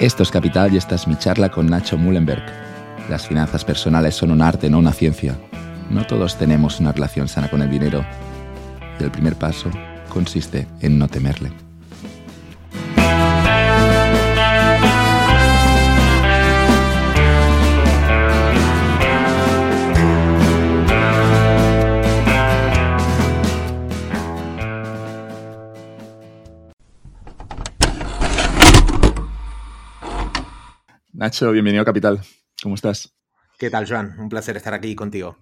[0.00, 2.42] Esto es Capital y esta es mi charla con Nacho Mullenberg.
[3.10, 5.36] Las finanzas personales son un arte, no una ciencia.
[5.90, 8.02] No todos tenemos una relación sana con el dinero.
[8.98, 9.70] Y el primer paso
[10.08, 11.69] consiste en no temerle.
[31.20, 32.18] Nacho, bienvenido a Capital.
[32.62, 33.12] ¿Cómo estás?
[33.58, 34.18] ¿Qué tal, Joan?
[34.18, 35.36] Un placer estar aquí contigo.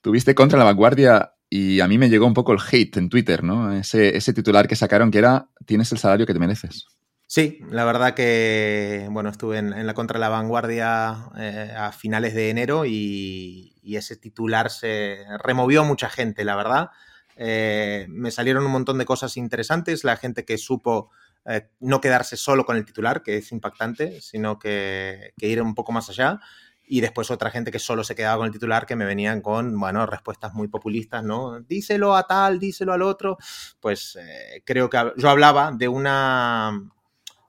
[0.00, 3.42] Tuviste contra la vanguardia y a mí me llegó un poco el hate en Twitter,
[3.42, 3.72] ¿no?
[3.72, 6.86] Ese, titular que sacaron que era tienes el salario que te mereces.
[7.26, 12.50] Sí, la verdad que, bueno, estuve en, la contra la vanguardia eh, a finales de
[12.50, 16.90] enero y, ese titular se removió mucha gente, la verdad.
[17.34, 21.10] Eh, me salieron un montón de cosas interesantes, la gente que supo
[21.48, 25.92] eh, no quedarse solo con el titular, que es impactante, sino que, ir un poco
[25.92, 26.40] más allá.
[26.88, 29.78] Y después otra gente que solo se quedaba con el titular, que me venían con,
[29.78, 31.60] bueno, respuestas muy populistas, ¿no?
[31.60, 33.38] Díselo a tal, díselo al otro.
[33.80, 36.80] Pues eh, creo que yo hablaba de una,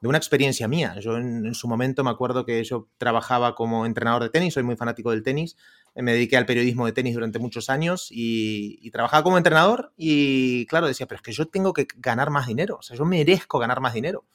[0.02, 0.96] de una experiencia mía.
[1.00, 4.76] Yo en, su momento me acuerdo que yo trabajaba como entrenador de tenis, soy muy
[4.76, 5.56] fanático del tenis,
[6.02, 10.88] me dediqué al periodismo de tenis durante muchos años y, trabajaba como entrenador y claro,
[10.88, 13.80] decía, pero es que yo tengo que ganar más dinero, o sea, yo merezco ganar
[13.82, 14.26] más dinero.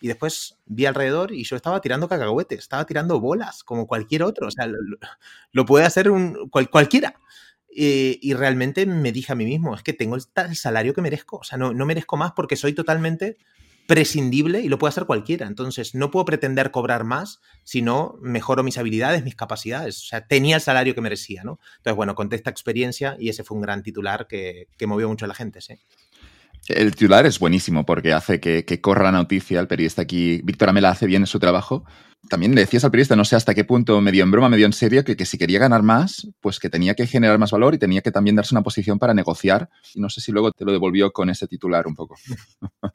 [0.00, 4.48] Y después vi alrededor y yo estaba tirando cacahuetes, estaba tirando bolas como cualquier otro,
[4.48, 4.66] o sea,
[5.52, 7.14] lo, puede hacer un, cualquiera.
[7.70, 11.44] Y, realmente me dije a mí mismo, es que tengo el, salario que merezco, o
[11.44, 13.38] sea, no, no merezco más porque soy totalmente
[13.86, 15.46] prescindible y lo puede hacer cualquiera.
[15.46, 19.98] Entonces, no puedo pretender cobrar más si no mejoro mis habilidades, mis capacidades.
[19.98, 21.58] O sea, tenía el salario que merecía, ¿no?
[21.78, 25.24] Entonces, bueno, conté esta experiencia y ese fue un gran titular que, que movió mucho
[25.24, 25.74] a la gente, sí.
[26.68, 29.58] El titular es buenísimo porque hace que, que corra la noticia.
[29.58, 31.84] El periodista aquí, Víctor Amela, hace bien su trabajo
[32.32, 34.72] también le decías al periodista, no sé hasta qué punto, medio en broma, medio en
[34.72, 37.78] serio, que, que, si quería ganar más, pues que tenía que generar más valor y
[37.78, 39.68] tenía que también darse una posición para negociar.
[39.94, 42.16] Y no sé si luego te lo devolvió con ese titular un poco.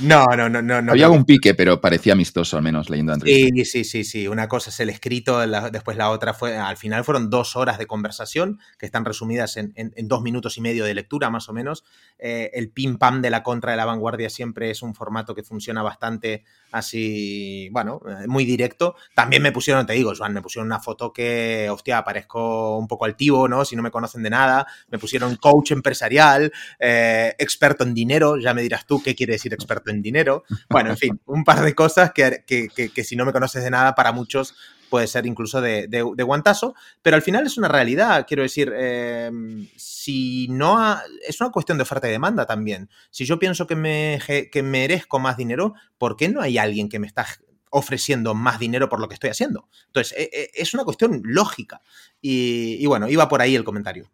[0.00, 0.92] No, no, no, no.
[0.92, 3.28] Había algún pique, pero parecía amistoso, al menos leyendo antes.
[3.28, 4.26] Sí, sí, sí, sí.
[4.26, 5.38] Una cosa es el escrito,
[5.70, 9.72] después la otra fue, al final fueron dos horas de conversación que están resumidas en,
[10.08, 11.84] dos minutos y medio de lectura, más o menos.
[12.18, 15.42] Eh, el pim pam de la contra de la vanguardia siempre es un formato que
[15.42, 18.96] funciona bastante así, bueno, eh, muy directo.
[19.14, 23.04] También me pusieron, te digo, Joan, me pusieron una foto que, hostia, parezco un poco
[23.04, 23.64] altivo, ¿no?
[23.64, 24.66] Si no me conocen de nada.
[24.88, 28.38] Me pusieron coach empresarial, eh, experto en dinero.
[28.38, 30.44] Ya me dirás tú qué quiere decir experto en dinero.
[30.68, 33.94] Bueno, en fin, un par de cosas que, que, si no me conoces de nada,
[33.94, 34.54] para muchos
[34.92, 40.48] puede ser incluso de, guantazo, pero al final es una realidad, quiero decir, em, si
[40.50, 42.90] no, es una cuestión de oferta y demanda también.
[43.10, 44.20] Si yo pienso que, me,
[44.52, 47.26] que merezco más dinero, ¿por qué no hay alguien que me está
[47.70, 49.66] ofreciendo más dinero por lo que estoy haciendo.
[49.86, 51.80] Entonces, e, e, es una cuestión lógica.
[52.20, 54.10] Y, bueno, iba por ahí el comentario.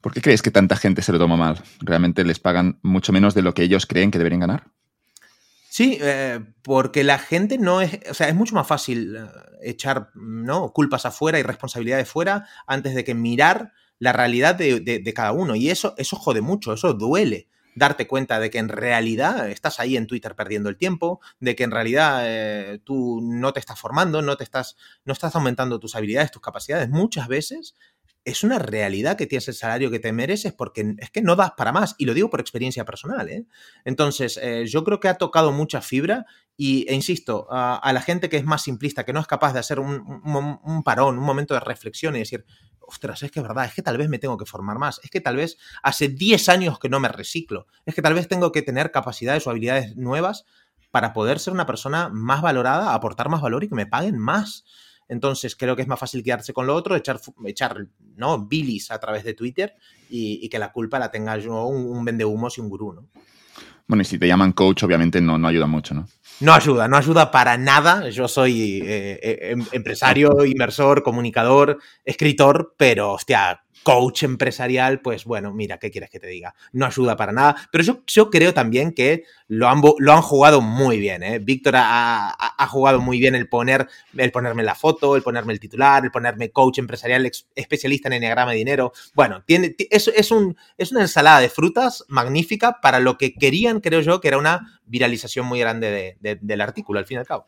[0.00, 1.62] ¿Por qué crees que tanta gente se lo toma mal?
[1.80, 4.72] ¿Realmente les pagan mucho menos de lo que ellos creen que deberían ganar?
[5.78, 9.20] Sí, eh, porque la gente no es, o sea, es mucho más fácil eh,
[9.62, 10.72] echar ¿no?
[10.72, 15.54] culpas afuera y responsabilidades fuera antes de que mirar la realidad de, de, cada uno.
[15.54, 17.46] Y eso, eso jode mucho, eso duele
[17.76, 21.62] darte cuenta de que en realidad estás ahí en Twitter perdiendo el tiempo, de que
[21.62, 25.94] en realidad eh, tú no te estás formando, no te estás, no estás aumentando tus
[25.94, 26.88] habilidades, tus capacidades.
[26.88, 27.76] Muchas veces
[28.28, 31.52] es una realidad que tienes el salario que te mereces porque es que no das
[31.56, 31.94] para más.
[31.96, 33.28] Y lo digo por experiencia personal.
[33.30, 33.46] ¿eh?
[33.84, 38.28] Entonces, eh, yo creo que ha tocado mucha fibra y, e insisto, a, la gente
[38.28, 40.02] que es más simplista, que no es capaz de hacer un,
[40.62, 42.44] un, parón, un momento de reflexión y decir,
[42.80, 45.10] ostras, es que es verdad, es que tal vez me tengo que formar más, es
[45.10, 48.50] que tal vez hace 10 años que no me reciclo, es que tal vez tengo
[48.50, 50.46] que tener capacidades o habilidades nuevas
[50.90, 54.64] para poder ser una persona más valorada, aportar más valor y que me paguen más.
[55.08, 57.86] Entonces creo que es más fácil quedarse con lo otro, echar, echar
[58.16, 58.46] ¿no?
[58.46, 59.74] bilis a través de Twitter
[60.10, 63.08] y, que la culpa la tenga yo un, un vendehumos y un gurú, ¿no?
[63.88, 66.06] Bueno, y si te llaman coach, obviamente no, no ayuda mucho, ¿no?
[66.40, 68.10] No ayuda, no ayuda para nada.
[68.10, 75.52] Yo soy eh, eh, em, empresario, inversor, comunicador, escritor, pero, hostia, coach empresarial, pues bueno,
[75.52, 76.54] mira, ¿qué quieres que te diga?
[76.72, 80.60] No ayuda para nada, pero yo, yo creo también que lo han, lo han jugado
[80.60, 81.38] muy bien, ¿eh?
[81.38, 86.04] Víctor ha, jugado muy bien el, poner, el ponerme la foto, el ponerme el titular,
[86.04, 88.92] el ponerme coach empresarial especialista en enneagrama de dinero.
[89.14, 93.80] Bueno, tiene, es, es, un, es una ensalada de frutas magnífica para lo que querían,
[93.80, 97.46] creo yo, que era una viralización muy grande del artículo, al fin y al cabo.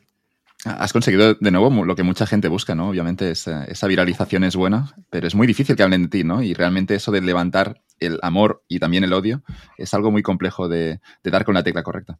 [0.64, 2.90] Has conseguido de nuevo lo que mucha gente busca, ¿no?
[2.90, 6.42] Obviamente esa, esa, viralización es buena, pero es muy difícil que hablen de ti, ¿no?
[6.42, 9.42] Y realmente eso de levantar el amor y también el odio
[9.78, 12.18] es algo muy complejo de, dar con la tecla correcta.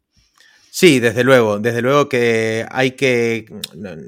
[0.73, 3.45] Sí, desde luego, desde luego que hay que,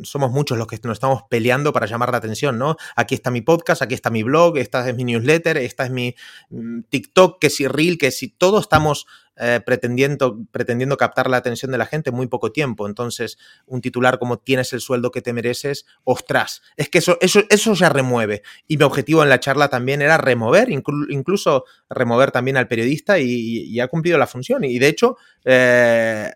[0.03, 2.77] somos muchos los que nos estamos peleando para llamar la atención, ¿no?
[2.95, 6.15] Aquí está mi podcast, aquí está mi blog, esta es mi newsletter, esta es mi
[6.51, 11.71] mm, TikTok, que si Reel, que si todos estamos eh, pretendiendo, pretendiendo captar la atención
[11.71, 12.87] de la gente en muy poco tiempo.
[12.87, 17.41] Entonces, un titular como tienes el sueldo que te mereces, ostras, es que eso, eso,
[17.49, 18.43] eso ya remueve.
[18.67, 23.79] Y mi objetivo en la charla también era remover, incluso remover también al periodista y,
[23.79, 24.63] ha cumplido la función.
[24.63, 26.31] Y de hecho, eh,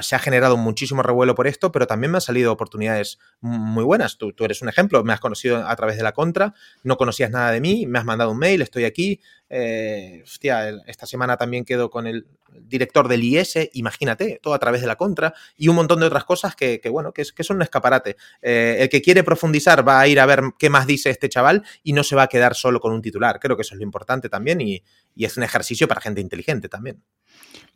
[0.00, 4.18] se ha generado muchísimo revuelo por esto, pero también me han salido oportunidades muy buenas.
[4.18, 7.50] Tú, eres un ejemplo, me has conocido a través de la contra, no conocías nada
[7.50, 9.20] de mí, me has mandado un mail, estoy aquí.
[9.50, 12.26] Eh, hostia, esta semana también quedo con el
[12.60, 16.24] director del IS, imagínate, todo a través de la contra, y un montón de otras
[16.24, 18.16] cosas que, bueno, que, que, son un escaparate.
[18.42, 21.64] Eh, el que quiere profundizar va a ir a ver qué más dice este chaval
[21.82, 23.38] y no se va a quedar solo con un titular.
[23.40, 24.82] Creo que eso es lo importante también y,
[25.14, 27.02] y es un ejercicio para gente inteligente también.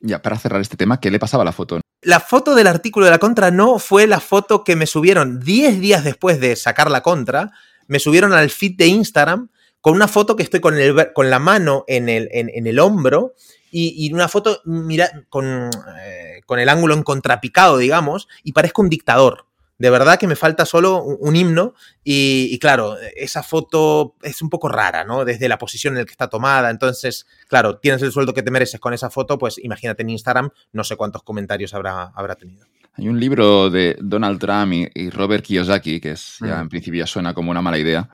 [0.00, 1.81] Ya, para cerrar este tema, ¿qué le pasaba a la foto?
[2.04, 5.80] La foto del artículo de la contra no fue la foto que me subieron 10
[5.80, 7.52] días después de sacar la contra.
[7.86, 9.50] Me subieron al feed de Instagram
[9.80, 13.34] con una foto que estoy con, el, con la mano en el, hombro
[13.70, 15.70] y, una foto mira, con,
[16.04, 19.46] eh, con el ángulo en contrapicado, digamos, y parezco un dictador.
[19.82, 21.74] De verdad que me falta solo un, himno
[22.04, 25.24] y, claro, esa foto es un poco rara, ¿no?
[25.24, 26.70] Desde la posición en la que está tomada.
[26.70, 30.50] Entonces, claro, tienes el sueldo que te mereces con esa foto, pues imagínate en Instagram,
[30.72, 32.64] no sé cuántos comentarios habrá, habrá tenido.
[32.92, 37.06] Hay un libro de Donald Trump y, Robert Kiyosaki, que es, ya en principio ya
[37.08, 38.08] suena como una mala idea,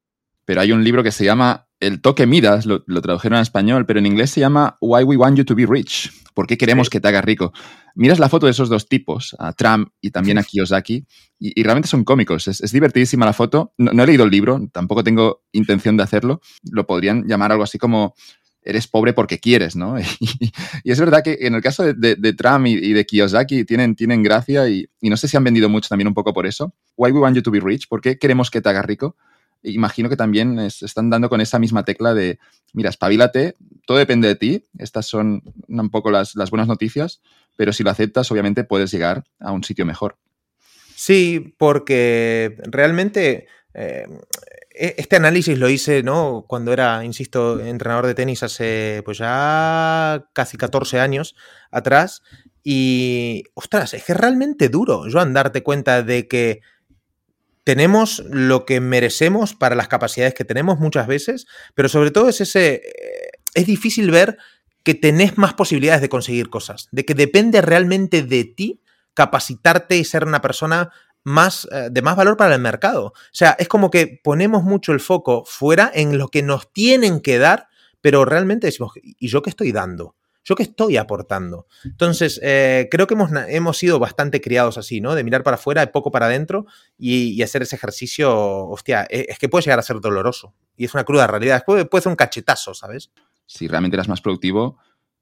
[0.48, 3.98] pero hay un libro que se llama El toque Midas, lo, tradujeron en español, pero
[3.98, 6.10] en inglés se llama Why We Want You to Be Rich.
[6.32, 7.52] ¿Por qué queremos que te hagas rico?
[7.94, 11.04] Miras la foto de esos dos tipos, a Trump y también a Kiyosaki,
[11.38, 12.48] y, realmente son cómicos.
[12.48, 13.74] Es, divertidísima la foto.
[13.76, 16.40] No, he leído el libro, tampoco tengo intención de hacerlo.
[16.62, 18.14] Lo podrían llamar algo así como
[18.62, 19.96] eres pobre porque quieres, ¿no?
[20.82, 24.66] Y, es verdad que en el caso de, Trump y, de Kiyosaki tienen, tienen gracia
[24.70, 26.72] y, y, no sé si han vendido mucho también un poco por eso.
[26.96, 27.86] Why we want you to be rich?
[27.86, 29.14] ¿Por qué queremos que te hagas rico?
[29.62, 32.38] Imagino que también están dando con esa misma tecla de,
[32.72, 33.56] mira, espabilate,
[33.86, 37.20] todo depende de ti, estas son un poco las, buenas noticias,
[37.56, 40.16] pero si lo aceptas, obviamente puedes llegar a un sitio mejor.
[40.94, 44.06] Sí, porque realmente eh,
[44.78, 46.44] e, este análisis lo hice, ¿no?
[46.46, 51.34] Cuando era, insisto, entrenador de tenis hace pues ya casi 14 años
[51.70, 52.22] atrás.
[52.62, 56.60] Y, ostras, es que es realmente duro, Joan, darte cuenta de que
[57.68, 62.40] tenemos lo que merecemos para las capacidades que tenemos muchas veces, pero sobre todo es
[62.40, 64.38] ese, eh, es difícil ver
[64.84, 68.80] que tenés más posibilidades de conseguir cosas, de que depende realmente de ti
[69.12, 70.92] capacitarte y ser una persona
[71.24, 73.08] más, eh, de más valor para el mercado.
[73.08, 77.20] O sea, es como que ponemos mucho el foco fuera en lo que nos tienen
[77.20, 77.68] que dar,
[78.00, 80.16] pero realmente decimos, ¿y yo qué estoy dando?
[80.48, 81.66] ¿Yo qué estoy aportando?
[81.84, 85.14] Entonces, eh, creo que hemos, hemos, sido bastante criados así, ¿no?
[85.14, 86.64] De mirar para afuera y poco para adentro
[86.96, 90.54] y, hacer ese ejercicio, hostia, e, es, que puede llegar a ser doloroso.
[90.74, 91.64] Y es una cruda realidad.
[91.66, 93.10] Puede, puede ser un cachetazo, ¿sabes?
[93.44, 94.78] Si realmente eras más productivo,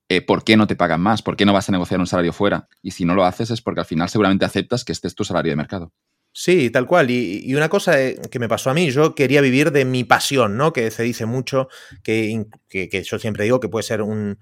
[0.08, 1.22] eh, ¿por qué no te pagan más?
[1.22, 2.68] ¿Por qué no vas a negociar un salario fuera?
[2.80, 5.24] Y si no lo haces es porque al final seguramente aceptas que este es tu
[5.24, 5.92] salario de mercado.
[6.30, 7.10] Sí, tal cual.
[7.10, 10.56] Y, una cosa eh, que me pasó a mí, yo quería vivir de mi pasión,
[10.56, 10.72] ¿no?
[10.72, 11.66] Que se dice mucho,
[12.04, 14.38] que, que yo siempre digo que puede ser un,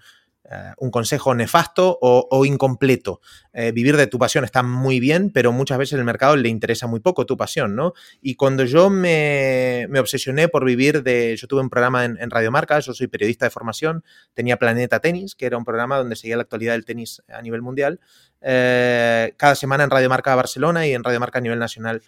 [0.76, 3.20] un consejo nefasto o, incompleto.
[3.52, 6.86] Eh, vivir de tu pasión está muy bien, pero muchas veces el mercado le interesa
[6.86, 7.94] muy poco tu pasión, ¿no?
[8.20, 11.36] Y cuando yo me, obsesioné por vivir de...
[11.36, 15.34] Yo tuve un programa en, Radio Marca, yo soy periodista de formación, tenía Planeta Tenis,
[15.34, 18.01] que era un programa donde seguía la actualidad del tenis a nivel mundial,
[18.41, 22.03] eh, cada semana en Radio Marca Barcelona y en Radio Marca a nivel nacional.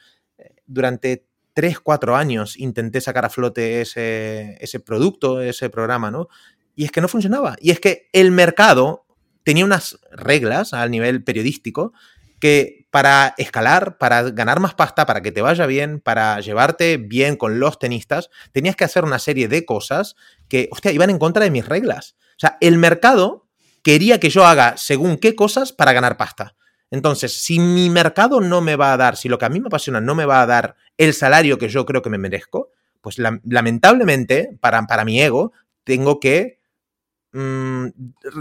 [0.66, 1.24] Durante
[1.54, 6.28] tres, cuatro años intenté sacar a flote ese, ese producto, ese programa, ¿no?
[6.76, 7.56] Y es que no funcionaba.
[7.60, 9.06] Y es que el mercado
[9.42, 11.92] tenía unas reglas al nivel periodístico
[12.38, 17.36] que para escalar, para ganar más pasta, para que te vaya bien, para llevarte bien
[17.36, 20.16] con los tenistas, tenías que hacer una serie de cosas
[20.48, 22.16] que, hostia, iban en contra de mis reglas.
[22.30, 23.46] O sea, el mercado
[23.82, 26.56] quería que yo haga según qué cosas para ganar pasta.
[26.90, 29.66] Entonces, si mi mercado no me va a dar, si lo que a mí me
[29.66, 33.18] apasiona no me va a dar el salario que yo creo que me merezco, pues
[33.18, 35.52] lamentablemente, para, para mi ego,
[35.84, 36.60] tengo que
[37.38, 37.88] Mm,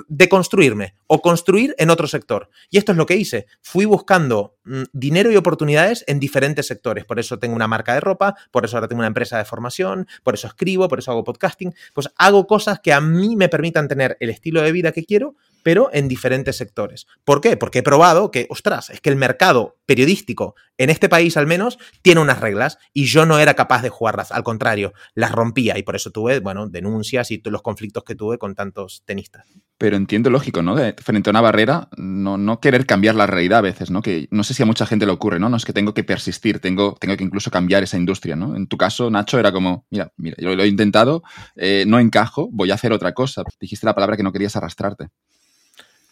[0.08, 2.50] de construirme o construir en otro sector.
[2.70, 3.46] Y esto es lo que hice.
[3.62, 7.04] Fui buscando mm, dinero y oportunidades en diferentes sectores.
[7.04, 10.08] Por eso tengo una marca de ropa, por eso ahora tengo una empresa de formación,
[10.24, 11.76] por eso escribo, por eso hago podcasting.
[11.94, 15.36] Pues hago cosas que a mí me permitan tener el estilo de vida que quiero,
[15.66, 17.08] pero en diferentes sectores.
[17.24, 17.58] ¿Por qué?
[17.58, 21.80] Porque he probado que, ostras, es que el mercado periodístico, en este país al menos,
[22.04, 25.82] tiene unas reglas y yo no era capaz de jugarlas, al contrario, las rompía y
[25.82, 29.48] por eso tuve, bueno, denuncias y los conflictos que tuve con tantos tenistas.
[29.80, 30.78] Pero entiendo lógico, ¿no?
[31.02, 34.04] Frente a una barrera, no, no querer cambiar la realidad a veces, ¿no?
[34.04, 35.50] Que no sé si a mucha gente le ocurre, ¿no?
[35.50, 38.56] No es que tengo que persistir, tengo, tengo que incluso cambiar esa industria, ¿no?
[38.56, 41.24] En tu caso, Nacho, era como, mira, mira, yo lo he intentado,
[41.56, 43.42] eh, no encajo, voy a hacer otra cosa.
[43.60, 45.10] Dijiste la palabra que no querías arrastrarte.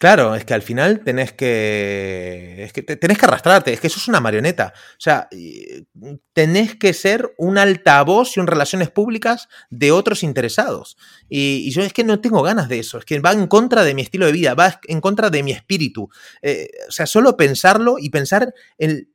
[0.04, 2.56] Claro, es que al final tenés que.
[2.58, 4.74] Es que tenés que arrastrarte, es que eso es una marioneta.
[4.76, 5.30] O sea,
[6.34, 10.98] tenés que ser un altavoz y un relaciones públicas de otros interesados.
[11.30, 13.94] Y, yo es que no tengo ganas de eso, es que va en contra de
[13.94, 16.10] mi estilo de vida, va en contra de mi espíritu.
[16.42, 19.08] Eh, o sea, solo pensarlo y pensar en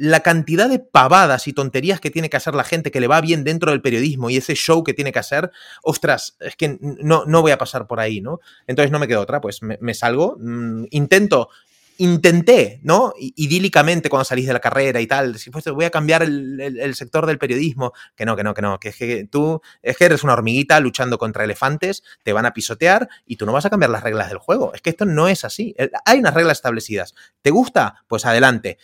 [0.00, 3.20] la cantidad de pavadas y tonterías que tiene que hacer la gente que le va
[3.20, 5.50] bien dentro del periodismo y ese show que tiene que hacer,
[5.82, 8.40] ostras, es que no, no voy a pasar por ahí, ¿no?
[8.66, 11.50] Entonces no me quedo otra, pues me, salgo, mm, intento
[11.98, 13.12] intenté, ¿no?
[13.18, 17.26] Idílicamente cuando salís de la carrera y tal, si pues voy a cambiar el, sector
[17.26, 20.24] del periodismo, que no, que no, que no, que es que tú es que eres
[20.24, 23.90] una hormiguita luchando contra elefantes, te van a pisotear y tú no vas a cambiar
[23.90, 24.72] las reglas del juego.
[24.72, 25.76] Es que esto no es así.
[26.06, 27.14] Hay unas reglas establecidas.
[27.42, 28.02] ¿Te gusta?
[28.08, 28.78] Pues adelante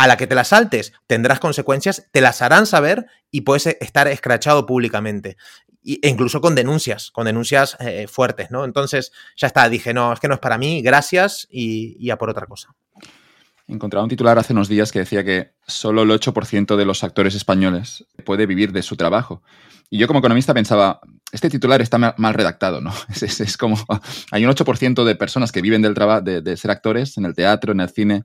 [0.00, 4.08] a la que te las saltes tendrás consecuencias, te las harán saber y puedes estar
[4.08, 5.36] escrachado públicamente.
[5.84, 8.64] e incluso con denuncias, con denuncias eh, fuertes, ¿no?
[8.64, 12.30] Entonces, ya está, dije, no, es que no es para mí, gracias y, a por
[12.30, 12.74] otra cosa.
[13.66, 17.34] Encontraba un titular hace unos días que decía que solo el 8% de los actores
[17.34, 19.42] españoles puede vivir de su trabajo.
[19.90, 22.92] Y yo como economista pensaba, este titular está mal redactado, ¿no?
[23.20, 23.76] Es, como,
[24.30, 27.72] hay un 8% de personas que viven del trabajo, de, ser actores en el teatro,
[27.72, 28.24] en el cine,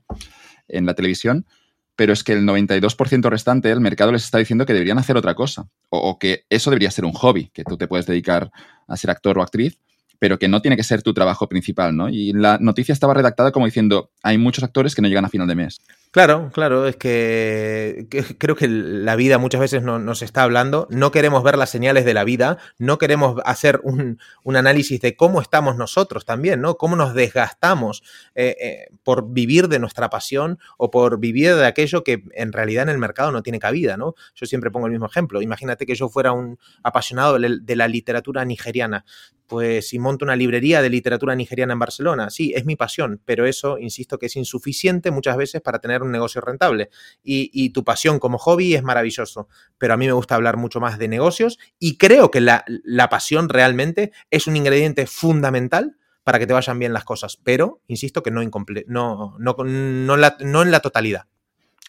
[0.68, 1.46] en la televisión,
[1.96, 5.34] pero es que el 92% restante el mercado les está diciendo que deberían hacer otra
[5.34, 8.50] cosa, o, que eso debería ser un hobby, que tú te puedes dedicar
[8.86, 9.78] a ser actor o actriz,
[10.18, 12.08] pero que no tiene que ser tu trabajo principal, ¿no?
[12.08, 15.48] Y la noticia estaba redactada como diciendo, hay muchos actores que no llegan a final
[15.48, 15.80] de mes.
[16.16, 18.06] Claro, claro, es que,
[18.38, 22.06] creo que la vida muchas veces no, nos está hablando, no queremos ver las señales
[22.06, 26.78] de la vida, no queremos hacer un, análisis de cómo estamos nosotros también, ¿no?
[26.78, 28.02] Cómo nos desgastamos
[28.34, 32.84] eh, eh, por vivir de nuestra pasión o por vivir de aquello que en realidad
[32.84, 34.14] en el mercado no tiene cabida, ¿no?
[34.34, 35.42] Yo siempre pongo el mismo ejemplo.
[35.42, 39.04] Imagínate que yo fuera un apasionado de la literatura nigeriana
[39.46, 43.46] pues si monto una librería de literatura nigeriana en Barcelona, sí, es mi pasión, pero
[43.46, 46.90] eso, insisto, que es insuficiente muchas veces para tener un negocio rentable.
[47.22, 49.48] Y, tu pasión como hobby es maravilloso,
[49.78, 52.64] pero a mí me gusta hablar mucho más de negocios y creo que la,
[53.10, 58.22] pasión realmente es un ingrediente fundamental para que te vayan bien las cosas, pero insisto
[58.22, 61.26] que no, no, no, no, no en la totalidad.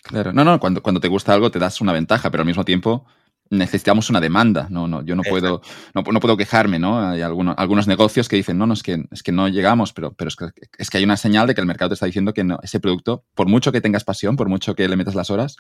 [0.04, 2.64] Claro, no, no, cuando, cuando te gusta algo te das una ventaja, pero al mismo
[2.64, 3.06] tiempo
[3.50, 4.68] necesitamos una demanda.
[4.70, 5.62] No, no, yo no puedo,
[5.94, 7.00] no, puedo quejarme, ¿no?
[7.00, 10.14] Hay algunos, algunos negocios que dicen, no, no, es que, es que no llegamos, pero,
[10.14, 10.46] pero es, que,
[10.78, 12.80] es que hay una señal de que el mercado te está diciendo que no, ese
[12.80, 15.58] producto, por mucho que tengas pasión, por mucho que le metas las horas,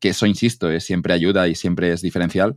[0.00, 2.56] que eso, insisto, es, siempre ayuda y siempre es diferencial,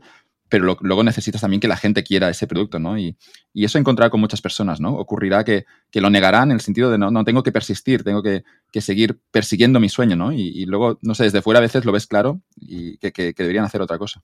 [0.49, 2.97] pero luego necesitas también que la gente quiera ese producto, ¿no?
[2.97, 3.17] Y,
[3.53, 4.93] y eso he encontrado con muchas personas, ¿no?
[4.93, 8.21] Ocurrirá que, que, lo negarán en el sentido de, no, no tengo que persistir, tengo
[8.21, 10.31] que, que seguir persiguiendo mi sueño, ¿no?
[10.31, 13.33] Y, y, luego, no sé, desde fuera a veces lo ves claro y que, que
[13.35, 14.23] deberían hacer otra cosa.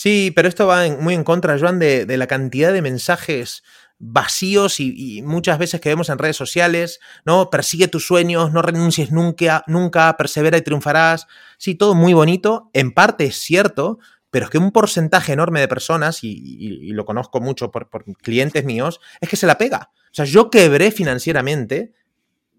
[0.00, 3.64] Sí, pero esto va muy en contra, Joan, de, la cantidad de mensajes
[3.98, 7.50] vacíos y, muchas veces que vemos en redes sociales, ¿no?
[7.50, 11.26] Persigue tus sueños, no renuncies nunca, nunca, persevera y triunfarás.
[11.56, 13.98] Sí, todo muy bonito, en parte es cierto,
[14.30, 18.64] pero es que un porcentaje enorme de personas, y, lo conozco mucho por, por, clientes
[18.64, 19.90] míos, es que se la pega.
[19.96, 21.92] O sea, yo quebré financieramente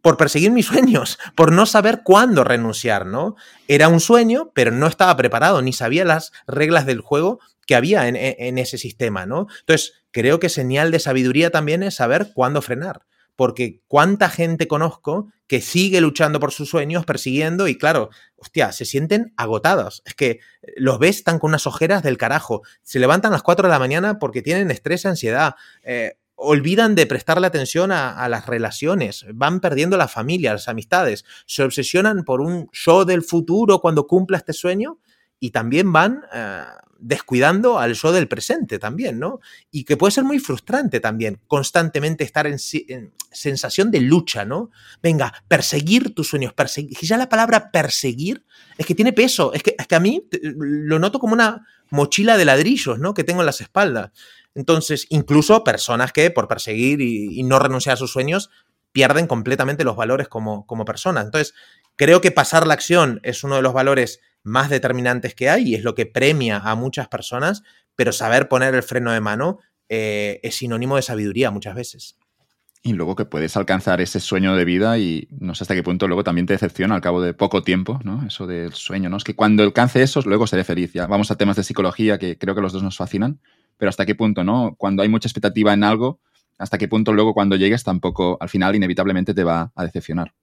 [0.01, 3.35] por perseguir mis sueños, por no saber cuándo renunciar, ¿no?
[3.67, 8.07] Era un sueño, pero no estaba preparado, ni sabía las reglas del juego que había
[8.07, 9.45] en, ese sistema, ¿no?
[9.59, 15.31] Entonces, creo que señal de sabiduría también es saber cuándo frenar, porque cuánta gente conozco
[15.45, 20.01] que sigue luchando por sus sueños, persiguiendo, y claro, hostia, se sienten agotados.
[20.05, 20.39] Es que
[20.77, 23.79] los ves, están con unas ojeras del carajo, se levantan a las 4 de la
[23.79, 25.53] mañana porque tienen estrés, ansiedad.
[25.83, 31.63] Eh, olvidan de prestarle atención a, las relaciones, van perdiendo la familia, las amistades, se
[31.63, 34.99] obsesionan por un show del futuro cuando cumpla este sueño
[35.39, 36.63] y también van eh,
[36.97, 39.39] descuidando al show del presente también, ¿no?
[39.71, 42.59] Y que puede ser muy frustrante también, constantemente estar en,
[43.31, 44.71] sensación de lucha, ¿no?
[45.01, 46.97] Venga, perseguir tus sueños, perseguir.
[47.01, 48.43] Ya la palabra perseguir
[48.77, 52.37] es que tiene peso, es que, es que a mí lo noto como una mochila
[52.37, 53.13] de ladrillos, ¿no?
[53.13, 54.11] Que tengo en las espaldas.
[54.55, 58.49] Entonces, incluso personas que por perseguir y, no renunciar a sus sueños
[58.91, 61.25] pierden completamente los valores como, como personas.
[61.25, 61.53] Entonces,
[61.95, 65.75] creo que pasar la acción es uno de los valores más determinantes que hay y
[65.75, 67.63] es lo que premia a muchas personas,
[67.95, 72.15] pero saber poner el freno de mano eh, es sinónimo de sabiduría muchas veces.
[72.81, 76.07] y luego que puedes alcanzar ese sueño de vida y no sé hasta qué punto
[76.07, 78.25] luego también te decepciona al cabo de poco tiempo, ¿no?
[78.25, 79.17] Eso del sueño, ¿no?
[79.17, 80.93] Es que cuando alcance eso, luego seré feliz.
[80.93, 83.41] Ya vamos a temas de psicología que creo que los dos nos fascinan,
[83.79, 84.75] pero hasta qué punto, ¿no?
[84.77, 86.19] Cuando hay mucha expectativa en algo,
[86.59, 90.33] hasta qué punto luego cuando llegues tampoco, al final, inevitablemente te va a decepcionar.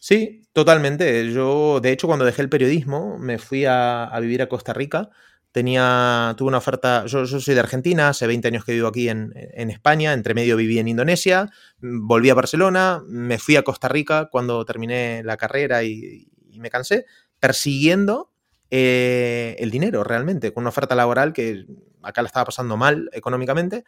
[0.00, 1.30] Sí, totalmente.
[1.32, 5.10] Yo, de hecho, cuando dejé el periodismo, me fui a, vivir a Costa Rica
[5.52, 9.32] tenía, tuve una oferta, yo, soy de Argentina, hace 20 años que vivo aquí en,
[9.70, 14.66] España, entre medio viví en Indonesia, volví a Barcelona, me fui a Costa Rica cuando
[14.66, 17.06] terminé la carrera y, me cansé,
[17.40, 18.30] persiguiendo
[18.70, 21.64] eh, el dinero realmente, con una oferta laboral que
[22.06, 23.84] acá la estaba pasando mal económicamente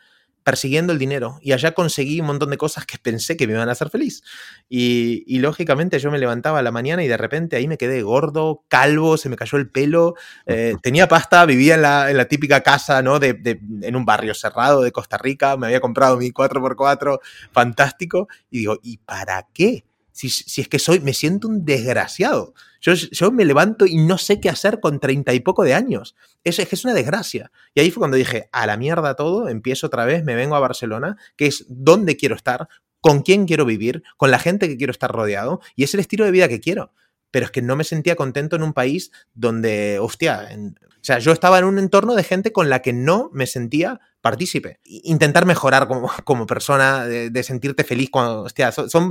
[0.48, 3.68] persiguiendo el dinero y allá conseguí un montón de cosas que pensé que me iban
[3.68, 4.22] a hacer feliz.
[4.68, 8.64] Y, lógicamente yo me levantaba a la mañana y de repente ahí me quedé gordo,
[8.68, 10.14] calvo, se me cayó el pelo,
[10.46, 13.18] eh, tenía pasta, vivía en la, típica casa, ¿no?
[13.18, 17.20] De, en un barrio cerrado de Costa Rica, me había comprado mi 4x4
[17.52, 19.84] fantástico y digo, ¿y para qué?
[20.18, 22.52] Si, es que soy, me siento un desgraciado.
[22.80, 26.16] Yo, yo, me levanto y no sé qué hacer con treinta y poco de años.
[26.42, 27.52] Es, es que es una desgracia.
[27.72, 30.60] Y ahí fue cuando dije, a la mierda todo, empiezo otra vez, me vengo a
[30.60, 32.68] Barcelona, que es donde quiero estar,
[33.00, 36.24] con quién quiero vivir, con la gente que quiero estar rodeado, y es el estilo
[36.24, 36.92] de vida que quiero.
[37.30, 41.30] Pero es que no me sentía contento en un país donde, hostia, o sea, yo
[41.30, 44.80] estaba en un entorno de gente con la que no me sentía partícipe.
[44.84, 49.08] Intentar mejorar como, como persona, de, sentirte feliz cuando, hostia, son,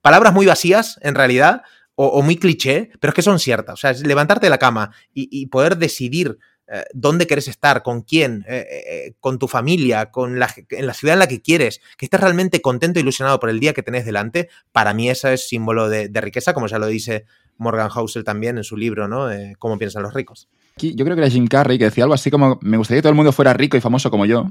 [0.00, 1.62] palabras muy vacías en realidad,
[1.94, 3.74] o, muy cliché, pero es que son ciertas.
[3.74, 8.44] O sea, levantarte de la cama y, poder decidir eh, dónde quieres estar, con quién,
[8.48, 12.06] eh, eh, con tu familia, con la, en la ciudad en la que quieres, que
[12.06, 15.46] estés realmente contento e ilusionado por el día que tenés delante, para mí eso es
[15.46, 17.26] símbolo de, riqueza, como ya lo dice
[17.58, 19.28] Morgan Housel también en su libro, ¿no?
[19.58, 22.58] Cómo piensan los ricos yo creo que era Jim Carrey que decía algo así como,
[22.62, 24.50] me gustaría que todo el mundo fuera rico y famoso como yo.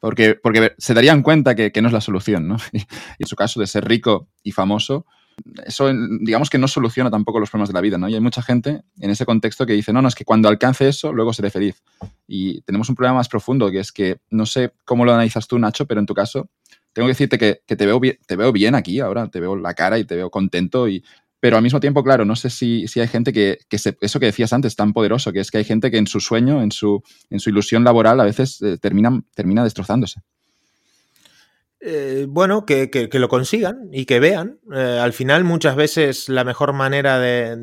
[0.00, 2.56] Porque, porque se darían cuenta que, no es la solución, ¿no?
[2.72, 2.84] Y,
[3.18, 5.06] en su caso de ser rico y famoso,
[5.64, 8.08] eso digamos que no soluciona tampoco los problemas de la vida, ¿no?
[8.08, 10.88] Y hay mucha gente en ese contexto que dice, no, no, es que cuando alcance
[10.88, 11.82] eso, luego seré feliz.
[12.26, 15.58] Y tenemos un problema más profundo, que es que no sé cómo lo analizas tú,
[15.58, 16.48] Nacho, pero en tu caso,
[16.92, 19.74] tengo que decirte que, te, veo bien, te veo bien aquí ahora, te veo la
[19.74, 21.04] cara y te veo contento y
[21.40, 23.58] pero al mismo tiempo, claro, no sé si, hay gente que,
[24.00, 26.62] eso que decías antes, tan poderoso, que es que hay gente que en su sueño,
[26.62, 30.20] en su, en su ilusión laboral, a veces eh, termina, termina destrozándose.
[31.80, 34.58] Eh, bueno, que, lo consigan y que vean.
[34.74, 37.56] Eh, al final, muchas veces la mejor manera de,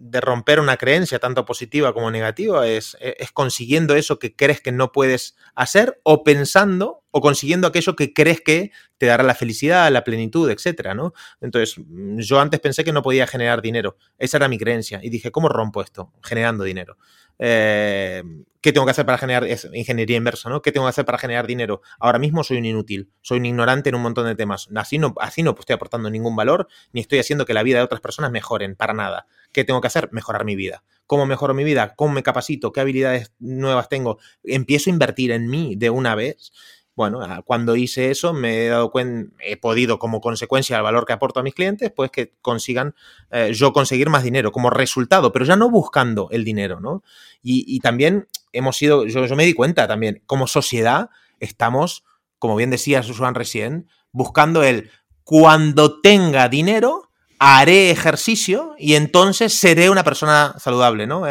[0.00, 4.72] de romper una creencia, tanto positiva como negativa, es, es, consiguiendo eso que crees que
[4.72, 9.90] no puedes hacer o pensando o consiguiendo aquello que crees que te dará la felicidad,
[9.90, 11.14] la plenitud, etcétera, ¿no?
[11.40, 11.82] Entonces,
[12.16, 13.96] yo antes pensé que no podía generar dinero.
[14.18, 15.00] Esa era mi creencia.
[15.02, 16.12] Y dije, ¿cómo rompo esto?
[16.22, 16.96] Generando dinero.
[17.38, 18.22] Eh,
[18.60, 20.48] ¿Qué tengo que hacer para generar ingeniería inversa?
[20.48, 20.62] ¿no?
[20.62, 21.80] ¿Qué tengo que hacer para generar dinero?
[21.98, 24.68] Ahora mismo soy un inútil, soy un ignorante en un montón de temas.
[24.74, 27.84] Así no, así no estoy aportando ningún valor, ni estoy haciendo que la vida de
[27.84, 29.26] otras personas mejoren, para nada.
[29.52, 30.10] ¿Qué tengo que hacer?
[30.12, 30.84] Mejorar mi vida.
[31.06, 31.94] ¿Cómo mejoro mi vida?
[31.96, 32.72] ¿Cómo me capacito?
[32.72, 34.18] ¿Qué habilidades nuevas tengo?
[34.44, 36.52] Empiezo a invertir en mí de una vez
[36.98, 41.06] bueno, ah, cuando hice eso me he dado cuenta, he podido como consecuencia del valor
[41.06, 42.96] que aporto a mis clientes, pues que consigan
[43.30, 47.04] eh, yo conseguir más dinero como resultado, pero ya no buscando el dinero, ¿no?
[47.40, 52.02] Y, también hemos sido, yo, yo, me di cuenta también, como sociedad estamos,
[52.40, 54.90] como bien decía Susan recién, buscando el
[55.22, 57.07] cuando tenga dinero,
[57.38, 61.22] haré ejercicio y entonces seré una persona saludable, ¿no?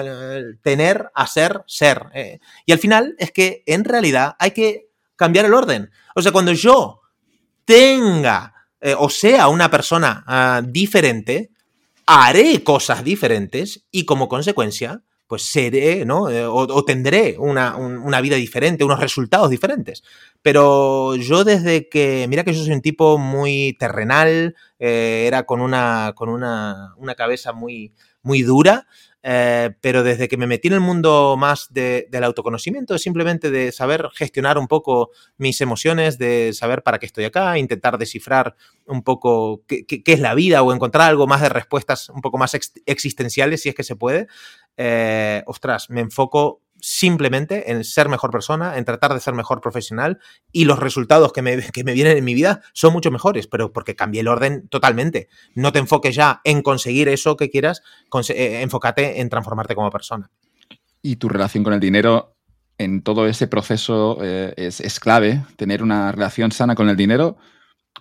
[0.61, 2.03] tener, hacer, ser.
[2.13, 2.39] Eh.
[2.65, 5.91] Y al final es que en realidad hay que cambiar el orden.
[6.15, 7.01] O sea, cuando yo
[7.65, 11.51] tenga eh, o sea una persona ah, diferente,
[12.05, 16.29] haré cosas diferentes y como consecuencia, pues seré, ¿no?
[16.29, 20.03] Eh, o, tendré una, vida diferente, unos resultados diferentes.
[20.41, 25.59] Pero yo desde que, mira que yo soy un tipo muy terrenal, eh, era con
[25.61, 28.87] una, con una, una cabeza muy, muy dura,
[29.29, 34.07] eh, pero desde que me metí en el mundo más del autoconocimiento, simplemente de saber
[34.13, 39.63] gestionar un poco mis emociones, de saber para qué estoy acá, intentar descifrar un poco
[39.67, 43.67] qué, es la vida o encontrar algo más de respuestas un poco más existenciales, si
[43.67, 44.27] es que se puede,
[44.77, 50.19] eh, ostras, me enfoco simplemente en ser mejor persona, en tratar de ser mejor profesional
[50.51, 53.71] y los resultados que me, que me, vienen en mi vida son mucho mejores, pero
[53.71, 55.29] porque cambié el orden totalmente.
[55.55, 57.81] No te enfoques ya en conseguir eso que quieras,
[58.29, 60.29] eh, enfócate en transformarte como persona.
[61.01, 62.35] Y tu relación con el dinero
[62.77, 67.37] en todo ese proceso eh, es, clave, tener una relación sana con el dinero,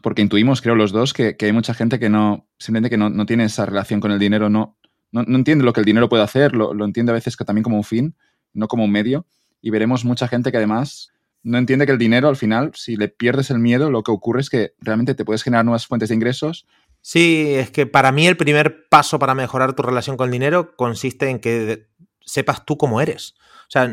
[0.03, 3.45] porque intuimos, creo los dos, que, hay mucha gente que no, simplemente que no, tiene
[3.45, 4.77] esa relación con el dinero, no,
[5.13, 7.63] no, entiende lo que el dinero puede hacer, lo, lo entiende a veces que también
[7.63, 8.15] como un fin
[8.57, 9.27] no como un medio.
[9.63, 13.09] Y veremos mucha gente que además no entiende que el dinero al final, si le
[13.09, 16.17] pierdes el miedo, lo que ocurre es que realmente te puedes generar nuevas fuentes de
[16.17, 16.67] ingresos.
[17.01, 20.75] Sí, es que para mí el primer paso para mejorar tu relación con el dinero
[20.75, 21.87] consiste en que
[22.21, 23.35] sepas tú cómo eres.
[23.69, 23.93] O sea,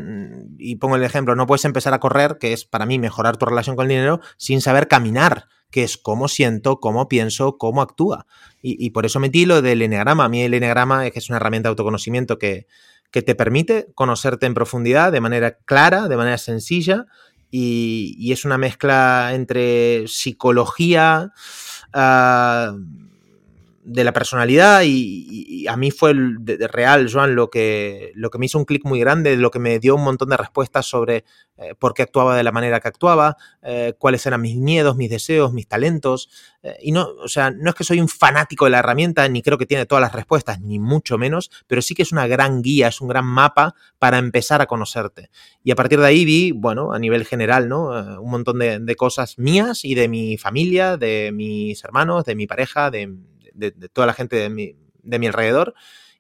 [0.58, 3.46] y pongo el ejemplo, no puedes empezar a correr, que es para mí mejorar tu
[3.46, 8.28] relación con el dinero, sin saber caminar, que es cómo siento, cómo pienso, cómo actúa.
[8.62, 10.26] Y, por eso metí lo del eneagrama.
[10.26, 12.68] A mí el eneagrama es que es una herramienta de autoconocimiento que,
[13.14, 17.06] que te permite conocerte en profundidad de manera clara, de manera sencilla,
[17.52, 21.32] y, es una mezcla entre psicología,
[21.94, 22.76] uh,
[23.86, 28.38] de la personalidad y, a mí fue el, de, real, Joan, lo que, lo que
[28.38, 31.24] me hizo un clic muy grande, lo que me dio un montón de respuestas sobre
[31.58, 35.10] eh, por qué actuaba de la manera que actuaba, eh, cuáles eran mis miedos, mis
[35.10, 36.30] deseos, mis talentos.
[36.64, 39.42] Eh, y no, o sea, no es que soy un fanático de la herramienta, ni
[39.42, 42.62] creo que tiene todas las respuestas, ni mucho menos, pero sí que es una gran
[42.62, 45.30] guía, es un gran mapa para empezar a conocerte.
[45.64, 47.90] Y a partir de ahí vi, bueno, a nivel general, ¿no?
[48.22, 52.92] un montón de cosas mías y de mi familia, de mis hermanos, de mi pareja,
[52.92, 53.14] de
[53.54, 55.74] de, toda la gente de mi, de mi alrededor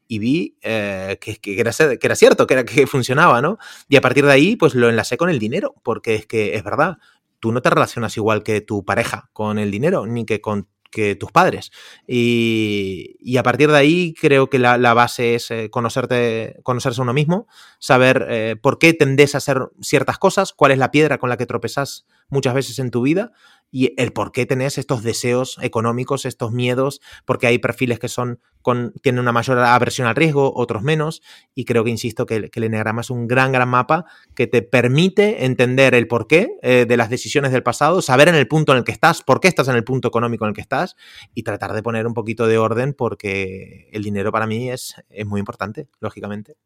[0.07, 3.57] y vi eh, que, que, era, que, era, cierto, que, era, que funcionaba, ¿no?
[3.87, 6.63] Y a partir de ahí, pues lo enlacé con el dinero, porque es que es
[6.63, 6.97] verdad,
[7.39, 11.15] tú no te relacionas igual que tu pareja con el dinero, ni que con que
[11.15, 11.71] tus padres.
[12.07, 17.01] Y, y, a partir de ahí creo que la, la base es eh, conocerte, conocerse
[17.01, 17.47] uno mismo,
[17.79, 21.37] saber eh, por qué tendés a hacer ciertas cosas, cuál es la piedra con la
[21.37, 23.31] que tropezás muchas veces en tu vida
[23.73, 28.39] y el por qué tenés estos deseos económicos, estos miedos, porque hay perfiles que son
[28.61, 31.23] con, tienen una mayor aversión al riesgo, otros menos,
[31.55, 34.05] y creo que, insisto, que, el Enneagrama es un gran, gran mapa
[34.35, 38.47] que te permite entender el porqué eh, de las decisiones del pasado, saber en el
[38.47, 40.61] punto en el que estás, por qué estás en el punto económico en el que
[40.61, 40.95] estás,
[41.33, 45.25] y tratar de poner un poquito de orden, porque el dinero para mí es, es
[45.25, 46.57] muy importante, lógicamente.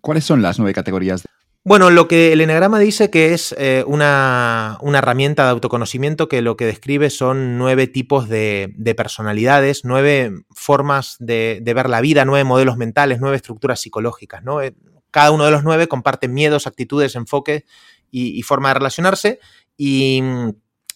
[0.00, 1.24] ¿Cuáles son las nueve categorías
[1.64, 6.56] bueno, lo que el Enneagrama dice que es eh, una, herramienta de autoconocimiento que lo
[6.56, 12.76] que describe son nueve tipos de, personalidades, nueve formas de, ver la vida, nueve modelos
[12.76, 14.44] mentales, nueve estructuras psicológicas.
[14.44, 14.60] ¿no?
[14.60, 14.74] Eh,
[15.10, 17.64] cada uno de los nueve comparte miedos, actitudes, enfoques
[18.10, 19.40] y, y forma de relacionarse.
[19.76, 20.22] Y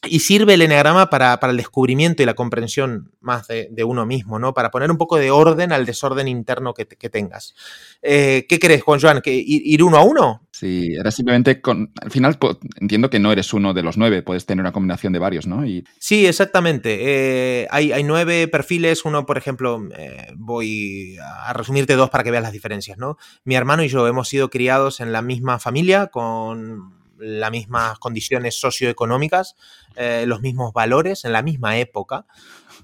[0.06, 4.54] y sirve el eneagrama para, el descubrimiento y la comprensión más de, uno mismo, ¿no?
[4.54, 7.54] Para poner un poco de orden al desorden interno que, tengas.
[8.02, 9.20] Eh, ¿Qué crees, Juan Joan?
[9.20, 10.46] ¿Que ir, uno a uno?
[10.50, 11.92] Sí, era simplemente con.
[12.00, 12.38] Al final
[12.80, 15.64] entiendo que no eres uno de los nueve, puedes tener una combinación de varios, ¿no?
[15.66, 15.84] Y...
[15.98, 16.98] Sí, exactamente.
[17.00, 19.04] Eh, hay, nueve perfiles.
[19.04, 23.16] Uno, por ejemplo, eh, voy a resumirte dos para que veas las diferencias, ¿no?
[23.44, 28.58] Mi hermano y yo hemos sido criados en la misma familia con las mismas condiciones
[28.58, 29.56] socioeconómicas,
[29.96, 32.26] eh, los mismos valores en la misma época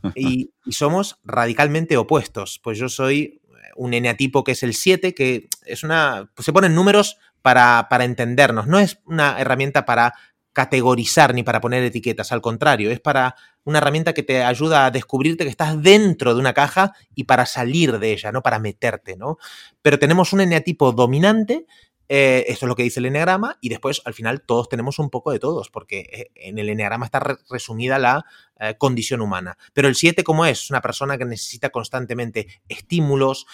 [0.15, 2.61] y, somos radicalmente opuestos.
[2.63, 3.41] Pues yo soy
[3.77, 6.31] un eneatipo que es el 7, que es una.
[6.35, 8.67] Pues se ponen números para, para entendernos.
[8.67, 10.15] No es una herramienta para
[10.55, 14.91] categorizar ni para poner etiquetas, al contrario, es para una herramienta que te ayuda a
[14.91, 19.17] descubrirte que estás dentro de una caja y para salir de ella, no para meterte,
[19.17, 19.37] ¿no?
[19.83, 21.67] Pero tenemos un eneatipo dominante
[22.09, 25.11] eh, esto es lo que dice el eneagrama y después al final todos tenemos un
[25.11, 28.25] poco de todos, porque eh, en el eneagrama está resumida la
[28.61, 29.57] eh, condición humana.
[29.73, 30.71] Pero el 7, ¿cómo es?
[30.71, 33.47] Una persona que necesita constantemente estímulos,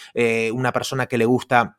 [0.52, 1.78] una persona que le gusta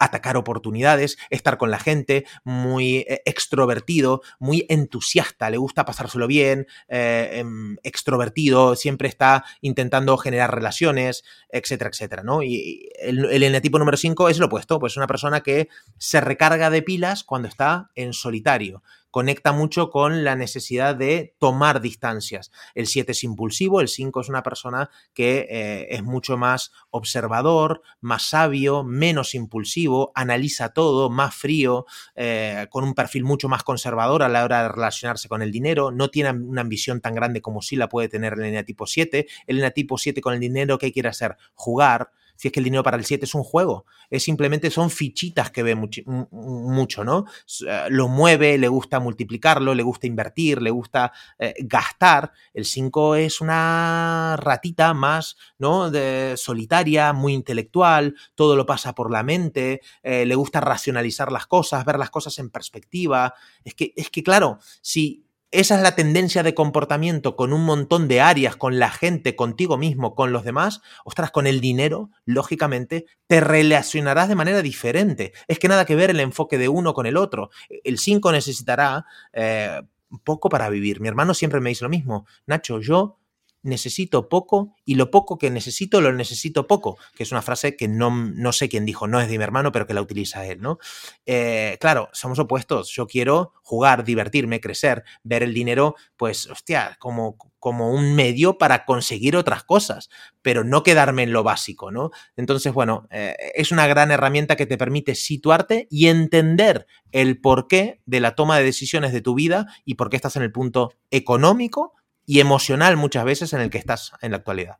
[0.00, 6.66] atacar oportunidades, estar con la gente, muy eh, extrovertido, muy entusiasta, le gusta pasárselo bien,
[6.88, 12.42] eh, em, extrovertido, siempre está intentando generar relaciones, etcétera, etcétera, ¿no?
[12.42, 16.70] Y el, el tipo número 5 es lo opuesto, pues una persona que se recarga
[16.70, 22.50] de pilas cuando está en solitario conecta mucho con la necesidad de tomar distancias.
[22.74, 27.82] El 7 es impulsivo, el 5 es una persona que eh, es mucho más observador,
[28.00, 34.22] más sabio, menos impulsivo, analiza todo, más frío, eh, con un perfil mucho más conservador
[34.22, 37.62] a la hora de relacionarse con el dinero, no tiene una ambición tan grande como
[37.62, 39.26] sí la puede tener el eneatipo 7.
[39.46, 41.36] El eneatipo 7 con el dinero, ¿qué quiere hacer?
[41.54, 44.88] Jugar, si es que el dinero para el 7 es un juego, es simplemente son
[44.88, 47.26] fichitas que ve mucho, ¿no?
[47.68, 52.32] Eh, lo mueve, le gusta multiplicarlo, le gusta invertir, le gusta eh, gastar.
[52.54, 55.90] El 5 es una ratita más, ¿no?
[55.90, 61.46] De, solitaria, muy intelectual, todo lo pasa por la mente, eh, le gusta racionalizar las
[61.46, 63.34] cosas, ver las cosas en perspectiva.
[63.64, 68.08] Es que, es que claro, si esa es la tendencia de comportamiento con un montón
[68.08, 73.06] de áreas, con la gente, contigo mismo, con los demás, ostras, con el dinero, lógicamente,
[73.26, 75.32] te relacionarás de manera diferente.
[75.48, 77.50] Es que nada que ver el enfoque de uno con el otro.
[77.68, 79.82] El 5 necesitará eh,
[80.24, 81.00] poco para vivir.
[81.00, 82.26] Mi hermano siempre me dice lo mismo.
[82.46, 83.19] Nacho, yo
[83.62, 87.88] necesito poco y lo poco que necesito lo necesito poco, que es una frase que
[87.88, 90.60] no, no sé quién dijo, no es de mi hermano, pero que la utiliza él,
[90.60, 90.78] ¿no?
[91.26, 92.90] Eh, claro, somos opuestos.
[92.90, 98.84] Yo quiero jugar, divertirme, crecer, ver el dinero, pues, hostia, como, como un medio para
[98.84, 100.08] conseguir otras cosas,
[100.42, 102.10] pero no quedarme en lo básico, ¿no?
[102.36, 108.00] Entonces, bueno, eh, es una gran herramienta que te permite situarte y entender el porqué
[108.06, 110.94] de la toma de decisiones de tu vida y por qué estás en el punto
[111.10, 111.94] económico
[112.26, 114.78] y emocional muchas veces en el que estás en la actualidad.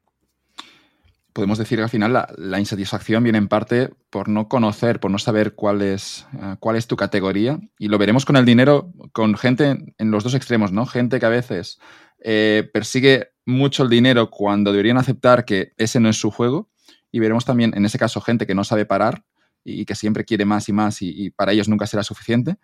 [1.33, 5.19] Podemos decir que al final la, insatisfacción viene en parte por no conocer, por no
[5.19, 7.61] saber cuál es, eh, cuál es tu categoría.
[7.79, 10.87] Y lo veremos con el dinero, con gente en los dos extremos, ¿no?
[10.87, 11.79] Gente que a veces
[12.19, 16.69] eh, persigue mucho el dinero cuando deberían aceptar que ese no es su juego.
[17.13, 19.25] Y veremos también, en ese caso, gente que no sabe parar
[19.63, 22.57] y que siempre quiere más y más y para ellos nunca será suficiente.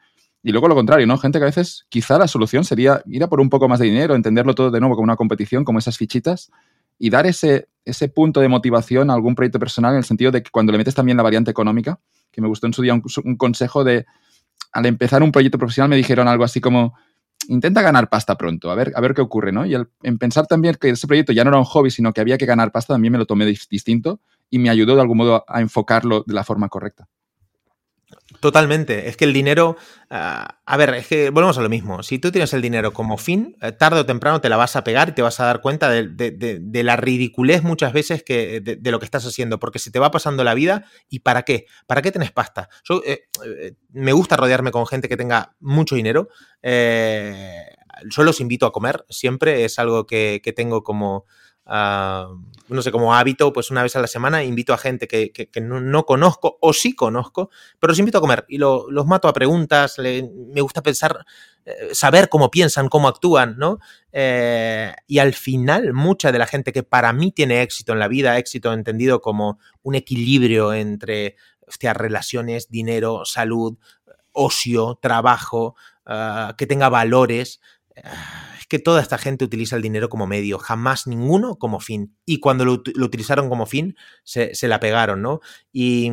[0.47, 1.19] Y luego lo contrario, ¿no?
[1.19, 3.87] Gente que a veces quizá la solución sería ir a por un poco más de
[3.87, 6.53] dinero, entenderlo todo de nuevo como una competición, como esas fichitas,
[7.01, 10.45] y dar ese, ese punto de motivación a algún proyecto personal en el sentido de
[10.45, 11.99] que cuando le metes también la variante económica,
[12.31, 14.07] que me gustó en su día un, consejo de,
[14.71, 16.95] al empezar un proyecto profesional me dijeron algo así como,
[17.49, 19.67] intenta ganar pasta pronto, a ver, a ver qué ocurre, ¿no?
[19.67, 22.39] Y en pensar también que ese proyecto ya no era un hobby, sino que había
[22.39, 25.61] que ganar pasta, también me lo tomé distinto y me ayudó de algún modo a
[25.61, 27.09] enfocarlo de la forma correcta.
[28.41, 29.09] Totalmente.
[29.09, 29.77] Es que el dinero.
[30.11, 32.03] Ah, a ver, es que volvemos a lo mismo.
[32.03, 34.85] Si tú tienes el dinero como fin, eh, tarde o temprano te la vas a
[34.85, 38.99] pegar y te vas a dar cuenta de, la ridiculez muchas veces que, de, lo
[39.01, 39.59] que estás haciendo.
[39.59, 40.85] Porque se te va pasando la vida.
[41.09, 41.67] ¿Y para qué?
[41.87, 42.69] ¿Para qué tienes pasta?
[43.05, 46.29] Eh, eh, me gusta rodearme con gente que tenga mucho dinero.
[46.63, 49.05] yo los invito a comer.
[49.09, 51.27] Siempre es algo que tengo como
[51.69, 56.05] no sé, como hábito, pues una vez a la semana invito a gente que, no,
[56.05, 60.61] conozco o sí conozco, pero los invito a comer y los mato a preguntas, me
[60.61, 61.25] gusta pensar,
[61.65, 63.79] eh, saber cómo piensan, cómo actúan, ¿no?
[64.13, 68.09] Eh, y al final, mucha de la gente que para mí tiene éxito en la
[68.09, 71.37] vida, éxito entendido como un equilibrio entre
[71.81, 73.77] relaciones, dinero, salud,
[74.33, 75.75] ocio, trabajo,
[76.05, 77.61] ah, que tenga valores,
[78.56, 82.17] es que toda esta gente utiliza el dinero como medio, jamás ninguno como fin.
[82.25, 85.41] Y cuando lo, utilizaron como fin, se, la pegaron, ¿no?
[85.73, 86.11] Y,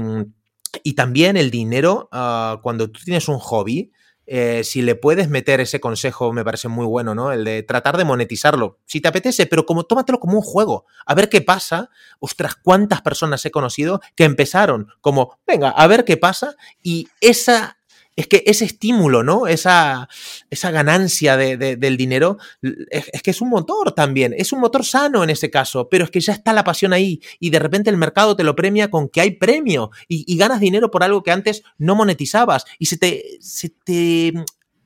[0.95, 3.91] también el dinero, ah, cuando tú tienes un hobby,
[4.25, 7.31] eh, si le puedes meter ese consejo, me parece muy bueno, ¿no?
[7.31, 8.79] El de tratar de monetizarlo.
[8.85, 10.85] Si te apetece, pero como tómatelo como un juego.
[11.05, 11.89] A ver qué pasa.
[12.19, 16.55] Ostras, cuántas personas he conocido que empezaron como, venga, a ver qué pasa.
[16.81, 17.77] Y esa
[18.15, 19.47] es que ese estímulo, ¿no?
[19.47, 20.07] Esa,
[20.49, 25.29] esa ganancia del dinero, es, que es un motor también, es un motor sano en
[25.29, 28.35] ese caso, pero es que ya está la pasión ahí y de repente el mercado
[28.35, 31.63] te lo premia con que hay premio y, y ganas dinero por algo que antes
[31.77, 34.33] no monetizabas y se te, se te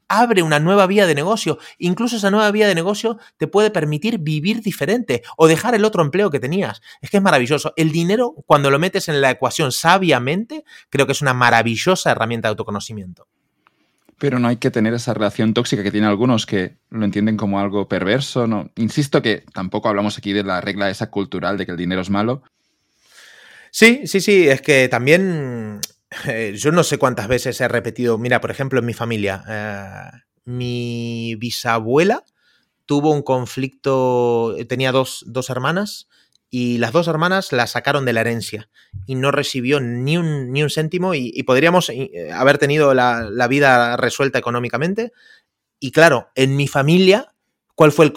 [0.07, 1.59] abre una nueva vía de negocio.
[1.77, 6.03] Incluso esa nueva vía de negocio te puede permitir vivir diferente o dejar el otro
[6.03, 6.81] empleo que tenías.
[7.01, 7.73] Es que es maravilloso.
[7.75, 12.47] El dinero, cuando lo metes en la ecuación sabiamente, creo que es una maravillosa herramienta
[12.47, 13.27] de autoconocimiento.
[14.19, 17.59] Pero no hay que tener esa relación tóxica que tienen algunos que lo entienden como
[17.59, 18.47] algo perverso.
[18.47, 18.71] No.
[18.75, 22.09] Insisto que tampoco hablamos aquí de la regla esa cultural de que el dinero es
[22.09, 22.41] malo.
[23.69, 25.81] Sí, sí, sí, es que también
[26.27, 30.09] eh, yo no sé cuántas veces he repetido, mira, por ejemplo, en mi familia, eh,
[30.45, 32.23] mi bisabuela
[32.85, 36.07] tuvo un conflicto, tenía dos, hermanas
[36.49, 38.69] y las dos hermanas la sacaron de la herencia
[39.05, 43.97] y no recibió ni un, ni un céntimo y, podríamos eh, haber tenido la, vida
[43.97, 45.11] resuelta económicamente.
[45.79, 47.33] Y claro, en mi familia,
[47.75, 48.13] ¿cuál fue el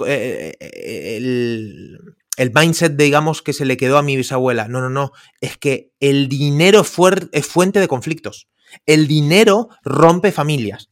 [2.48, 4.66] mindset, digamos, que se le quedó a mi bisabuela.
[4.66, 5.12] No, no, no.
[5.42, 8.48] Es que el dinero es fuente de conflictos.
[8.86, 10.88] El dinero rompe familias.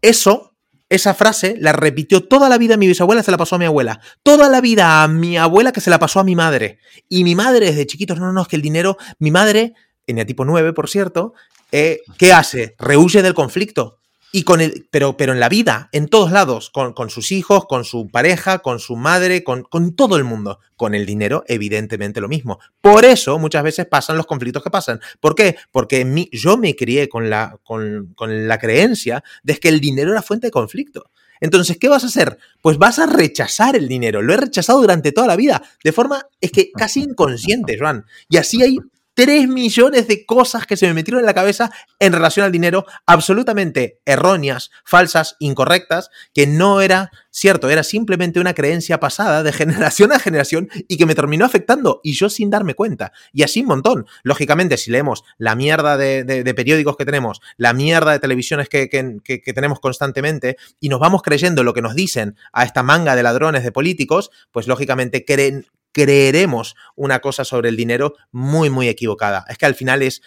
[0.00, 0.54] Eso,
[0.88, 4.00] esa frase, la repitió toda la vida mi bisabuela, se la pasó a mi abuela.
[4.22, 6.78] Toda la vida a mi abuela que se la pasó a mi madre.
[7.10, 9.74] Y mi madre desde chiquitos, no, no, es que el dinero, mi madre,
[10.06, 11.34] en tipo 9, por cierto,
[11.72, 12.74] eh, ¿qué hace?
[12.78, 13.98] Rehuye del conflicto.
[14.32, 17.84] Y con el, pero, pero en la vida, en todos lados, con, sus hijos, con
[17.84, 20.58] su pareja, con su madre, con, con, todo el mundo.
[20.76, 22.58] Con el dinero, evidentemente lo mismo.
[22.80, 25.00] Por eso muchas veces pasan los conflictos que pasan.
[25.20, 25.56] ¿Por qué?
[25.70, 30.22] Porque yo me crié con la, con, con la creencia de que el dinero era
[30.22, 31.10] fuente de conflicto.
[31.40, 32.38] Entonces, ¿qué vas a hacer?
[32.62, 34.22] Pues vas a rechazar el dinero.
[34.22, 38.04] Lo he rechazado durante toda la vida, de forma, es que casi inconsciente, Joan.
[38.28, 38.78] Y así hay
[39.16, 42.84] 3 millones de cosas que se me metieron en la cabeza en relación al dinero,
[43.06, 50.12] absolutamente erróneas, falsas, incorrectas, que no era cierto, era simplemente una creencia pasada de generación
[50.12, 53.12] a generación y que me terminó afectando y yo sin darme cuenta.
[53.32, 54.06] Y así un montón.
[54.22, 59.52] Lógicamente, si leemos la mierda de, periódicos que tenemos, la mierda de televisiones que, que
[59.54, 63.64] tenemos constantemente y nos vamos creyendo lo que nos dicen a esta manga de ladrones
[63.64, 69.46] de políticos, pues lógicamente creen, creeremos una cosa sobre el dinero muy, muy equivocada.
[69.48, 70.20] Es que al final es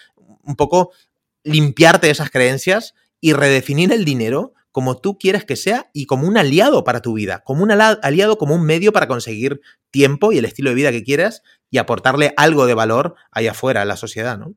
[0.44, 0.94] un poco
[1.44, 6.40] limpiarte esas creencias y redefinir el dinero como tú quieres que sea y como un
[6.40, 10.46] aliado para tu vida, como un aliado, como un medio para conseguir tiempo y el
[10.46, 14.40] estilo de vida que quieras y aportarle algo de valor allá afuera a la sociedad,
[14.40, 14.56] ¿no?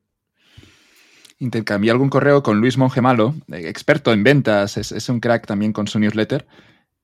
[1.37, 5.87] Intercambié algún correo con Luis Mongemalo, experto en ventas, es, es un crack también con
[5.87, 6.47] su newsletter,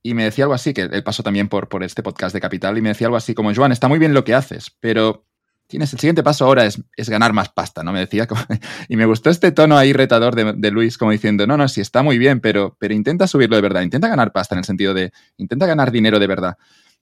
[0.01, 2.77] y me decía algo así, que él pasó también por, por este podcast de Capital,
[2.77, 5.25] y me decía algo así como, Joan, está muy bien lo que haces, pero
[5.69, 7.93] tienes el siguiente paso ahora es, ganar más pasta, ¿no?
[7.93, 8.27] Me decía,
[8.89, 12.01] y me gustó este tono ahí retador de, Luis, como diciendo, no, no, sí está
[12.01, 15.11] muy bien, pero, pero intenta subirlo de verdad, intenta ganar pasta en el sentido de,
[15.37, 16.57] intenta ganar dinero de verdad.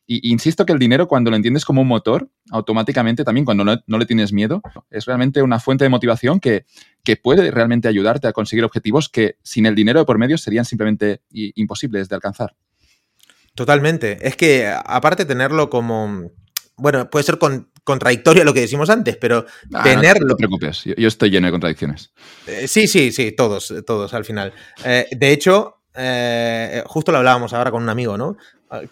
[0.10, 3.76] Y insisto que el dinero, cuando lo entiendes como un motor, automáticamente también, cuando no,
[3.88, 6.66] no le tienes miedo, es realmente una fuente de motivación que,
[7.04, 10.64] que, puede realmente ayudarte a conseguir objetivos que sin el dinero de por medio serían
[10.64, 12.56] simplemente imposibles de alcanzar.
[13.58, 14.20] Totalmente.
[14.22, 16.30] Es que aparte tenerlo como...
[16.76, 17.40] Bueno, puede ser
[17.84, 20.28] contradictorio a lo que decimos antes, pero ah, tenerlo...
[20.28, 22.12] No te preocupes, yo, estoy lleno de contradicciones.
[22.46, 24.54] Eh, sí, sí, sí, todos, todos al final.
[24.86, 28.38] Eh, de hecho, eh, justo lo hablábamos ahora con un amigo, ¿no?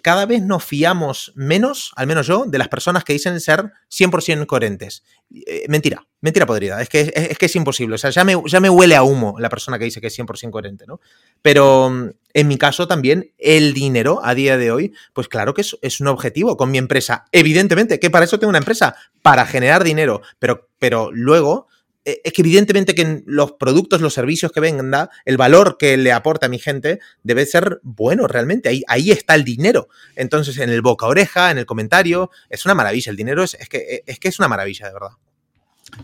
[0.01, 4.45] cada vez nos fiamos menos, al menos yo, de las personas que dicen ser 100%
[4.45, 5.03] coherentes.
[5.45, 6.81] Eh, mentira, mentira podrida.
[6.81, 7.95] Es que es, que es imposible.
[7.95, 10.17] O sea, ya me, ya me, huele a humo la persona que dice que es
[10.17, 11.01] 100% coherente, ¿no?
[11.41, 15.61] Pero mm, en mi caso también, el dinero a día de hoy, pues claro que
[15.61, 17.25] es, es un objetivo con mi empresa.
[17.31, 20.21] Evidentemente, que para eso tengo una empresa, para generar dinero.
[20.39, 21.74] Pero, pero luego eh,
[22.05, 26.45] es que evidentemente que los productos, los servicios que venda, el valor que le aporta
[26.45, 28.69] a mi gente debe ser bueno realmente.
[28.69, 29.89] Ahí, ahí está el dinero.
[30.15, 33.09] Entonces, en el boca oreja, en el comentario, es una maravilla.
[33.09, 35.11] El dinero es, es, que, es que es una maravilla, de verdad.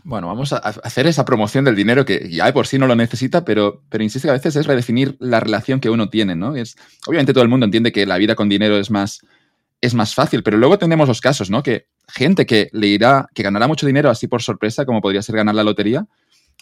[0.04, 2.96] Bueno, vamos a hacer esa promoción del dinero que ya de por sí no lo
[2.96, 6.56] necesita, pero, pero insisto que a veces es redefinir la relación que uno tiene, ¿no?
[6.56, 9.22] Es, obviamente todo el mundo entiende que la vida con dinero es más,
[9.82, 11.64] es más fácil, pero luego tenemos los casos, ¿no?
[11.64, 15.36] Que gente que le irá, que ganará mucho dinero así por sorpresa, como podría ser
[15.36, 16.06] ganar la lotería.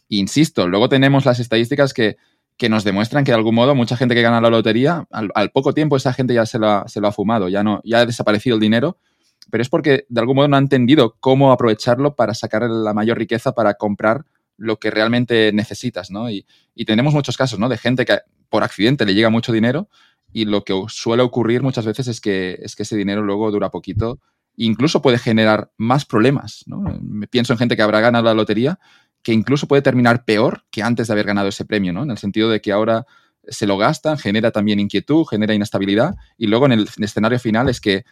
[0.07, 2.17] insisto, luego tenemos las estadísticas que,
[2.57, 5.73] que, nos demuestran que de algún modo mucha gente que gana la lotería, al, poco
[5.73, 8.05] tiempo esa gente ya se lo, ha, se lo, ha, fumado, ya, no, ya ha
[8.05, 8.97] desaparecido el dinero,
[9.51, 13.17] pero es porque de algún modo no ha entendido cómo aprovecharlo para sacar la mayor
[13.17, 14.25] riqueza para comprar
[14.57, 16.29] lo que realmente necesitas, ¿no?
[16.29, 17.69] Y, y tenemos muchos casos, ¿no?
[17.69, 19.89] De gente que por accidente le llega mucho dinero
[20.31, 23.69] y lo que suele ocurrir muchas veces es que, es que ese dinero luego dura
[23.69, 24.19] poquito
[24.55, 26.65] incluso puede generar más problemas.
[26.67, 26.83] ¿no?
[27.29, 28.77] Pienso en gente que habrá ganado la lotería
[29.23, 32.03] que incluso puede terminar peor que antes de haber ganado ese premio, ¿no?
[32.03, 33.05] En el sentido de que ahora
[33.47, 37.81] se lo gastan, genera también inquietud, genera inestabilidad y luego en el, escenario final es
[37.81, 38.05] que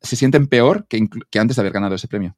[0.00, 0.98] se sienten peor que,
[1.38, 2.36] antes de haber ganado ese premio.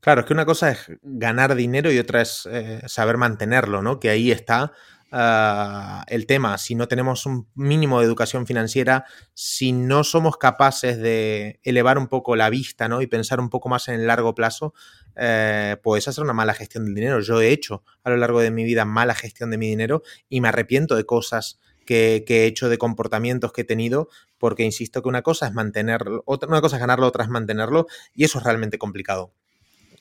[0.00, 4.00] Claro, es que una cosa es ganar dinero y otra es eh, saber mantenerlo, ¿no?
[4.00, 4.72] Que ahí está
[5.14, 10.96] Ah, el tema, si no tenemos un mínimo de educación financiera, si no somos capaces
[10.96, 13.02] de elevar un poco la vista ¿no?
[13.02, 14.72] y pensar un poco más en el largo plazo,
[15.16, 17.20] eh, puedes hacer una mala gestión del dinero.
[17.20, 20.40] Yo he hecho a lo largo de mi vida mala gestión de mi dinero y
[20.40, 25.10] me arrepiento de cosas que, he hecho, de comportamientos que he tenido, porque insisto que
[25.10, 28.44] una cosa es mantenerlo, otra, una cosa es ganarlo, otra es mantenerlo, y eso es
[28.44, 29.34] realmente complicado.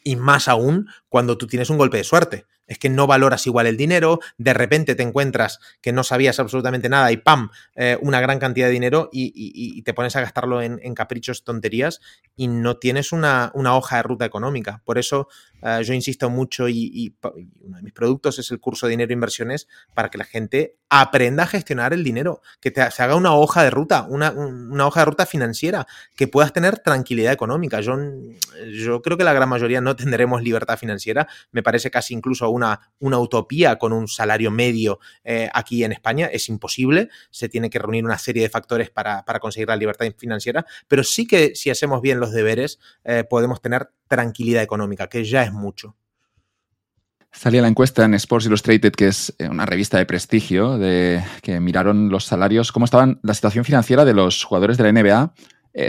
[0.06, 3.68] Y más aún cuando tú tienes un golpe de suerte es que no valoras igual
[3.68, 7.50] el dinero, de repente te encuentras que no sabías absolutamente nada y ¡pam!
[7.76, 12.00] Eh, una gran cantidad de dinero y, te pones a gastarlo en, caprichos, tonterías
[12.38, 14.82] y no tienes una, hoja de ruta económica.
[14.86, 15.28] Por eso
[15.62, 17.14] eh, yo insisto mucho y,
[17.62, 20.78] uno de mis productos es el curso de dinero e inversiones para que la gente
[20.90, 24.34] aprenda a gestionar el dinero, que se haga una hoja de ruta, una,
[24.86, 27.82] hoja de ruta financiera, que puedas tener tranquilidad económica.
[27.82, 27.98] Yo,
[28.72, 32.46] yo creo que la gran mayoría no tendremos libertad financiera, me parece casi incluso
[33.00, 36.28] una utopía con un salario medio eh, aquí en España.
[36.32, 40.66] Es imposible, se tiene que reunir una serie de factores para, conseguir la libertad financiera,
[40.88, 45.44] pero sí que si hacemos bien los deberes eh, podemos tener tranquilidad económica, que ya
[45.44, 45.96] es mucho.
[47.34, 51.60] Salía la encuesta en Sports Illustrated, que es eh, una revista de prestigio, de que
[51.62, 55.34] miraron los salarios, cómo estaban la situación financiera de los jugadores de la NBA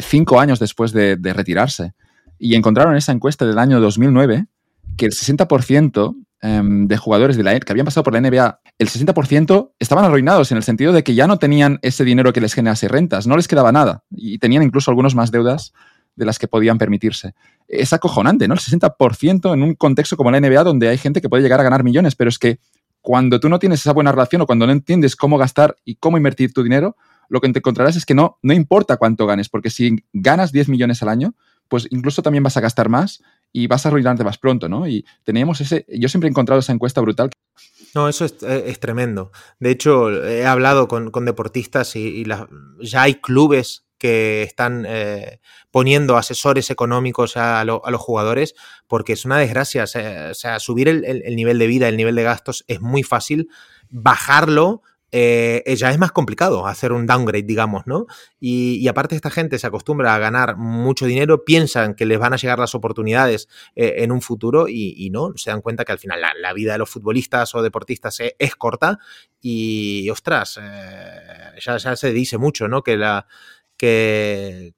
[0.01, 1.95] cinco años después de, de, retirarse.
[2.39, 4.47] Y encontraron en esa encuesta del año 2009
[4.97, 8.89] que el 60% Em, de jugadores de la, que habían pasado por la NBA, el
[8.89, 12.53] 60% estaban arruinados en el sentido de que ya no tenían ese dinero que les
[12.53, 15.73] generase rentas, no les quedaba nada y tenían incluso algunos más deudas
[16.17, 17.35] de las que podían permitirse.
[17.69, 18.55] Es acojonante, ¿no?
[18.55, 21.63] El 60% en un contexto como la NBA donde hay gente que puede llegar a
[21.63, 22.59] ganar millones, pero es que
[23.03, 26.17] cuando tú no tienes esa buena relación o cuando no entiendes cómo gastar y cómo
[26.17, 26.97] invertir tu dinero,
[27.29, 30.71] lo que te encontrarás es que no, no importa cuánto ganes, porque si ganas 10
[30.71, 31.37] millones al año,
[31.69, 33.23] pues incluso también vas a gastar más
[33.53, 34.87] y vas a arruinarte más pronto, ¿no?
[34.89, 37.31] Y teníamos ese, yo siempre he encontrado esa encuesta brutal.
[37.95, 39.33] No, eso es, es tremendo.
[39.61, 42.25] De hecho, he hablado con, con deportistas y,
[42.81, 45.41] ya hay clubes que están eh,
[45.71, 48.55] poniendo asesores económicos a, a, los jugadores,
[48.89, 49.85] porque es una desgracia.
[49.85, 53.49] O sea, subir el, el, nivel de vida, el nivel de gastos es muy fácil.
[53.91, 54.83] Bajarlo
[55.15, 58.07] eh, ya es más complicado hacer un downgrade, digamos, ¿no?
[58.41, 62.37] Y, aparte esta gente se acostumbra a ganar mucho dinero, piensan que les van a
[62.37, 66.21] llegar las oportunidades eh, en un futuro y, no, se dan cuenta que al final
[66.21, 68.99] la, vida de los futbolistas o deportistas es, es corta
[69.43, 72.83] y, ostras, eh, ya, se dice mucho, ¿no?
[72.83, 73.27] Que la...
[73.77, 74.75] Que,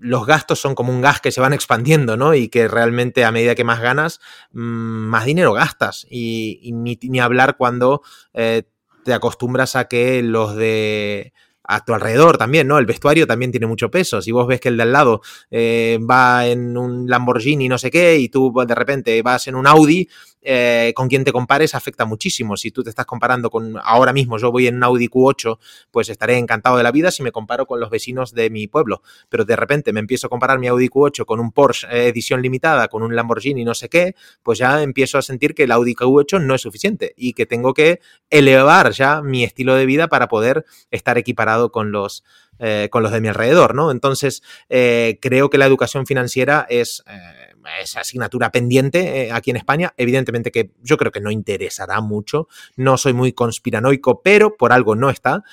[0.00, 2.32] los gastos son como un gas que se van expandiendo, ¿no?
[2.32, 4.20] Y que realmente a medida que más ganas,
[4.52, 6.06] mmm, más dinero gastas.
[6.08, 8.02] Y, ni, hablar cuando
[8.32, 8.62] eh,
[9.08, 11.32] te acostumbras a que los de
[11.68, 12.78] a tu alrededor también, ¿no?
[12.78, 14.22] El vestuario también tiene mucho peso.
[14.22, 17.90] Si vos ves que el de al lado eh, va en un Lamborghini no sé
[17.90, 20.08] qué y tú de repente vas en un Audi,
[20.40, 22.56] eh, con quien te compares afecta muchísimo.
[22.56, 25.58] Si tú te estás comparando con ahora mismo, yo voy en un Audi Q8,
[25.90, 29.02] pues estaré encantado de la vida si me comparo con los vecinos de mi pueblo.
[29.28, 32.40] Pero de repente me empiezo a comparar mi Audi Q8 con un Porsche eh, edición
[32.40, 35.94] limitada, con un Lamborghini no sé qué, pues ya empiezo a sentir que el Audi
[35.94, 38.00] Q8 no es suficiente y que tengo que
[38.30, 42.24] elevar ya mi estilo de vida para poder estar equiparado con los,
[42.60, 43.90] eh, con los de mi alrededor, ¿no?
[43.90, 49.56] Entonces, eh, creo que la educación financiera es, eh, esa asignatura pendiente eh, aquí en
[49.56, 49.94] España.
[49.96, 52.48] Evidentemente que yo creo que no interesará mucho.
[52.76, 55.44] No soy muy conspiranoico, pero por algo no está.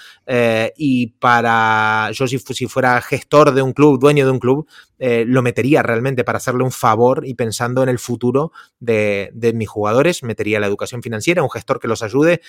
[0.77, 5.41] Y para yo, si, si, fuera gestor de un club, dueño de un club, lo
[5.41, 10.23] metería realmente para hacerle un favor y pensando en el futuro de, de mis jugadores,
[10.23, 12.41] metería la educación financiera, un gestor que los ayude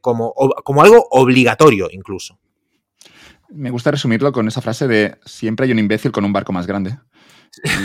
[0.00, 0.34] como,
[0.64, 2.38] como algo obligatorio incluso.
[3.50, 6.66] Me gusta resumirlo con esa frase de siempre hay un imbécil con un barco más
[6.66, 6.98] grande.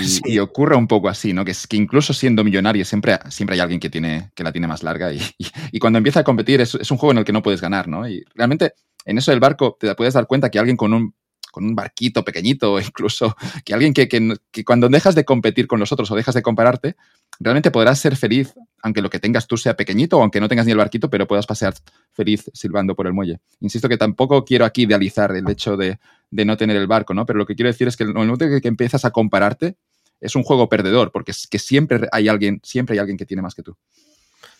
[0.02, 0.22] Y, sí.
[0.26, 1.46] y, ocurre un poco así, ¿no?
[1.46, 4.68] Que, es, que incluso siendo millonario siempre, siempre hay alguien que, tiene, que la tiene
[4.68, 7.24] más larga y, y, y cuando empieza a competir es, es, un juego en el
[7.24, 8.06] que no puedes ganar, ¿no?
[8.06, 8.74] Y realmente
[9.06, 11.16] en eso del barco te puedes dar cuenta que alguien con un,
[11.52, 15.80] con un barquito pequeñito, incluso que alguien que, que, que, cuando dejas de competir con
[15.80, 16.96] los otros o dejas de compararte,
[17.40, 20.66] realmente podrás ser feliz, aunque lo que tengas tú sea pequeñito o aunque no tengas
[20.66, 21.74] ni el barquito, pero puedas pasear
[22.14, 23.40] feliz silbando por el muelle.
[23.60, 26.00] Insisto que tampoco quiero aquí idealizar el hecho de,
[26.32, 27.26] de no tener el barco, ¿no?
[27.26, 29.76] Pero lo que quiero decir es que el momento que, que empiezas a compararte,
[30.22, 33.42] es un juego perdedor, porque es que siempre hay alguien, siempre hay alguien que tiene
[33.42, 33.76] más que tú.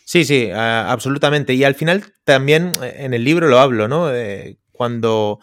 [0.04, 1.54] Sí, sí, absolutamente.
[1.54, 4.12] Y al final también eh, en el libro lo hablo, ¿no?
[4.12, 5.38] Eh, cuando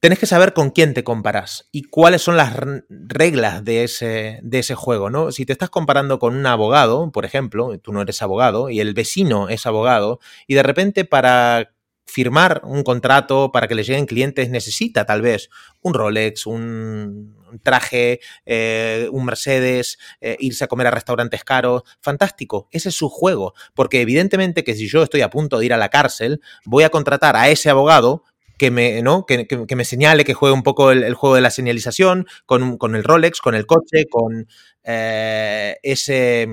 [0.00, 2.56] tenés que saber con quién te comparas y cuáles son las
[2.88, 5.30] reglas de ese, de ese juego, ¿no?
[5.30, 8.94] Si te estás comparando con un abogado, por ejemplo, tú no eres abogado y el
[8.94, 11.70] vecino es abogado, y de repente para
[12.10, 15.48] firmar un contrato para que le lleguen clientes necesita tal vez
[15.80, 21.82] un Rolex, un, traje, eh, un Mercedes, eh, irse a comer a restaurantes caros.
[22.00, 23.54] Fantástico, ese es su juego.
[23.74, 26.90] Porque evidentemente que si yo estoy a punto de ir a la cárcel, voy a
[26.90, 28.24] contratar a ese abogado
[28.60, 29.24] que me, ¿no?
[29.24, 32.94] que, que, me señale, que juegue un poco el, juego de la señalización, con, con,
[32.94, 34.48] el Rolex, con el coche, con
[34.84, 36.46] eh, ese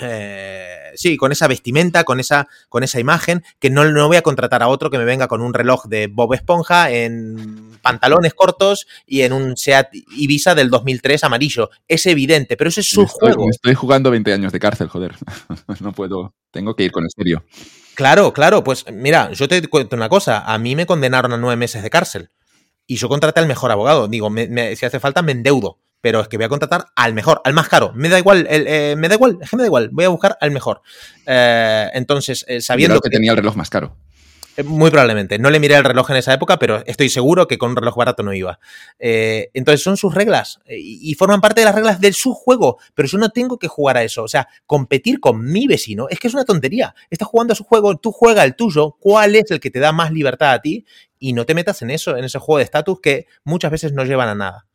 [0.00, 4.22] eh, sí, con esa vestimenta, con esa, con esa imagen, que no, no, voy a
[4.22, 8.86] contratar a otro que me venga con un reloj de Bob Esponja en pantalones cortos
[9.06, 11.70] y en un Seat Ibiza del 2003 amarillo.
[11.88, 13.50] Es evidente, pero ese es su estoy, juego.
[13.50, 15.14] Estoy jugando 20 años de cárcel, joder.
[15.80, 17.44] no puedo, tengo que ir con el serio.
[17.94, 21.56] Claro, claro, pues mira, yo te cuento una cosa, a mí me condenaron a nueve
[21.56, 22.30] meses de cárcel
[22.86, 24.08] y yo contraté al mejor abogado.
[24.08, 27.14] Digo, me, me, si hace falta me endeudo pero es que voy a contratar al
[27.14, 27.92] mejor, al más caro.
[27.94, 30.08] Me da igual, el, eh, me da igual, es que me da igual, voy a
[30.08, 30.82] buscar al mejor.
[31.24, 33.96] Eh, entonces, eh, sabiendo que, que, tenía el reloj más caro.
[34.64, 35.38] Muy probablemente.
[35.38, 37.96] No le miré el reloj en esa época, pero estoy seguro que con un reloj
[37.96, 38.58] barato no iba.
[38.98, 42.78] Eh, entonces son sus reglas y, y, forman parte de las reglas de su juego,
[42.94, 44.22] pero yo no tengo que jugar a eso.
[44.22, 46.94] O sea, competir con mi vecino es que es una tontería.
[47.08, 49.92] Estás jugando a su juego, tú juega el tuyo, cuál es el que te da
[49.92, 50.84] más libertad a ti
[51.18, 54.04] y no te metas en eso, en ese juego de estatus que muchas veces no
[54.04, 54.66] llevan a nada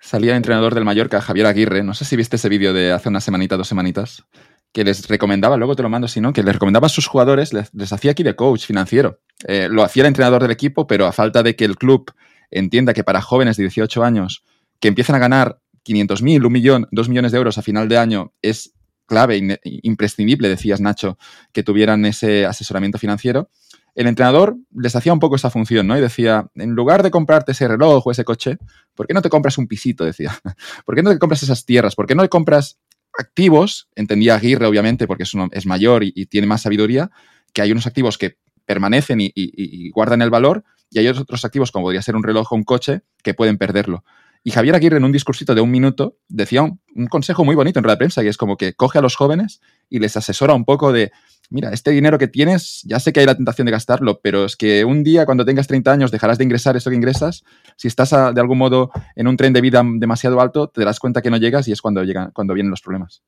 [0.00, 3.08] salía el entrenador del Mallorca, Javier Aguirre, no sé si viste ese vídeo de hace
[3.08, 4.24] una semanita, dos semanitas,
[4.72, 7.52] que les recomendaba, luego te lo mando si no, que les recomendaba a sus jugadores,
[7.52, 9.20] les, hacía aquí de coach financiero.
[9.46, 12.12] Eh, lo hacía el entrenador del equipo, pero a falta de que el club
[12.50, 14.44] entienda que para jóvenes de 18 años
[14.80, 18.32] que empiezan a ganar 500.000, un millón, dos millones de euros a final de año
[18.42, 18.74] es
[19.06, 21.18] clave, imprescindible, decías Nacho,
[21.52, 23.50] que tuvieran ese asesoramiento financiero.
[23.94, 25.96] El entrenador les hacía un poco esa función, ¿no?
[25.96, 28.58] Y decía, en lugar de comprarte ese reloj o ese coche,
[28.94, 30.04] ¿por qué no te compras un pisito?
[30.04, 30.38] Decía.
[30.84, 31.94] ¿Por qué no te compras esas tierras?
[31.94, 32.78] ¿Por qué no te compras
[33.18, 33.88] activos?
[33.94, 37.10] Entendía Aguirre, obviamente, porque es, mayor y, tiene más sabiduría,
[37.52, 41.86] que hay unos activos que permanecen y, guardan el valor, y hay otros activos, como
[41.86, 44.04] podría ser un reloj o un coche, que pueden perderlo.
[44.42, 47.86] Y Javier Aguirre, en un discursito de un minuto, decía un, consejo muy bonito en
[47.86, 49.60] la prensa, que es como que coge a los jóvenes
[49.90, 51.12] y les asesora un poco de,
[51.50, 54.56] mira, este dinero que tienes, ya sé que hay la tentación de gastarlo, pero es
[54.56, 57.44] que un día cuando tengas 30 años dejarás de ingresar eso que ingresas.
[57.76, 61.22] Si estás de algún modo en un tren de vida demasiado alto, te darás cuenta
[61.22, 63.22] que no llegas y es cuando, llegan, cuando vienen los problemas.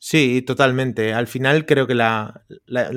[0.00, 1.12] Sí, totalmente.
[1.12, 2.44] Al final creo que la,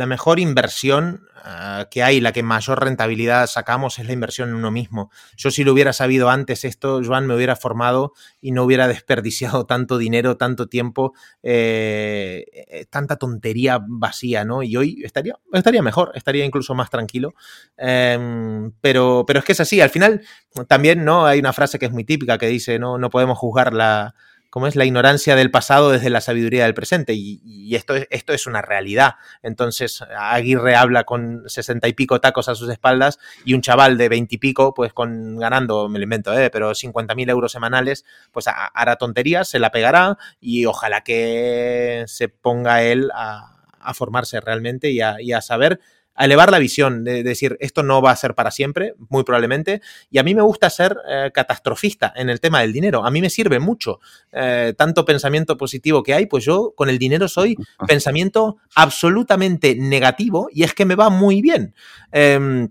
[0.05, 4.69] mejor inversión ah, que hay, la que mayor rentabilidad sacamos es la inversión en uno
[4.69, 5.09] mismo.
[5.35, 9.65] Yo si lo hubiera sabido antes esto, Joan me hubiera formado y no hubiera desperdiciado
[9.65, 14.61] tanto dinero, tanto tiempo, eh, eh, tanta tontería vacía, ¿no?
[14.61, 17.33] Y hoy estaría, estaría mejor, estaría incluso más tranquilo.
[17.77, 19.81] Em, pero, pero es que es así.
[19.81, 20.21] Al final
[20.67, 21.25] también, ¿no?
[21.25, 24.13] Hay una frase que es muy típica que dice, no, no podemos juzgar la
[24.51, 24.75] ¿cómo es?
[24.75, 27.13] La ignorancia del pasado desde la sabiduría del presente.
[27.15, 29.15] Y, esto, es, esto es una realidad.
[29.41, 34.09] Entonces, Aguirre habla con sesenta y pico tacos a sus espaldas y un chaval de
[34.09, 36.49] veintipico, pues con ganando, me lo invento, ¿eh?
[36.51, 42.27] pero 50 mil euros semanales, pues hará tonterías, se la pegará y ojalá que se
[42.27, 43.47] ponga él a,
[43.95, 45.79] formarse realmente y a saber
[46.17, 50.19] elevar la visión, de decir, esto no va a ser para siempre, muy probablemente, y
[50.19, 53.29] a mí me gusta ser eh, catastrofista en el tema del dinero, a mí me
[53.29, 53.99] sirve mucho
[54.31, 57.55] eh, tanto pensamiento positivo que hay, pues yo con el dinero soy
[57.87, 61.73] pensamiento absolutamente negativo y es que me va muy bien.
[62.11, 62.69] Em,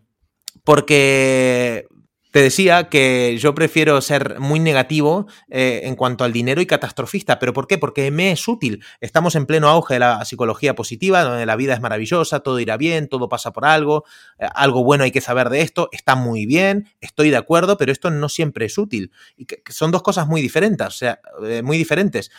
[0.64, 1.86] porque
[2.30, 7.38] te decía que yo prefiero ser muy negativo eh, en cuanto al dinero y catastrofista.
[7.38, 7.78] ¿Pero por qué?
[7.78, 8.84] Porque me es útil.
[9.00, 12.76] Estamos en pleno auge de la psicología positiva, donde la vida es maravillosa, todo irá
[12.76, 14.04] bien, todo pasa por algo,
[14.38, 17.92] eh, algo bueno hay que saber de esto, está muy bien, estoy de acuerdo, pero
[17.92, 19.12] esto no siempre es útil.
[19.36, 22.30] Y son dos cosas muy diferentes, o sea, eh, muy diferentes.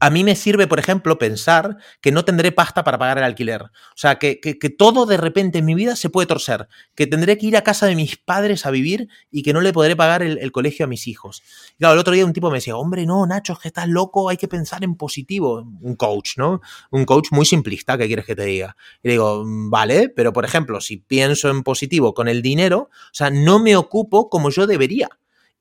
[0.00, 3.62] A mí me sirve, por ejemplo, pensar que no tendré pasta para pagar el alquiler.
[3.62, 4.40] O sea, que,
[4.76, 6.68] todo de repente en mi vida se puede torcer.
[6.96, 9.72] Que tendré que ir a casa de mis padres a vivir y que no le
[9.72, 11.42] podré pagar el, colegio a mis hijos.
[11.74, 13.88] Y claro, el otro día un tipo me decía, hombre, no, Nacho, es que estás
[13.88, 15.64] loco, hay que pensar en positivo.
[15.80, 16.60] Un coach, ¿no?
[16.90, 18.76] Un coach muy simplista, ¿qué quieres que te diga?
[19.02, 23.14] Y digo, mm, vale, pero por ejemplo, si pienso en positivo con el dinero, o
[23.14, 25.08] sea, no me ocupo como yo debería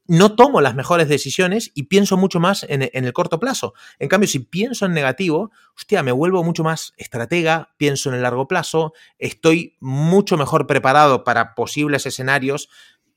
[0.08, 3.74] no tomo las mejores decisiones y pienso mucho más en, el corto plazo.
[4.00, 8.22] En cambio, si pienso en negativo, hostia, me vuelvo mucho más estratega, pienso en el
[8.22, 12.70] largo plazo, estoy mucho mejor preparado para posibles escenarios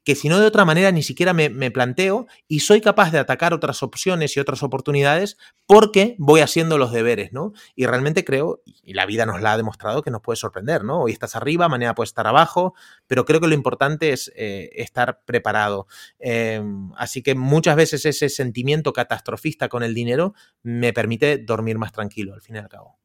[0.05, 3.53] que si no de otra manera ni siquiera me, planteo y soy capaz de atacar
[3.53, 5.37] otras opciones y otras oportunidades
[5.67, 7.53] porque voy haciendo los deberes, ¿no?
[7.77, 11.01] Y realmente creo, y la vida nos la ha demostrado, que nos puede sorprender, ¿no?
[11.03, 12.75] Hoy estás arriba, mañana puedes estar abajo,
[13.07, 15.87] pero creo que lo importante es eh, estar preparado.
[16.19, 21.93] Em, así que muchas veces ese sentimiento catastrofista con el dinero me permite dormir más
[21.93, 22.99] tranquilo, al fin y al cabo.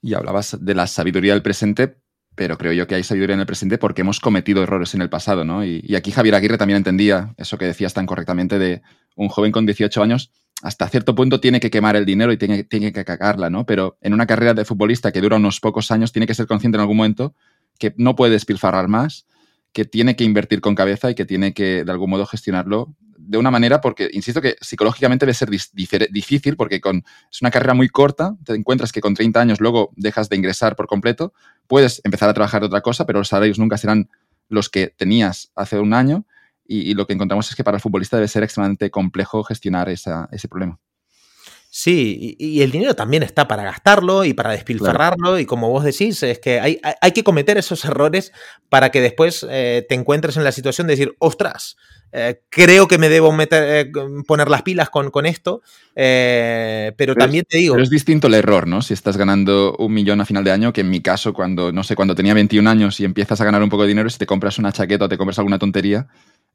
[0.00, 1.98] Y hablabas de la sabiduría del presente,
[2.36, 5.08] pero creo yo que hay sabiduría en el presente porque hemos cometido errores en el
[5.08, 5.64] pasado, ¿no?
[5.64, 8.82] Y, aquí Javier Aguirre también entendía eso que decías tan correctamente de
[9.16, 10.30] un joven con 18 años
[10.62, 13.66] hasta cierto punto tiene que quemar el dinero y tiene, tiene que cagarla, ¿no?
[13.66, 16.76] Pero en una carrera de futbolista que dura unos pocos años tiene que ser consciente
[16.76, 17.34] en algún momento
[17.78, 19.26] que no puede despilfarrar más,
[19.72, 22.94] que tiene que invertir con cabeza y que tiene que de algún modo gestionarlo
[23.26, 27.74] de una manera, porque insisto que psicológicamente debe ser difícil, porque con, es una carrera
[27.74, 31.32] muy corta, te encuentras que con 30 años luego dejas de ingresar por completo,
[31.66, 34.08] puedes empezar a trabajar de otra cosa, pero los salarios nunca serán
[34.48, 36.24] los que tenías hace un año,
[36.68, 40.48] y, lo que encontramos es que para el futbolista debe ser extremadamente complejo gestionar ese
[40.48, 40.80] problema.
[41.78, 46.22] Sí, y, el dinero también está para gastarlo y para despilfarrarlo, y como vos decís,
[46.22, 48.32] es que hay, hay, que cometer esos errores
[48.70, 51.76] para que después eh, te encuentres en la situación de decir, ostras,
[52.12, 53.92] eh, creo que me debo meter, eh,
[54.26, 55.60] poner las pilas con, con esto,
[55.94, 57.74] pero, también te digo...
[57.74, 58.80] Pero es distinto el error, ¿no?
[58.80, 61.84] Si estás ganando un millón a final de año, que en mi caso, cuando, no
[61.84, 64.24] sé, cuando tenía 21 años y empiezas a ganar un poco de dinero, si te
[64.24, 66.06] compras una chaqueta o te compras alguna tontería,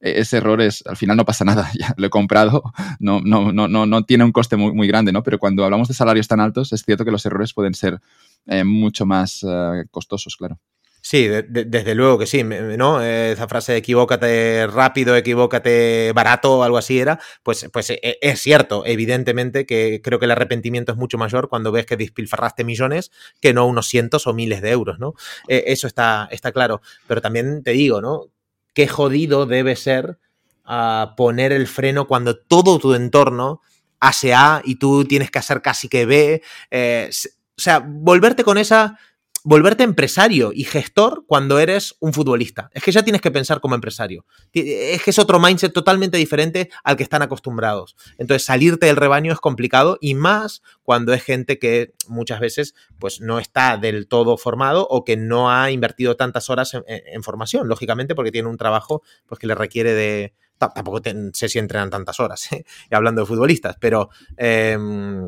[0.01, 2.63] ese error es, al final no pasa nada, ya lo he comprado,
[2.99, 5.23] no, no, no, no, no tiene un coste muy, muy grande, ¿no?
[5.23, 7.99] Pero cuando hablamos de salarios tan altos, es cierto que los errores pueden ser
[8.47, 10.59] eh, mucho más eh, costosos, claro.
[11.03, 13.01] Sí, desde luego que sí, ¿no?
[13.01, 18.85] Esa frase de equivócate rápido, equivócate barato algo así era, pues, pues e, es cierto,
[18.85, 23.51] evidentemente que creo que el arrepentimiento es mucho mayor cuando ves que despilfarraste millones que
[23.51, 25.15] no unos cientos o miles de euros, ¿no?
[25.47, 26.81] E, eso está, está claro.
[27.07, 28.27] Pero también te digo, ¿no?
[28.74, 30.19] Qué jodido debe ser
[30.65, 33.61] ah, poner el freno cuando todo tu entorno
[33.99, 36.41] hace A y tú tienes que hacer casi que B.
[36.72, 38.97] Eh, o sea, volverte con esa
[39.43, 42.69] volverte empresario y gestor cuando eres un futbolista.
[42.73, 44.25] Es que ya tienes que pensar como empresario.
[44.53, 47.95] Es que es otro mindset totalmente diferente al que están acostumbrados.
[48.17, 53.21] Entonces, salirte del rebaño es complicado y más cuando es gente que muchas veces pues
[53.21, 58.15] no está del todo formado o que no ha invertido tantas horas en, formación, lógicamente
[58.15, 60.33] porque tiene un trabajo pues, que le requiere de...
[60.57, 61.01] Tampoco
[61.33, 62.65] sé si entrenan tantas horas, ¿eh?
[62.91, 64.09] hablando de futbolistas, pero...
[64.37, 65.27] Em,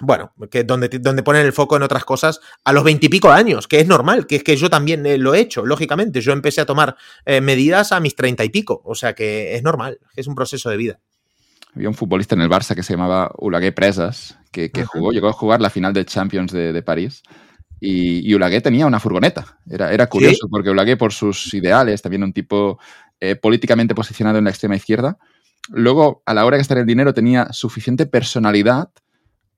[0.00, 3.80] bueno, que donde, donde ponen el foco en otras cosas a los veintipico años, que
[3.80, 6.20] es normal, que es que yo también eh, lo he hecho, lógicamente.
[6.20, 9.62] Yo empecé a tomar eh, medidas a mis treinta y pico, o sea que es
[9.62, 11.00] normal, es un proceso de vida.
[11.74, 15.32] Había un futbolista en el Barça que se llamaba Ulagué Presas, que, jugó, llegó a
[15.32, 17.22] jugar la final de Champions de, París.
[17.78, 19.58] Y, y, tenía una furgoneta.
[19.70, 22.80] Era, era curioso, porque Ulagué, por sus ideales, también un tipo
[23.20, 25.16] eh, políticamente posicionado en la extrema izquierda,
[25.68, 28.90] luego, a la hora de gastar el dinero, tenía suficiente personalidad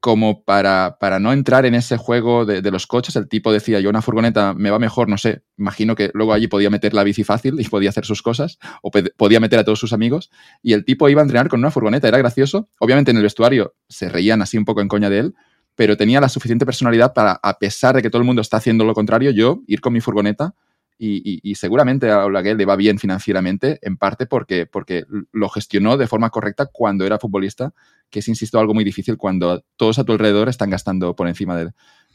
[0.03, 3.14] como para, para, no entrar en ese juego de, los coches.
[3.14, 6.48] El tipo decía, yo una furgoneta me va mejor, no sé, imagino que luego allí
[6.48, 9.78] podía meter la bici fácil y podía hacer sus cosas, o podía meter a todos
[9.78, 12.68] sus amigos, y el tipo iba a entrenar con una furgoneta, era gracioso.
[12.80, 15.34] Obviamente en el vestuario se reían así un poco en coña de él,
[15.76, 18.84] pero tenía la suficiente personalidad para, a pesar de que todo el mundo está haciendo
[18.84, 20.57] lo contrario, yo ir con mi furgoneta
[20.98, 26.07] y, seguramente a Olaguer le va bien financieramente, en parte porque, porque lo gestionó de
[26.07, 27.74] forma correcta cuando era futbolista,
[28.12, 31.56] que es, insisto, algo muy difícil cuando todos a tu alrededor están gastando por encima
[31.56, 31.72] de,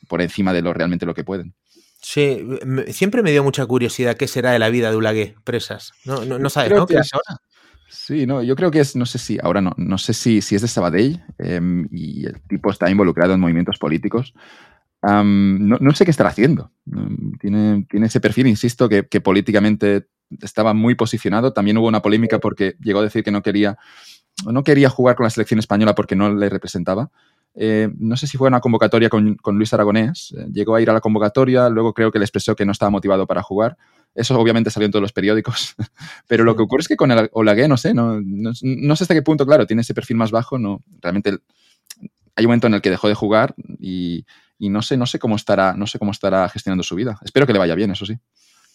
[0.08, 1.54] por encima de lo realmente lo que pueden.
[2.02, 2.46] Sí,
[2.90, 5.92] siempre me dio mucha curiosidad qué será de la vida de Ulagué, presas.
[6.06, 6.88] No, no, sabes, ¿no?
[6.88, 7.42] ¿Qué es ahora?
[7.90, 10.56] Sí, no, yo creo que es, no sé si, ahora no, no sé si, si
[10.56, 14.34] es de Sabadell em, y el tipo está involucrado en movimientos políticos
[15.02, 16.72] no, sé qué estará haciendo.
[17.40, 20.08] Tiene, tiene ese perfil, insisto, que, políticamente
[20.42, 21.54] estaba muy posicionado.
[21.54, 23.78] También hubo una polémica porque llegó a decir que no quería,
[24.46, 27.10] no quería jugar con la selección española porque no le representaba.
[27.60, 30.34] Eh, no sé si fue una convocatoria con, Luis Aragonés.
[30.38, 32.92] Eh, llegó a ir a la convocatoria, luego creo que le expresó que no estaba
[32.92, 33.78] motivado para jugar.
[34.14, 35.76] Eso obviamente salió en todos los periódicos.
[36.28, 39.04] Pero lo que ocurre es que con el Olagué, no sé, no, no, no, sé
[39.04, 40.60] hasta qué punto, claro, tiene ese perfil más bajo.
[40.60, 41.32] No, realmente
[42.36, 44.26] hay un momento en el que dejó de jugar y,
[44.60, 47.20] y no sé, no sé cómo estará, no sé cómo estará gestionando su vida.
[47.24, 48.20] Espero que le vaya bien, eso sí.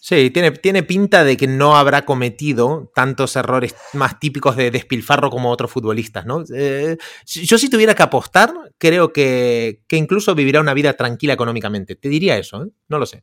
[0.04, 5.30] Sí, tiene, tiene pinta de que no habrá cometido tantos errores más típicos de despilfarro
[5.30, 6.42] como otros futbolistas, ¿no?
[6.52, 11.94] Eh, yo si tuviera que apostar, creo que, incluso vivirá una vida tranquila económicamente.
[11.94, 12.70] Te diría eso, ¿eh?
[12.88, 13.22] No lo sé.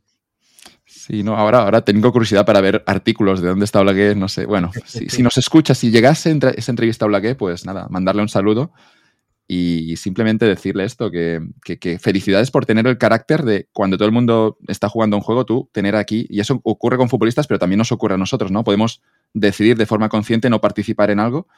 [0.86, 4.46] Sí, no, ahora, ahora tengo curiosidad para ver artículos de dónde está Olagué, no sé.
[4.46, 8.72] Bueno, si, nos escucha, si llegase esa entrevista a Olagué, pues nada, mandarle un saludo
[9.52, 11.40] y simplemente decirle esto, que,
[12.00, 15.68] felicidades por tener el carácter de cuando todo el mundo está jugando un juego, tú
[15.72, 18.62] tener aquí, y eso ocurre con futbolistas, pero también nos ocurre a nosotros, ¿no?
[18.62, 19.02] Podemos
[19.34, 21.48] decidir de forma consciente no participar en algo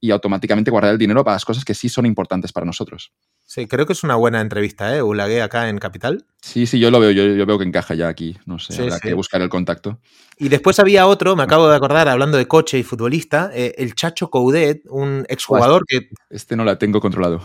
[0.00, 3.12] y automáticamente guardar el dinero para las cosas que sí son importantes para nosotros.
[3.54, 5.00] Sí, creo que es una buena entrevista, ¿eh?
[5.00, 6.26] Ulagué acá en Capital.
[6.40, 9.14] Sí, sí, yo lo veo, yo, veo que encaja ya aquí, no sé, habrá que
[9.14, 10.00] buscar el contacto.
[10.36, 13.94] Y después había otro, me acabo de acordar, hablando de coche y futbolista, eh, el
[13.94, 16.08] Chacho Coudet, un exjugador que...
[16.30, 17.42] Este no la tengo controlado.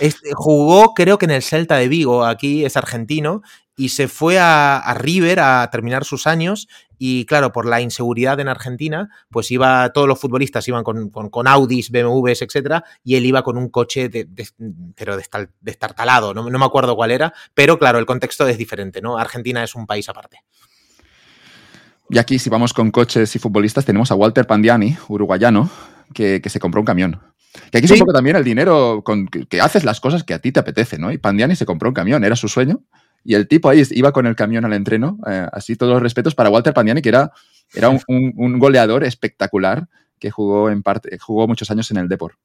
[0.00, 3.42] Este, jugó, creo que en el Celta de Vigo, aquí es argentino,
[3.76, 8.48] y se fue a, River a terminar sus años y claro, por la inseguridad en
[8.48, 13.42] Argentina, pues iba, todos los futbolistas iban con, con, Audis, BMWs, etcétera, y él iba
[13.42, 14.28] con un coche de,
[14.94, 15.16] pero
[15.60, 19.18] destartalado, no, no me acuerdo cuál era, pero claro, el contexto es diferente, ¿no?
[19.18, 20.40] Argentina es un país aparte.
[22.10, 25.70] Y aquí, si vamos con coches y futbolistas, tenemos a Walter Pandiani, uruguayano,
[26.12, 27.20] que, se compró un camión.
[27.70, 30.38] Que aquí es un poco también el dinero con que, haces las cosas que a
[30.38, 31.12] ti te apetece, ¿no?
[31.12, 32.82] Y Pandiani se compró un camión, era su sueño.
[33.24, 36.34] Y el tipo ahí iba con el camión al entreno, eh, así todos los respetos
[36.34, 37.32] para Walter Pandiani, que era,
[37.72, 39.88] era un, goleador espectacular
[40.18, 42.36] que jugó, en parte, jugó muchos años en el Deport.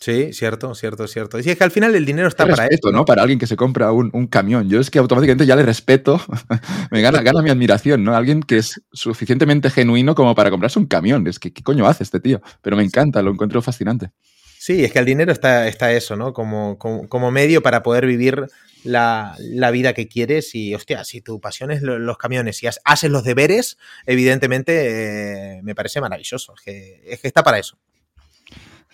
[0.00, 1.38] Sí, cierto, cierto, cierto.
[1.38, 3.04] Y es que al final el dinero está para esto, ¿no?
[3.04, 4.66] Para alguien que se compra un, camión.
[4.66, 6.18] Yo es que automáticamente ya le respeto,
[6.90, 8.16] me gana, gana mi admiración, ¿no?
[8.16, 11.26] Alguien que es suficientemente genuino como para comprarse un camión.
[11.26, 12.40] Es que, ¿qué coño hace este tío?
[12.62, 14.10] Pero me encanta, lo encuentro fascinante.
[14.58, 16.32] Sí, es que el dinero está, está eso, ¿no?
[16.32, 18.46] Como, como, medio para poder vivir
[18.84, 19.36] la,
[19.70, 23.76] vida que quieres y, hostia, si tu pasión es los camiones y haces los deberes,
[24.06, 26.54] evidentemente eh, me parece maravilloso.
[26.56, 27.76] Es que, es que está para eso.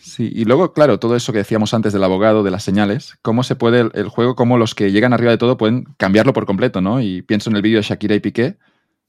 [0.06, 3.42] Sí, y luego, claro, todo eso que decíamos antes del abogado, de las señales, cómo
[3.42, 6.80] se puede el, juego, cómo los que llegan arriba de todo pueden cambiarlo por completo,
[6.80, 7.00] ¿no?
[7.00, 8.56] Y pienso en el vídeo de Shakira y Piqué.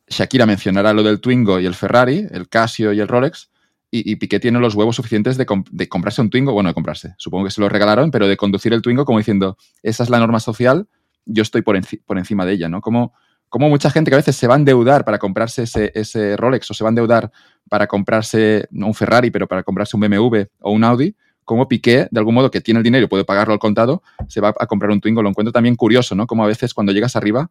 [0.07, 3.51] Shakira mencionará lo del Twingo y el Ferrari, el Casio y el Rolex,
[3.91, 7.51] y, Piqué tiene los huevos suficientes de, comprarse un Twingo, bueno, de comprarse, supongo que
[7.51, 10.87] se lo regalaron, pero de conducir el Twingo como diciendo, esa es la norma social,
[11.25, 12.81] yo estoy por, por encima de ella, ¿no?
[12.81, 13.13] Como
[13.49, 16.73] como mucha gente que a veces se va a endeudar para comprarse ese, Rolex o
[16.73, 17.31] se va a endeudar
[17.69, 22.07] para comprarse no un Ferrari, pero para comprarse un BMW o un Audi, como Piqué,
[22.11, 24.67] de algún modo que tiene el dinero y puede pagarlo al contado, se va a
[24.67, 25.23] comprar un Twingo.
[25.23, 26.27] Lo encuentro también curioso, ¿no?
[26.27, 27.49] Como a veces cuando llegas arriba,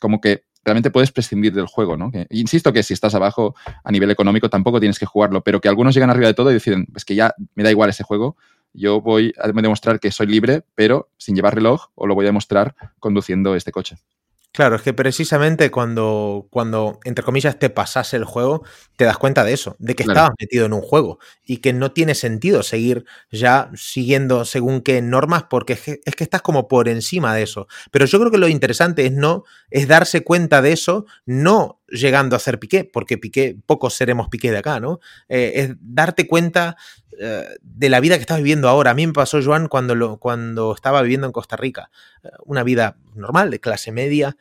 [0.00, 2.10] como que realmente puedes prescindir del juego, ¿no?
[2.10, 5.68] Que, insisto que si estás abajo a nivel económico tampoco tienes que jugarlo, pero que
[5.68, 8.36] algunos llegan arriba de todo y deciden, es que ya me da igual ese juego,
[8.72, 12.28] yo voy a demostrar que soy libre, pero sin llevar reloj, o lo voy a
[12.28, 13.96] demostrar conduciendo este coche.
[14.56, 18.64] Claro, es que precisamente cuando, cuando, entre comillas, te pasase el juego,
[18.96, 21.92] te das cuenta de eso, de que estabas metido en un juego y que no
[21.92, 26.68] tiene sentido seguir ya siguiendo según qué normas porque es que, es que, estás como
[26.68, 27.68] por encima de eso.
[27.90, 32.36] Pero yo creo que lo interesante es no, es darse cuenta de eso, no llegando
[32.36, 35.00] a ser Piqué, porque Piqué, pocos seremos Piqué de acá, ¿no?
[35.28, 36.76] Eh, es darte cuenta
[37.18, 38.90] eh, de la vida que estás viviendo ahora.
[38.90, 41.90] A mí me pasó, Joan, cuando, cuando estaba viviendo en Costa Rica.
[42.22, 44.36] Eh, una vida normal, de clase media,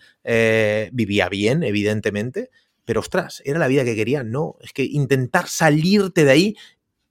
[0.91, 2.49] vivía bien, evidentemente,
[2.83, 4.23] pero ostras, ¿era la vida que quería?
[4.23, 6.55] No, es que intentar salirte de ahí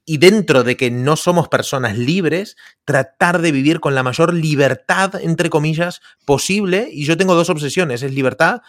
[0.07, 5.15] y dentro de que no somos personas libres, tratar de vivir con la mayor libertad,
[5.23, 6.89] entre comillas, posible.
[6.93, 8.61] Y yo tengo dos obsesiones, es libertad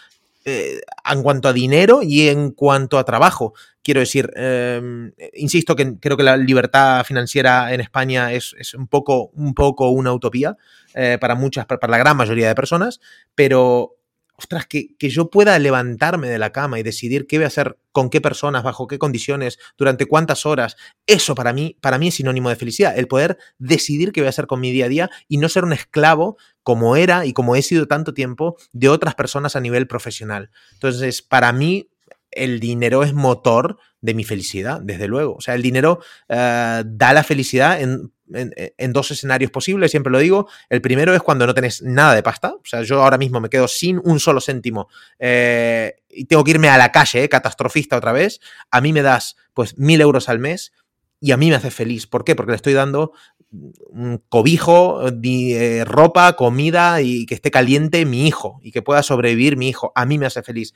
[0.45, 0.79] eh,
[1.11, 3.53] en cuanto a dinero y en cuanto a trabajo.
[3.83, 9.31] Quiero decir, em, insisto que creo que la libertad financiera en España es, un, poco,
[9.33, 10.55] un poco una utopía
[10.93, 12.99] eh, para muchas, para la gran mayoría de personas,
[13.33, 13.95] pero
[14.37, 18.09] ostras, que, yo pueda levantarme de la cama y decidir qué voy a hacer con
[18.09, 20.75] qué personas, bajo qué condiciones, durante cuántas horas,
[21.07, 24.29] eso para mí, para mí es sinónimo de felicidad, el poder decidir qué voy a
[24.29, 27.55] hacer con mi día a día y no ser un esclavo como era y como
[27.55, 30.49] he sido tanto tiempo de otras personas a nivel profesional.
[30.73, 31.91] Entonces, para mí,
[32.31, 35.35] el dinero es motor de mi felicidad, desde luego.
[35.35, 38.11] O sea, el dinero eh, da la felicidad en,
[38.93, 40.49] dos escenarios posibles, siempre lo digo.
[40.67, 42.55] El primero es cuando no tenés nada de pasta.
[42.55, 44.89] O sea, yo ahora mismo me quedo sin un solo céntimo
[45.19, 48.39] eh, y tengo que irme a la calle, eh, catastrofista otra vez.
[48.71, 50.73] A mí me das pues mil euros al mes
[51.19, 52.07] y a mí me hace feliz.
[52.07, 52.35] ¿Por qué?
[52.35, 53.11] Porque le estoy dando
[54.29, 55.01] cobijo,
[55.85, 59.91] ropa, comida y que esté caliente mi hijo y que pueda sobrevivir mi hijo.
[59.95, 60.73] A mí me hace feliz.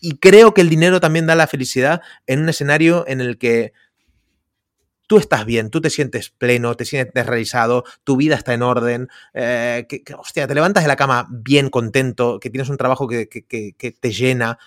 [0.00, 3.72] Y creo que el dinero también da la felicidad en un escenario en el que
[5.10, 9.08] tú estás bien, tú te sientes pleno, te sientes realizado, tu vida está en orden,
[9.34, 13.26] eh, que, hostia, te levantas de la cama bien contento, que tienes un trabajo que,
[13.26, 14.60] te llena,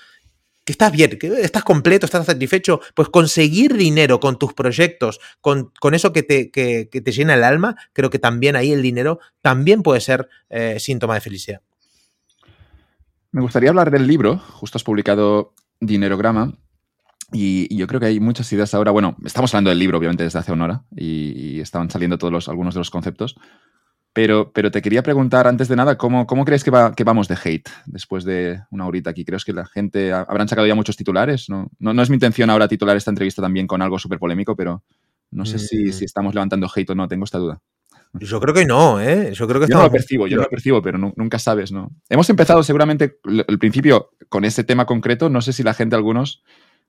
[0.66, 5.72] que estás bien, que estás completo, estás satisfecho, pues conseguir dinero con tus proyectos, con,
[5.94, 10.02] eso que te, te, llena el alma, creo que también ahí el dinero también puede
[10.02, 11.62] ser eh, síntoma de felicidad.
[13.32, 14.38] Me gustaría hablar del libro.
[14.38, 16.54] Justo has publicado Dinerograma.
[17.32, 18.92] Y, yo creo que hay muchas ideas ahora.
[18.92, 20.84] Bueno, estamos hablando del libro, obviamente, desde hace una hora.
[20.96, 23.36] Y, estaban saliendo todos los, algunos de los conceptos.
[24.14, 27.28] Pero, pero te quería preguntar, antes de nada, ¿cómo, cómo crees que, va, que vamos
[27.28, 29.26] de hate después de una horita aquí?
[29.26, 31.50] ¿Crees que la gente habrán sacado ya muchos titulares?
[31.50, 34.84] No, no, es mi intención ahora titular esta entrevista también con algo súper polémico, pero
[35.32, 36.06] no sé si, si, mm.
[36.06, 37.60] estamos levantando hate o no, tengo esta duda.
[38.14, 39.32] Yo creo que no, ¿eh?
[39.34, 41.90] Yo creo que yo no lo percibo, yo no lo percibo, pero nunca sabes, ¿no?
[42.10, 45.30] Hemos empezado seguramente el principio con ese tema concreto.
[45.30, 46.44] No sé si la gente, algunos,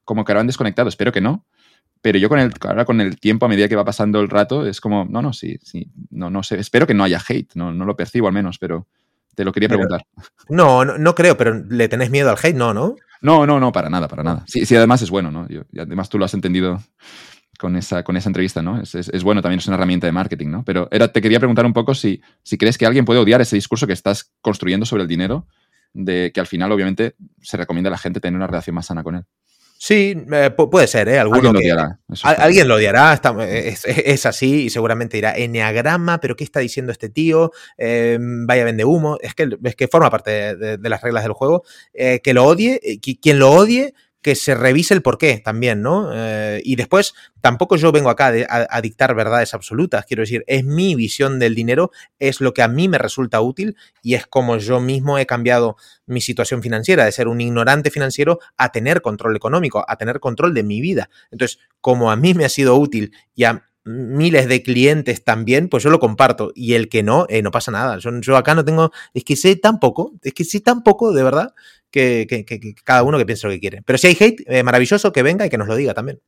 [0.05, 0.91] como que han desconectado.
[0.91, 1.47] Espero que no.
[2.05, 4.67] Pero yo con el, ahora con el tiempo, a medida que va pasando el rato,
[4.67, 6.61] es como, no, no, sí, sí, no, no sé.
[6.61, 8.87] Espero que no haya hate, no, no lo percibo al menos, pero
[9.35, 10.05] te lo quería preguntar.
[10.51, 12.57] no, no, no, creo, pero ¿le tenés miedo al hate?
[12.57, 12.97] No, ¿no?
[13.23, 14.45] No, no, no, para nada, para nada.
[14.47, 15.47] Sí, sí además es bueno, ¿no?
[15.49, 16.79] y además tú lo has entendido
[17.59, 18.83] con esa, con esa entrevista, ¿no?
[18.83, 20.63] Es, bueno, también es una herramienta de marketing, ¿no?
[20.63, 23.57] Pero era, te quería preguntar un poco si, si crees que alguien puede odiar ese
[23.57, 25.47] discurso que estás construyendo sobre el dinero,
[25.95, 29.03] de que al final, obviamente, se recomienda a la gente tener una relación más sana
[29.03, 29.25] con él.
[29.87, 31.18] Sí, eh, puede ser, ¿eh?
[31.18, 32.01] alguien lo odiará.
[32.22, 37.53] alguien lo odiará, es, así y seguramente dirá, enneagrama, pero ¿qué está diciendo este tío?
[37.76, 39.18] Eh, vaya vende humo.
[39.20, 41.64] Es que, es que forma parte de, las reglas del juego.
[41.93, 42.80] Eh, que lo odie,
[43.20, 43.93] quien lo odie,
[44.25, 46.11] que se revise el porqué también, ¿no?
[46.14, 47.12] Eh, y después,
[47.43, 51.91] tampoco yo vengo acá a, dictar verdades absolutas, quiero decir, es mi visión del dinero,
[52.18, 55.77] es lo que a mí me resulta útil y es como yo mismo he cambiado
[56.07, 60.55] mi situación financiera, de ser un ignorante financiero a tener control económico, a tener control
[60.55, 61.11] de mi vida.
[61.31, 65.83] Entonces, como a mí me ha sido útil y a miles de clientes también, pues
[65.83, 66.51] yo lo comparto.
[66.55, 67.99] Y el que no, eh, no pasa nada.
[67.99, 71.12] Yo, yo, acá no tengo, es que sé tan poco, es que sé tan poco,
[71.12, 71.55] de verdad,
[71.95, 73.83] que, cada uno que piense lo que quiere.
[73.85, 76.21] Pero si hay hate, eh, maravilloso que venga y que nos lo diga también.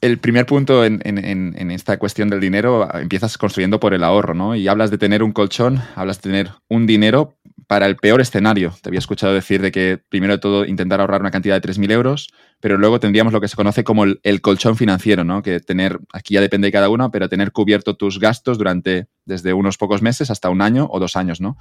[0.00, 4.54] El primer punto en, esta cuestión del dinero empiezas construyendo por el ahorro, ¿no?
[4.54, 8.74] Y hablas de tener un colchón, hablas de tener un dinero para el peor escenario.
[8.82, 11.90] Te había escuchado decir de que primero de todo intentar ahorrar una cantidad de 3.000
[11.92, 12.28] euros,
[12.60, 15.40] pero luego tendríamos lo que se conoce como el, el, colchón financiero, ¿no?
[15.40, 19.54] Que tener, aquí ya depende de cada uno, pero tener cubierto tus gastos durante desde
[19.54, 21.56] unos pocos meses hasta un año o dos años, ¿no?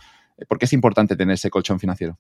[0.50, 2.20] ¿Por qué es importante tener ese colchón financiero?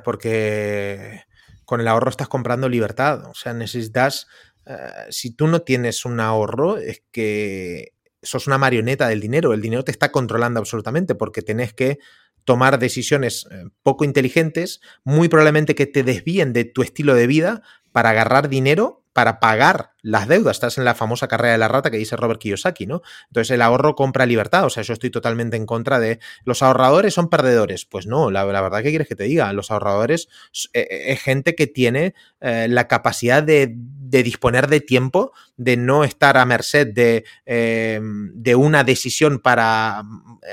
[0.00, 1.22] Porque
[1.64, 3.26] con el ahorro estás comprando libertad.
[3.26, 4.26] O sea, necesitas.
[4.66, 4.76] Eh,
[5.10, 9.52] si tú no tienes un ahorro, es que sos una marioneta del dinero.
[9.52, 11.98] El dinero te está controlando absolutamente porque tenés que
[12.44, 17.62] tomar decisiones eh, poco inteligentes, muy probablemente que te desvíen de tu estilo de vida
[17.92, 20.56] para agarrar dinero para pagar las deudas.
[20.56, 23.00] Estás en la famosa carrera de la rata que dice Robert Kiyosaki, ¿no?
[23.28, 24.66] Entonces el ahorro compra libertad.
[24.66, 27.86] O sea, yo estoy totalmente en contra de los ahorradores son perdedores.
[27.86, 30.28] Pues no, la, verdad que quieres que te diga, los ahorradores
[30.74, 33.74] eh, eh, es gente que tiene eh, la capacidad de,
[34.14, 40.04] disponer de tiempo, de no estar a merced de, de una decisión para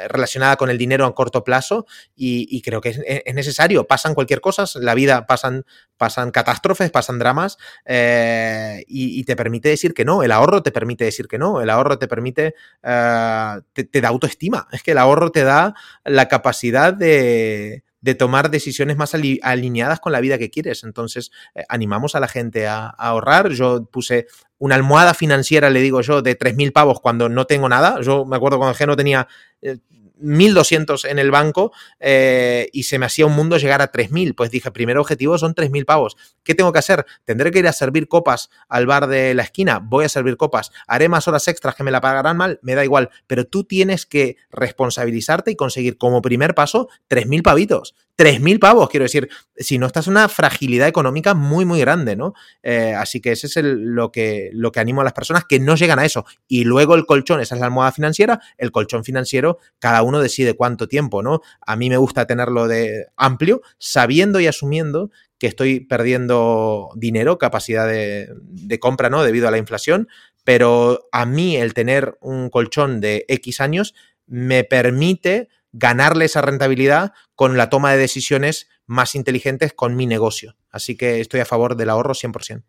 [0.09, 1.85] relacionada con el dinero a corto plazo
[2.15, 3.85] y, creo que es, necesario.
[3.85, 9.95] Pasan cualquier cosa, la vida pasan, pasan catástrofes, pasan dramas y, y te permite decir
[9.95, 14.01] que no, el ahorro te permite decir que no, el ahorro te permite, eh, te,
[14.01, 15.73] da autoestima, es que el ahorro te da
[16.05, 17.83] la capacidad de,
[18.19, 20.83] tomar decisiones más alineadas con la vida que quieres.
[20.83, 23.49] Entonces, eh, animamos a la gente a, ahorrar.
[23.49, 24.27] Yo puse
[24.59, 27.99] una almohada financiera, le digo yo, de 3.000 pavos cuando no tengo nada.
[28.01, 29.27] Yo me acuerdo cuando no tenía
[29.63, 29.77] eh,
[30.21, 34.35] 1.200 en el banco eh, y se me hacía un mundo llegar a 3.000.
[34.35, 36.17] Pues dije, primer objetivo son 3.000 pavos.
[36.43, 37.05] ¿Qué tengo que hacer?
[37.25, 39.79] ¿Tendré que ir a servir copas al bar de la esquina?
[39.79, 40.71] Voy a servir copas.
[40.87, 42.59] ¿Haré más horas extras que me la pagarán mal?
[42.61, 43.09] Me da igual.
[43.27, 47.95] Pero tú tienes que responsabilizarte y conseguir como primer paso 3.000 pavitos.
[48.17, 52.33] 3.000 pavos, quiero decir, si no estás una fragilidad económica muy, muy grande, ¿no?
[52.61, 55.75] Eh, así que ese es lo, que, lo que animo a las personas que no
[55.75, 56.25] llegan a eso.
[56.47, 60.53] Y luego el colchón, esa es la almohada financiera, el colchón financiero, cada uno decide
[60.55, 61.41] cuánto tiempo, ¿no?
[61.65, 67.87] A mí me gusta tenerlo de amplio, sabiendo y asumiendo que estoy perdiendo dinero, capacidad
[67.87, 69.23] de, de compra, ¿no?
[69.23, 70.07] Debido a la inflación,
[70.43, 73.95] pero a mí el tener un colchón de X años
[74.27, 80.55] me permite ganarle esa rentabilidad con la toma de decisiones más inteligentes con mi negocio.
[80.69, 82.63] Así que estoy a favor del ahorro 100%.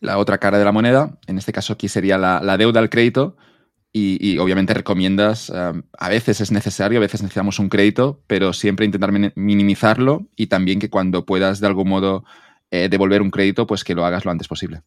[0.00, 3.36] La otra cara de la moneda, en este caso aquí sería la, deuda al crédito,
[3.90, 8.86] y, obviamente recomiendas, eh, a veces es necesario, a veces necesitamos un crédito, pero siempre
[8.86, 12.24] intentar minimizarlo y también que cuando puedas de algún modo
[12.70, 14.82] eh, devolver un crédito, pues que lo hagas lo antes posible.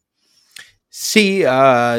[0.88, 1.98] Sí, uh,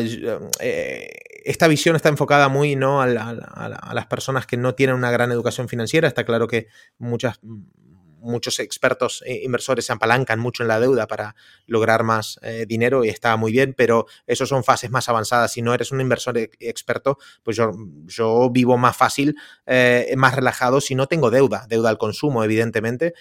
[1.44, 3.02] esta visión está enfocada muy ¿no?
[3.02, 6.08] a, las personas que no tienen una gran educación financiera.
[6.08, 6.68] Está claro que
[6.98, 11.36] muchas, muchos expertos e inversores se apalancan mucho en la deuda para
[11.68, 15.52] lograr más eh, dinero y está muy bien, pero eso son fases más avanzadas.
[15.52, 17.72] Si no eres un inversor experto, pues yo,
[18.06, 19.36] yo vivo más fácil,
[19.66, 23.14] eh, más relajado si no tengo deuda, deuda al consumo, evidentemente.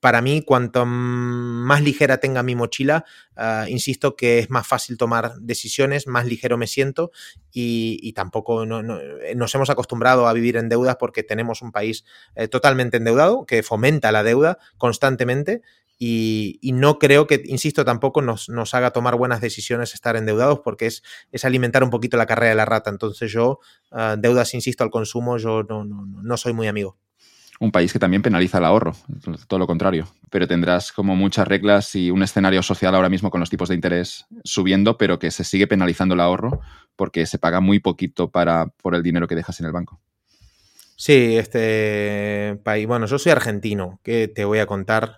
[0.00, 3.04] Para mí, cuanto más ligera tenga mi mochila,
[3.36, 7.10] ah, insisto que es más fácil tomar decisiones, más ligero me siento
[7.52, 12.04] y, tampoco eh, nos hemos acostumbrado a vivir en deudas porque tenemos un país
[12.36, 15.62] eh, totalmente endeudado que fomenta la deuda constantemente
[16.00, 21.02] y, no creo que, insisto, tampoco nos, haga tomar buenas decisiones estar endeudados porque es,
[21.44, 22.90] alimentar un poquito la carrera de la rata.
[22.90, 23.58] Entonces yo,
[23.90, 26.96] ah, deudas, insisto, al consumo, yo no, no soy muy amigo
[27.60, 28.94] un país que también penaliza el ahorro,
[29.46, 30.06] todo lo contrario.
[30.30, 33.74] Pero tendrás como muchas reglas y un escenario social ahora mismo con los tipos de
[33.74, 36.60] interés subiendo, pero que se sigue penalizando el ahorro
[36.96, 40.00] porque se paga muy poquito para, por el dinero que dejas en el banco.
[41.00, 42.84] Sí, este país.
[42.88, 45.14] Bueno, yo soy argentino, ¿qué te voy a contar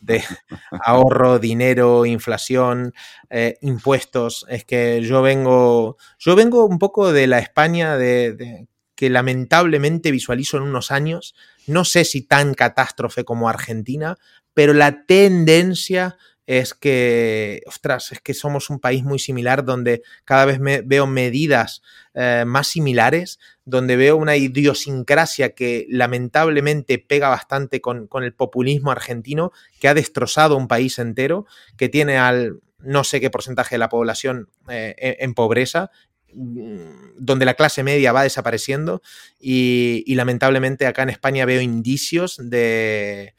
[0.00, 0.22] de
[0.84, 2.94] ahorro, dinero, inflación,
[3.30, 4.46] eh, impuestos?
[4.48, 10.56] Es que yo vengo, yo vengo un poco de la España de, que lamentablemente visualizo
[10.56, 11.34] en unos años
[11.66, 14.16] no sé si tan catástrofe como Argentina,
[14.54, 20.44] pero la tendencia es que, ostras, es que somos un país muy similar donde cada
[20.44, 28.08] vez veo medidas eh, más similares, donde veo una idiosincrasia que lamentablemente pega bastante con,
[28.22, 31.46] el populismo argentino, que ha destrozado un país entero,
[31.76, 35.90] que tiene al no sé qué porcentaje de la población eh, en pobreza
[36.34, 39.02] donde la clase media va desapareciendo
[39.38, 43.34] y, lamentablemente acá en España veo indicios de,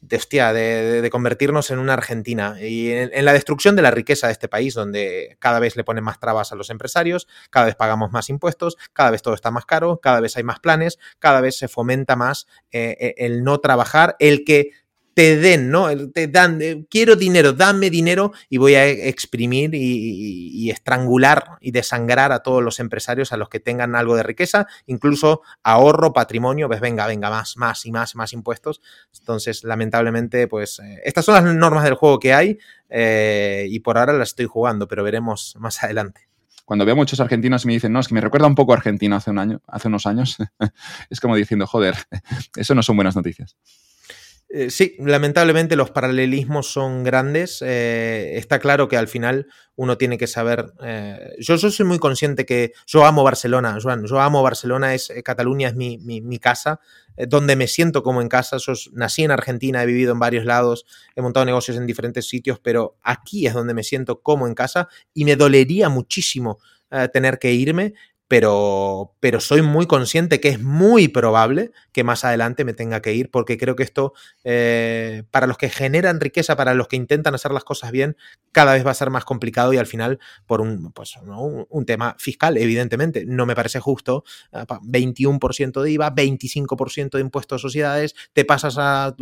[0.00, 2.56] de, convertirnos en una Argentina.
[2.60, 6.04] Y en, la destrucción de la riqueza de este país, donde cada vez le ponen
[6.04, 9.66] más trabas a los empresarios, cada vez pagamos más impuestos, cada vez todo está más
[9.66, 13.58] caro, cada vez hay más planes, cada vez se fomenta más eh, eh, el no
[13.58, 14.70] trabajar, el que
[15.18, 15.88] te den, ¿no?
[16.10, 22.30] Te dan, eh, quiero dinero, dame dinero y voy a exprimir y, estrangular y desangrar
[22.30, 26.80] a todos los empresarios a los que tengan algo de riqueza, incluso ahorro, patrimonio, pues
[26.80, 28.80] venga, venga, más, más y más, más impuestos.
[29.18, 32.58] Entonces, lamentablemente, pues eh, estas son las normas del juego que hay
[32.88, 36.28] eh, y por ahora las estoy jugando, pero veremos más adelante
[36.64, 38.76] cuando veo muchos argentinos y me dicen, no, es que me recuerda un poco a
[38.76, 40.36] Argentina hace un año, hace unos años,
[41.10, 41.94] es como diciendo, joder,
[42.56, 43.56] eso no son buenas noticias.
[44.50, 47.60] Eh, sí, lamentablemente los paralelismos son grandes.
[47.60, 49.46] Eh, está claro que al final
[49.76, 50.72] uno tiene que saber.
[50.82, 54.06] Eh, yo, soy muy consciente que yo amo Barcelona, Joan.
[54.06, 56.80] Yo amo Barcelona, es, Cataluña es mi, mi, casa,
[57.28, 58.56] donde me siento como en casa.
[58.56, 62.58] Yo nací en Argentina, he vivido en varios lados, he montado negocios en diferentes sitios,
[62.58, 66.58] pero aquí es donde me siento como en casa y me dolería muchísimo
[67.12, 67.92] tener que irme
[68.28, 73.14] pero, pero soy muy consciente que es muy probable que más adelante me tenga que
[73.14, 74.12] ir, porque creo que esto,
[74.44, 78.16] eh, para los que generan riqueza, para los que intentan hacer las cosas bien,
[78.52, 82.16] cada vez va a ser más complicado y al final, por un, pues, un, tema
[82.18, 88.44] fiscal, evidentemente, no me parece justo, 21% de IVA, 25% de impuestos a sociedades, te
[88.44, 89.16] pasas a,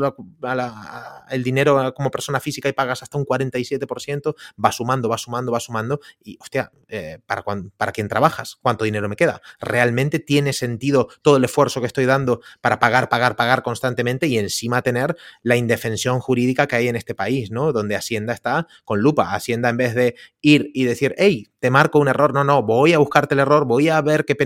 [1.31, 5.61] el dinero como persona física y pagas hasta un 47%, va sumando, va sumando, va
[5.61, 7.45] sumando, y hostia, eh, ¿para,
[7.77, 8.57] ¿para quién trabajas?
[8.61, 9.41] ¿Cuánto dinero me queda.
[9.61, 14.39] ¿Realmente tiene sentido todo el esfuerzo que estoy dando para pagar, pagar, pagar constantemente y
[14.39, 17.73] encima tener la indefensión jurídica que hay en este país, ¿no?
[17.73, 19.35] Donde Hacienda está con lupa.
[19.35, 22.93] Hacienda en vez de ir y decir, hey, te marco un error, no, no, voy
[22.93, 24.37] a buscarte el error, voy a ver que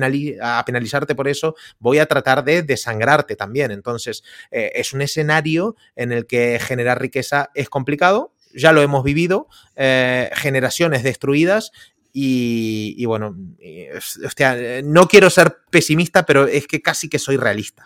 [0.42, 3.70] a penalizarte por eso, voy a tratar de desangrarte también.
[3.70, 9.04] Entonces, eh, es un escenario en el que generar riqueza es complicado, ya lo hemos
[9.04, 11.72] vivido, eh, generaciones destruidas
[12.12, 13.36] y, bueno,
[14.84, 17.84] no quiero ser pesimista, pero es que casi que soy realista.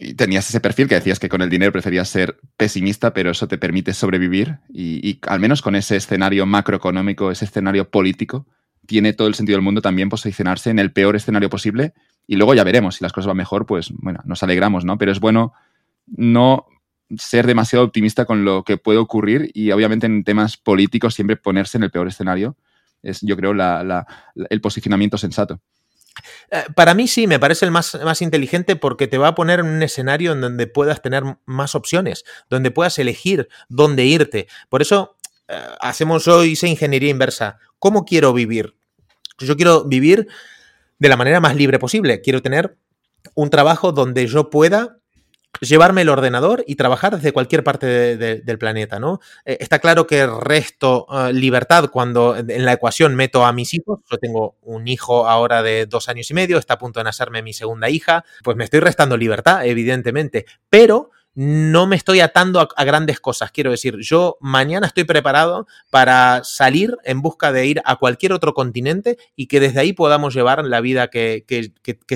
[0.00, 3.48] Y tenías ese perfil que decías que con el dinero preferías ser pesimista, pero eso
[3.48, 8.46] te permite sobrevivir y, al menos con ese escenario macroeconómico, ese escenario político,
[8.86, 11.94] tiene todo el sentido del mundo también posicionarse en el peor escenario posible
[12.26, 14.98] y luego ya veremos si las cosas van mejor, pues bueno, nos alegramos, ¿no?
[14.98, 15.52] Pero es bueno
[16.06, 16.66] no
[17.16, 21.76] ser demasiado optimista con lo que puede ocurrir y obviamente en temas políticos siempre ponerse
[21.76, 22.56] en el peor escenario
[23.02, 23.52] es, yo creo,
[24.50, 25.60] el posicionamiento sensato.
[26.50, 29.60] Eh, para mí sí, me parece el más, más, inteligente porque te va a poner
[29.60, 34.48] en un escenario en donde puedas tener más opciones, donde puedas elegir dónde irte.
[34.68, 35.16] Por eso
[35.48, 37.58] eh, hacemos hoy esa ingeniería inversa.
[37.78, 38.74] ¿Cómo quiero vivir?
[39.38, 40.26] Yo quiero vivir
[40.98, 42.20] de la manera más libre posible.
[42.20, 42.76] Quiero tener
[43.34, 44.97] un trabajo donde yo pueda
[45.60, 49.20] llevarme el ordenador y trabajar desde cualquier parte del planeta, ¿no?
[49.44, 54.00] Eh, está claro que resto eh, libertad cuando en la ecuación meto a mis hijos.
[54.10, 57.42] Yo tengo un hijo ahora de dos años y medio, está a punto de nacerme
[57.42, 62.84] mi segunda hija, pues me estoy restando libertad, evidentemente, pero no me estoy atando a,
[62.84, 63.52] grandes cosas.
[63.52, 68.54] Quiero decir, yo mañana estoy preparado para salir en busca de ir a cualquier otro
[68.54, 71.44] continente y que desde ahí podamos llevar la vida que,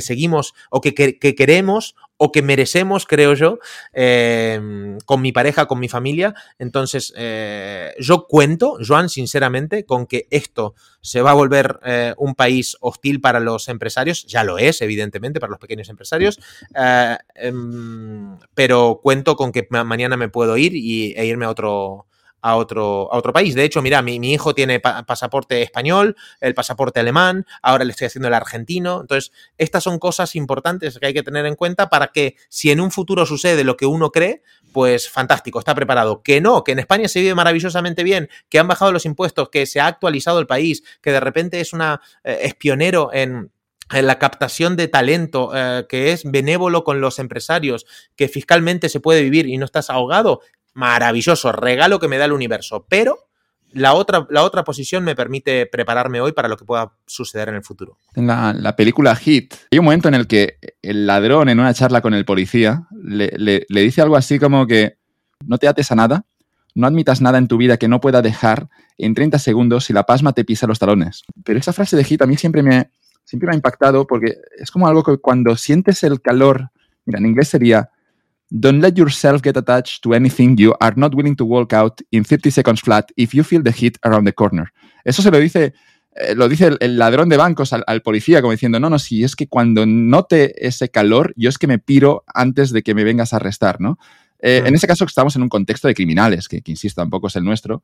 [0.01, 0.93] seguimos o que,
[1.37, 3.59] queremos o que merecemos, creo yo,
[3.93, 6.37] em, con mi pareja, con mi familia.
[6.57, 12.37] Entonces, eh, yo cuento, Joan, sinceramente, con que esto se va a volver eh, un
[12.37, 16.39] país hostil para los empresarios, ya lo es, evidentemente, para los pequeños empresarios,
[16.77, 22.07] eh, em, pero cuento con que mañana me puedo ir y, e irme a otro,
[22.43, 23.55] a otro, a otro país.
[23.55, 28.09] De hecho, mira, mi, mi hijo tiene pasaporte español, el pasaporte alemán, ahora le estoy
[28.09, 29.01] haciendo el argentino.
[29.01, 32.81] Entonces, estas son cosas importantes que hay que tener en cuenta para que si en
[32.81, 36.23] un futuro sucede lo que uno cree, pues fantástico, está preparado.
[36.23, 39.67] Que no, que en España se vive maravillosamente bien, que han bajado los impuestos, que
[39.67, 43.51] se ha actualizado el país, que de repente es una eh, es pionero en
[44.01, 47.85] la captación de talento, eh, que es benévolo con los empresarios,
[48.17, 50.41] que fiscalmente se puede vivir y no estás ahogado,
[50.75, 53.19] maravilloso, regalo que me da el universo, pero
[53.73, 57.57] la otra, la otra posición me permite prepararme hoy para lo que pueda suceder en
[57.57, 57.99] el futuro.
[58.15, 62.01] En la, película Hit, hay un momento en el que el ladrón, en una charla
[62.01, 64.99] con el policía, le, dice algo así como que
[65.47, 66.27] no te ates a nada,
[66.75, 68.69] no admitas nada en tu vida que no pueda dejar
[68.99, 71.23] en 30 segundos si la pasma te pisa los talones.
[71.45, 72.91] Pero esa frase de Hit a mí siempre me,
[73.25, 76.71] siempre me ha impactado porque es como algo que cuando sientes el calor,
[77.05, 77.91] mira, en inglés sería
[78.55, 82.23] Don't let yourself get attached to anything you are not willing to walk out in
[82.23, 84.71] 30 seconds flat if you feel the heat around the corner.
[85.05, 85.73] Eso se lo dice,
[86.15, 89.37] eh, lo dice el, ladrón de bancos al, policía, como diciendo, no, no, si es
[89.37, 93.33] que cuando note ese calor, yo es que me piro antes de que me vengas
[93.33, 93.99] a arrestar, ¿no?
[94.41, 97.37] Eh, en ese caso estamos en un contexto de criminales, que, que insisto, tampoco es
[97.37, 97.83] el nuestro,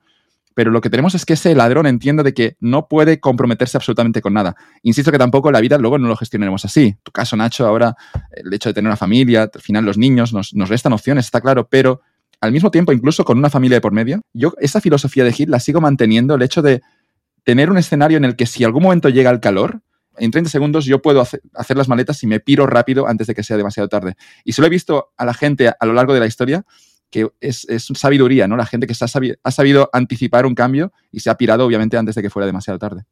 [0.58, 4.20] pero lo que tenemos es que ese ladrón entienda de que no puede comprometerse absolutamente
[4.20, 4.56] con nada.
[4.82, 6.96] Insisto que tampoco la vida luego no lo gestionaremos así.
[7.04, 7.94] Tu caso, Nacho, ahora
[8.32, 11.68] el hecho de tener una familia, al final los niños nos, restan opciones, está claro,
[11.68, 12.00] pero
[12.40, 15.48] al mismo tiempo, incluso con una familia de por medio, yo esa filosofía de Hit
[15.48, 16.82] la sigo manteniendo, el hecho de
[17.44, 19.82] tener un escenario en el que si algún momento llega el calor,
[20.16, 21.40] en 30 segundos yo puedo hacer,
[21.76, 24.16] las maletas y me piro rápido antes de que sea demasiado tarde.
[24.42, 26.64] Y se lo he visto a la gente a lo largo de la historia
[27.10, 28.56] que es, es, sabiduría, ¿no?
[28.56, 31.96] La gente que ha sabido, ha sabido anticipar un cambio y se ha pirado, obviamente,
[31.96, 33.04] antes de que fuera demasiado tarde.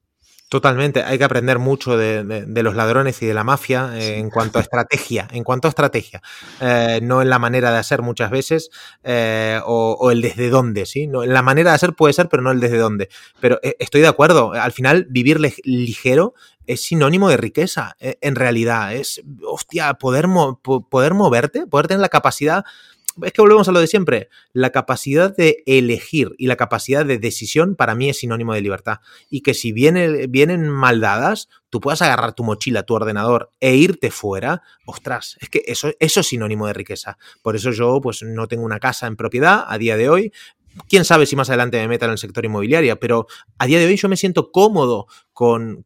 [0.48, 2.22] Totalmente, hay que aprender mucho de,
[2.62, 6.22] los ladrones y de la mafia eh, en cuanto a estrategia, en cuanto a estrategia,
[6.60, 8.70] eh, no en la manera de hacer muchas veces
[9.02, 11.08] eh, o, el desde dónde, ¿sí?
[11.08, 13.08] No, la manera de hacer puede ser, pero no el desde dónde.
[13.40, 16.34] Pero estoy de acuerdo, al final vivir ligero
[16.68, 20.26] es sinónimo de riqueza, en realidad, es, hostia, poder,
[20.62, 22.64] poder moverte, poder tener la capacidad
[23.22, 24.28] es que volvemos a lo de siempre.
[24.52, 29.00] La capacidad de elegir y la capacidad de decisión para mí es sinónimo de libertad.
[29.30, 33.76] Y que si viene, vienen mal dadas, tú puedas agarrar tu mochila, tu ordenador e
[33.76, 37.18] irte fuera, ostras, es que eso, eso es sinónimo de riqueza.
[37.42, 40.32] Por eso yo pues no tengo una casa en propiedad a día de hoy,
[40.88, 43.26] quién sabe si más adelante me meta en el sector inmobiliario, pero
[43.58, 45.06] a día de hoy yo me siento cómodo
[45.36, 45.84] con,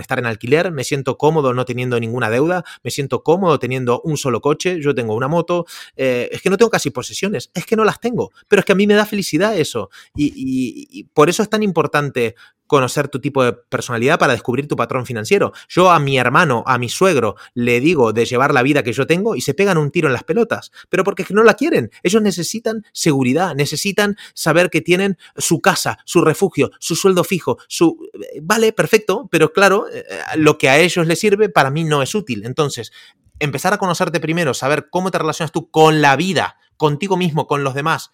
[0.00, 4.16] estar en alquiler, me siento cómodo no teniendo ninguna deuda, me siento cómodo teniendo un
[4.16, 5.64] solo coche, yo tengo una moto,
[5.94, 8.72] eh, es que no tengo casi posesiones, es que no las tengo, pero es que
[8.72, 9.90] a mí me da felicidad eso.
[10.16, 12.34] y por eso es tan importante
[12.70, 15.52] conocer tu tipo de personalidad para descubrir tu patrón financiero.
[15.68, 19.08] Yo a mi hermano, a mi suegro, le digo de llevar la vida que yo
[19.08, 21.54] tengo y se pegan un tiro en las pelotas, pero porque es que no la
[21.54, 21.90] quieren.
[22.04, 28.08] Ellos necesitan seguridad, necesitan saber que tienen su casa, su refugio, su sueldo fijo, su...
[28.40, 30.04] Vale, perfecto, pero claro, eh,
[30.36, 32.46] lo que a ellos les sirve para mí no es útil.
[32.46, 32.92] Entonces,
[33.38, 37.62] empezar a conocerte primero, saber cómo te relacionas tú con la vida, contigo mismo, con
[37.62, 38.10] los demás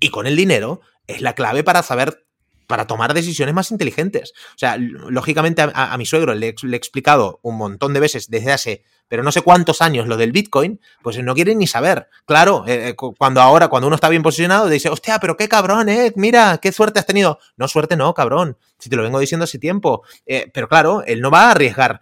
[0.00, 2.26] y con el dinero, es la clave para saber
[2.70, 4.32] para tomar decisiones más inteligentes.
[4.54, 8.84] O sea, lógicamente a, mi suegro le, he explicado un montón de veces desde hace,
[9.08, 12.06] pero no sé cuántos años lo del Bitcoin, pues no quiere ni saber.
[12.26, 15.88] Claro, eh, eh, cuando ahora, cuando uno está bien posicionado, dice, hostia, pero qué cabrón,
[15.88, 17.40] eh, mira, qué suerte has tenido.
[17.56, 18.56] No, suerte no, cabrón.
[18.78, 20.04] Si te lo vengo diciendo hace tiempo.
[20.24, 22.00] Eh, pero claro, él no va a arriesgar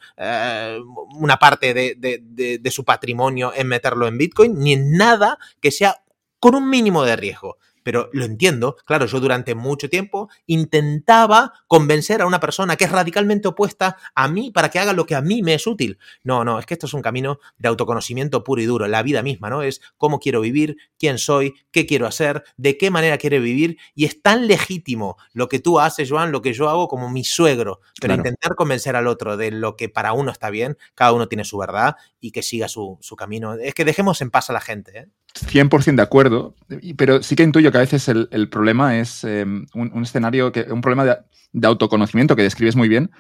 [1.14, 6.02] una parte de su patrimonio en meterlo en Bitcoin, ni en nada que sea
[6.38, 7.56] con un mínimo de riesgo
[7.88, 8.76] pero lo entiendo.
[8.84, 14.28] Claro, yo durante mucho tiempo intentaba convencer a una persona que es radicalmente opuesta a
[14.28, 15.98] mí para que haga lo que a mí me es útil.
[16.22, 19.22] No, no, es que esto es un camino de autoconocimiento puro y duro, la vida
[19.22, 19.62] misma, ¿no?
[19.62, 24.04] Es cómo quiero vivir, quién soy, qué quiero hacer, de qué manera quiero vivir, y
[24.04, 27.80] es tan legítimo lo que tú haces, Joan, lo que yo hago como mi suegro,
[28.02, 31.44] pero intentar convencer al otro de lo que para uno está bien, cada uno tiene
[31.44, 33.54] su verdad y que siga su, su camino.
[33.54, 35.08] Es que dejemos en paz a la gente, ¿eh?
[35.46, 36.54] 100% de acuerdo,
[36.96, 40.80] pero sí que intuyo que a veces el, problema es em, un, escenario, que, un
[40.80, 43.10] problema de, autoconocimiento que describes muy bien,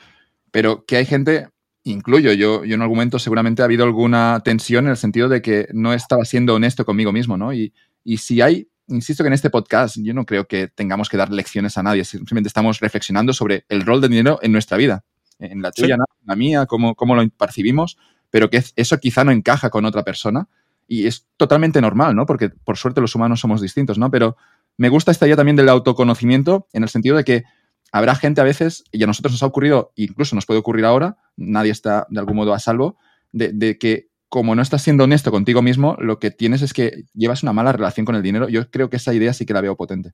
[0.50, 1.48] pero que hay gente,
[1.84, 5.42] incluyo yo, yo en algún momento seguramente ha habido alguna tensión en el sentido de
[5.42, 7.52] que no estaba siendo honesto conmigo mismo, ¿no?
[7.52, 7.72] Y,
[8.16, 11.76] si hay, insisto que en este podcast yo no creo que tengamos que dar lecciones
[11.76, 15.04] a nadie, simplemente estamos reflexionando sobre el rol del dinero en nuestra vida,
[15.38, 17.98] en la tuya, en la mía, cómo, cómo lo percibimos,
[18.30, 20.48] pero que eso quizá no encaja con otra persona
[20.88, 22.26] y es totalmente normal, ¿no?
[22.26, 24.10] Porque por suerte los humanos somos distintos, ¿no?
[24.10, 24.36] Pero
[24.76, 27.44] me gusta esta idea también del autoconocimiento en el sentido de que
[27.92, 31.18] habrá gente a veces, y a nosotros nos ha ocurrido, incluso nos puede ocurrir ahora,
[31.36, 32.96] nadie está de algún modo a salvo,
[33.32, 37.04] de, de que como no estás siendo honesto contigo mismo, lo que tienes es que
[37.14, 38.48] llevas una mala relación con el dinero.
[38.48, 40.12] Yo creo que esa idea sí que la veo potente.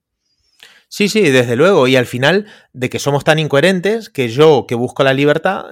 [0.95, 1.89] Sí, sí, desde luego.
[1.89, 5.65] Y al final, de que somos tan incoherentes que yo, que busco la libertad,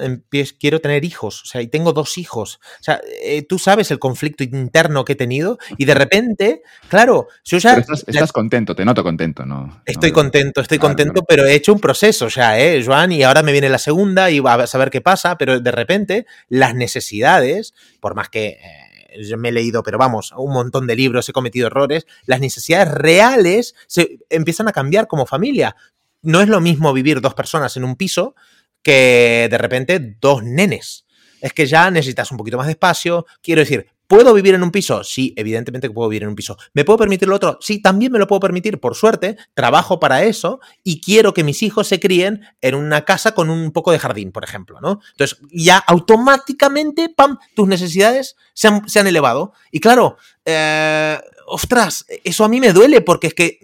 [0.60, 1.44] quiero tener hijos.
[1.44, 2.60] O sea, y tengo dos hijos.
[2.82, 7.30] O sea, eh, tú sabes el conflicto interno que he tenido y de repente, claro,
[7.46, 7.76] yo ya...
[8.06, 9.82] estás, contento, te noto contento, ¿no?
[9.86, 13.14] Estoy contento, estoy contento, pero he hecho un proceso ya, ¿eh, Joan?
[13.14, 16.26] Y ahora me viene la segunda y va a saber qué pasa, pero de repente
[16.50, 18.48] las necesidades, por más que...
[18.48, 18.83] Eh,
[19.22, 22.92] yo me he leído, pero vamos, un montón de libros, he cometido errores, las necesidades
[22.94, 25.76] reales se empiezan a cambiar como familia.
[26.22, 28.36] No es lo mismo vivir dos personas en un piso
[28.82, 31.06] que de repente dos nenes.
[31.42, 33.26] Es que ya necesitas un poquito más de espacio.
[33.42, 35.04] Quiero decir, ¿Puedo vivir en un piso?
[35.04, 36.58] Sí, evidentemente que puedo vivir en un piso.
[36.74, 37.58] ¿Me puedo permitir lo otro?
[37.62, 39.38] Sí, también me lo puedo permitir, por suerte.
[39.54, 43.72] Trabajo para eso y quiero que mis hijos se críen en una casa con un
[43.72, 45.00] poco de jardín, por ejemplo, ¿no?
[45.12, 49.54] Entonces, ya automáticamente, ¡pam!, tus necesidades se han, elevado.
[49.72, 53.60] Y claro, eh, ostras, eso a mí me duele porque es que,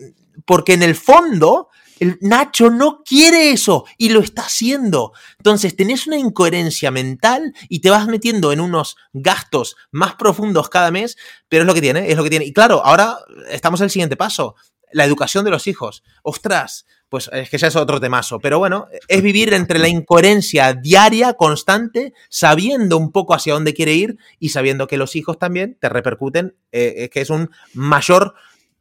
[0.46, 1.70] porque en el fondo
[2.00, 5.14] el Nacho no quiere eso y lo está haciendo.
[5.38, 10.92] Entonces tenés una incoherencia mental y te vas metiendo en unos gastos más profundos cada
[10.92, 12.46] mes, pero es lo que tiene, es lo que tiene.
[12.46, 13.18] Y claro, ahora
[13.50, 14.56] estamos en el siguiente paso,
[14.92, 16.04] la educación de los hijos.
[16.24, 18.40] Ostras, pues es que ya es otro temazo.
[18.40, 23.94] Pero bueno, es vivir entre la incoherencia diaria, constante, sabiendo un poco hacia dónde quiere
[23.94, 28.36] ir y sabiendo que los hijos también te repercuten, eh, que es un mayor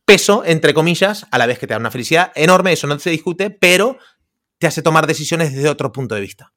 [0.09, 3.11] peso, entre comillas, a la vez que te da una felicidad enorme, eso no se
[3.11, 3.99] discute, pero
[4.57, 6.55] te hace tomar decisiones desde otro punto de vista.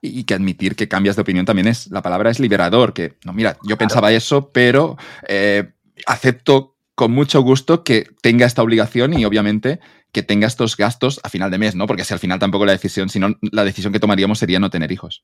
[0.00, 3.34] Y, que admitir que cambias de opinión también es, la palabra es liberador, que, no,
[3.34, 4.96] mira, yo pensaba eso, pero
[5.28, 5.72] eh,
[6.06, 9.80] acepto con mucho gusto que tenga esta obligación y obviamente
[10.10, 11.86] que tenga estos gastos a final de mes, ¿no?
[11.86, 14.70] Porque si al final tampoco la decisión, si no, la decisión que tomaríamos sería no
[14.70, 15.22] tener hijos.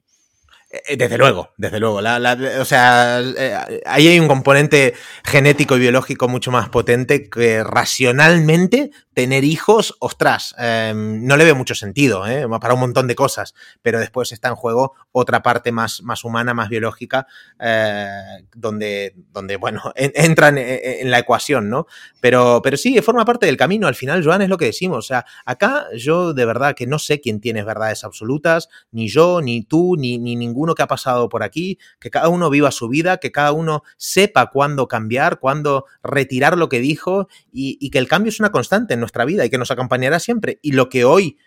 [0.86, 1.98] Eh, desde luego, desde luego.
[1.98, 4.94] o sea, eh, ahí hay un componente
[5.24, 11.55] genético y biológico mucho más potente que racionalmente tener hijos, ostras, em, no le veo
[11.55, 12.47] mucho sentido, ¿eh?
[12.61, 16.53] para un montón de cosas, pero después está en juego otra parte más, más humana,
[16.53, 17.27] más biológica,
[17.61, 18.09] eh,
[18.55, 21.86] donde, donde, bueno, entran en, la ecuación, ¿no?
[22.20, 25.03] Pero, pero sí, forma parte del camino, al final, Joan, es lo que decimos, o
[25.03, 29.62] sea, acá yo de verdad que no sé quién tiene verdades absolutas, ni yo, ni
[29.62, 33.19] tú, ni, ni ninguno que ha pasado por aquí, que cada uno viva su vida,
[33.19, 38.31] que cada uno sepa cuándo cambiar, cuándo retirar lo que dijo y que el cambio
[38.31, 40.59] es una constante, nuestra vida y que nos acompañará siempre.
[40.62, 41.39] Y lo que hoy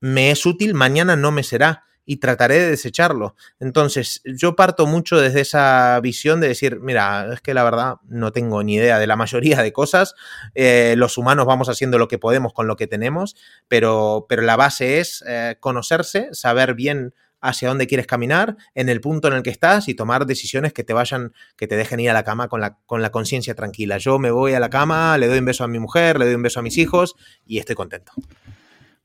[0.00, 3.36] me es útil, mañana no me será y trataré de desecharlo.
[3.60, 8.32] Entonces, yo parto mucho desde esa visión de decir, mira, es que la verdad no
[8.32, 10.14] tengo ni idea de la mayoría de cosas,
[10.54, 13.36] eh, los humanos vamos haciendo lo que podemos con lo que tenemos,
[13.68, 19.00] pero, pero la base es eh, conocerse, saber bien hacia dónde quieres caminar, en el
[19.00, 22.10] punto en el que estás y tomar decisiones que te vayan, que te dejen ir
[22.10, 23.98] a la cama con la, con la conciencia tranquila.
[23.98, 26.34] Yo me voy a la cama, le doy un beso a mi mujer, le doy
[26.34, 27.14] un beso a mis hijos
[27.46, 28.12] y estoy contento.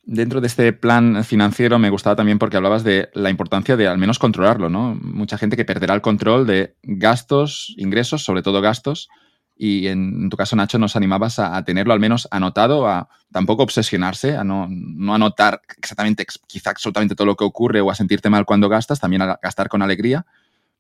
[0.07, 3.97] Dentro de este plan financiero me gustaba también porque hablabas de la importancia de al
[3.97, 4.95] menos controlarlo, ¿no?
[5.01, 9.09] Mucha gente que perderá el control de gastos, ingresos, sobre todo gastos,
[9.57, 14.35] y en, tu caso, Nacho, nos animabas a, tenerlo al menos anotado, a tampoco obsesionarse,
[14.35, 14.67] a no,
[15.13, 19.21] anotar exactamente, quizá absolutamente todo lo que ocurre o a sentirte mal cuando gastas, también
[19.21, 20.25] a gastar con alegría,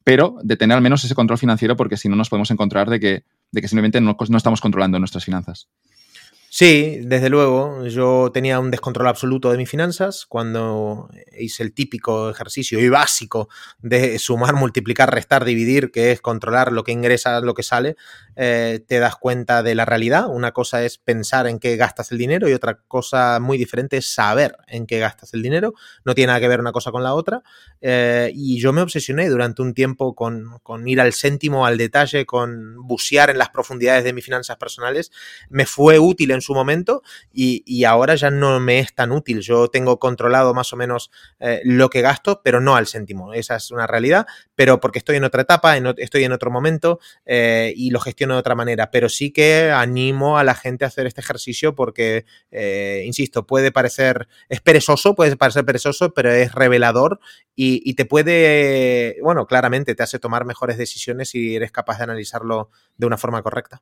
[0.03, 2.99] pero de tener al menos ese control financiero porque si no nos podemos encontrar de
[2.99, 5.69] que, de que simplemente no, no estamos controlando nuestras finanzas.
[6.57, 7.85] Sí, desde luego.
[7.85, 13.49] Yo tenía un descontrol absoluto de mis finanzas cuando hice el típico ejercicio y básico
[13.79, 17.97] de sumar, multiplicar, restar, dividir, que es controlar lo que ingresa, lo que sale.
[18.35, 20.27] Eh, te das cuenta de la realidad.
[20.27, 24.13] Una cosa es pensar en qué gastas el dinero y otra cosa muy diferente es
[24.13, 25.73] saber en qué gastas el dinero.
[26.03, 27.43] No tiene nada que ver una cosa con la otra.
[27.81, 32.75] Eh, y yo me obsesioné durante un tiempo con, ir al céntimo, al detalle, con
[32.87, 35.11] bucear en las profundidades de mis finanzas personales.
[35.49, 39.41] Me fue útil en su momento y, ahora ya no me es tan útil.
[39.41, 43.33] Yo tengo controlado más o menos eh, lo que gasto, pero no al céntimo.
[43.33, 44.25] Esa es una realidad,
[44.55, 48.55] pero porque estoy en otra etapa, estoy en otro momento y lo gestiono de otra
[48.55, 48.89] manera.
[48.89, 53.71] Pero sí que animo a la gente a hacer este ejercicio porque, eh, insisto, puede
[53.71, 57.19] parecer, es perezoso, puede parecer perezoso, pero es revelador
[57.55, 62.69] y, te puede, bueno, claramente te hace tomar mejores decisiones si eres capaz de analizarlo
[62.97, 63.81] de una forma correcta.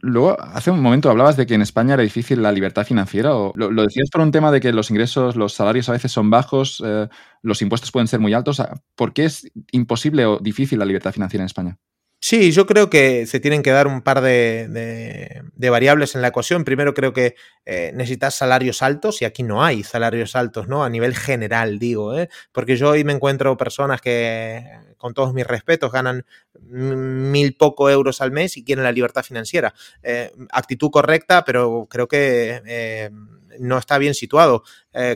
[0.00, 3.34] Luego, hace un momento hablabas de que en España era difícil la libertad financiera.
[3.36, 6.30] O lo, decías por un tema de que los ingresos, los salarios a veces son
[6.30, 7.08] bajos, eh,
[7.42, 8.62] los impuestos pueden ser muy altos.
[8.94, 11.78] ¿Por qué es imposible o difícil la libertad financiera en España?
[12.26, 16.64] Sí, yo creo que se tienen que dar un par de, variables en la ecuación.
[16.64, 17.34] Primero creo que
[17.66, 20.84] eh, necesitas salarios altos y aquí no hay salarios altos, ¿no?
[20.84, 22.30] A nivel general, digo, ¿eh?
[22.50, 24.64] Porque yo hoy me encuentro personas que,
[24.96, 26.24] con todos mis respetos, ganan
[26.62, 29.74] mil poco euros al mes y quieren la libertad financiera.
[30.02, 33.10] Eh, actitud correcta, pero creo que eh,
[33.58, 34.64] no está bien situado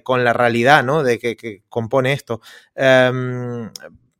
[0.02, 1.02] con la realidad, ¿no?
[1.02, 2.42] De que, que compone esto.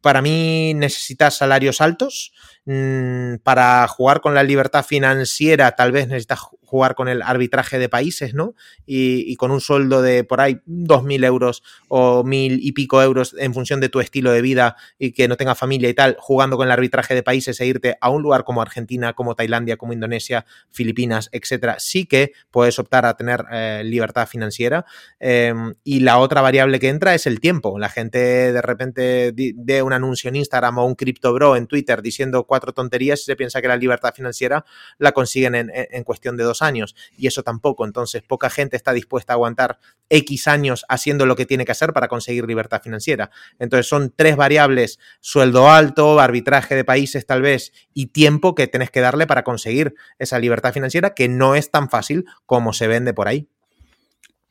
[0.00, 2.32] Para mí necesitas salarios altos.
[2.64, 7.88] Mm, para jugar con la libertad financiera, tal vez necesitas jugar con el arbitraje de
[7.88, 8.54] países, ¿no?
[8.84, 13.54] Y, con un sueldo de por ahí 2.000 euros o mil y pico euros en
[13.54, 16.66] función de tu estilo de vida y que no tenga familia y tal, jugando con
[16.66, 20.44] el arbitraje de países e irte a un lugar como Argentina, como Tailandia, como Indonesia,
[20.70, 24.84] Filipinas, etcétera, sí que puedes optar a tener eh, libertad financiera.
[25.20, 27.78] Em, y la otra variable que entra es el tiempo.
[27.78, 28.18] La gente
[28.52, 32.74] de repente ve un anuncio en Instagram o un cripto bro en Twitter diciendo cuatro
[32.74, 34.66] tonterías y se piensa que la libertad financiera
[34.98, 37.84] la consiguen en, en cuestión de dos años y eso tampoco.
[37.84, 39.78] Entonces, poca gente está dispuesta a aguantar
[40.10, 43.30] X años haciendo lo que tiene que hacer para conseguir libertad financiera.
[43.58, 48.90] Entonces, son tres variables, sueldo alto, arbitraje de países tal vez y tiempo que tenés
[48.90, 53.14] que darle para conseguir esa libertad financiera que no es tan fácil como se vende
[53.14, 53.48] por ahí.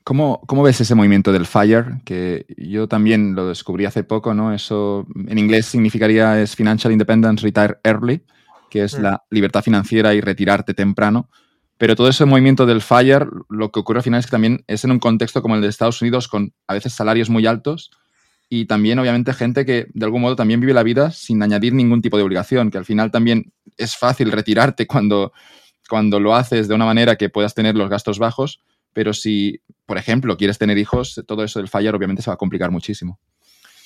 [0.07, 2.01] ¿Cómo, ¿Cómo, ves ese movimiento del FIRE?
[2.05, 4.53] Que yo también lo descubrí hace poco, ¿no?
[4.53, 8.23] Eso en inglés significaría es Financial Independence Retire Early,
[8.69, 9.01] que es mm.
[9.01, 11.29] la libertad financiera y retirarte temprano.
[11.77, 14.83] Pero todo ese movimiento del FIRE, lo que ocurre al final es que también es
[14.83, 17.91] en un contexto como el de Estados Unidos, con a veces salarios muy altos
[18.49, 22.01] y también, obviamente, gente que de algún modo también vive la vida sin añadir ningún
[22.01, 25.33] tipo de obligación, que al final también es fácil retirarte cuando,
[25.89, 28.61] cuando lo haces de una manera que puedas tener los gastos bajos,
[28.93, 32.37] pero si, por ejemplo, quieres tener hijos, todo eso del FIRE obviamente se va a
[32.37, 33.19] complicar muchísimo.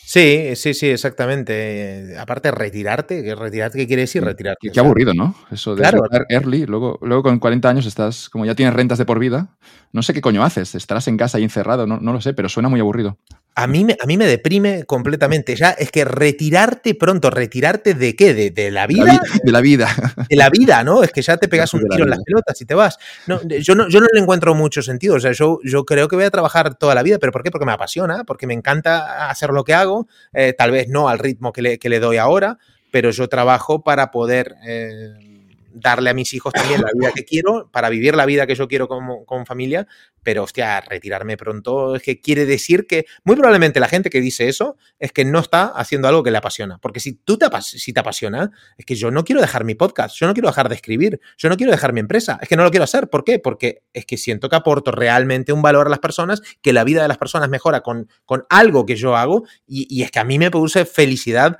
[0.03, 2.15] Sí, sí, sí, exactamente.
[2.19, 4.69] Aparte, retirarte, ¿qué, retirarte, ¿qué quiere decir retirarte?
[4.71, 5.35] Qué, aburrido, ¿no?
[5.49, 6.03] Eso de claro.
[6.29, 9.55] early, luego, luego con 40 años estás, como ya tienes rentas de por vida,
[9.93, 12.49] no sé qué coño haces, estarás en casa ahí encerrado, no, no lo sé, pero
[12.49, 13.17] suena muy aburrido.
[13.53, 15.55] A mí, me, a mí me deprime completamente.
[15.55, 18.33] Ya es que retirarte pronto, ¿retirarte de qué?
[18.33, 19.19] ¿De, la vida?
[19.43, 19.89] de la vida.
[20.29, 21.03] De la vida, ¿no?
[21.03, 22.97] Es que ya te pegas un tiro en las pelotas y te vas.
[23.27, 25.15] No, yo, no, yo no le encuentro mucho sentido.
[25.15, 27.51] O sea, yo, yo creo que voy a trabajar toda la vida, pero ¿por qué?
[27.51, 30.07] Porque me apasiona, porque me encanta hacer lo que hago.
[30.33, 32.57] Eh, tal vez no al ritmo que le, que le, doy ahora,
[32.89, 34.55] pero yo trabajo para poder.
[34.65, 35.30] Eh,
[35.73, 38.67] darle a mis hijos también la vida que quiero, para vivir la vida que yo
[38.67, 39.87] quiero como, con familia,
[40.23, 44.47] pero hostia, retirarme pronto es que quiere decir que muy probablemente la gente que dice
[44.47, 47.93] eso es que no está haciendo algo que le apasiona, porque si tú te, si
[47.93, 50.75] te apasiona, es que yo no quiero dejar mi podcast, yo no quiero dejar de
[50.75, 53.39] escribir, yo no quiero dejar mi empresa, es que no lo quiero hacer, ¿por qué?
[53.39, 57.01] Porque es que siento que aporto realmente un valor a las personas, que la vida
[57.01, 60.37] de las personas mejora con, con algo que yo hago y es que a mí
[60.37, 61.57] me produce felicidad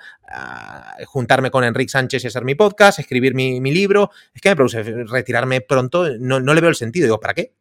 [1.06, 4.12] juntarme con Enrique Sánchez y hacer mi podcast, escribir mi, libro.
[4.34, 7.06] Es que me produce retirarme pronto, no, le veo el sentido.
[7.06, 7.54] Digo, ¿para qué?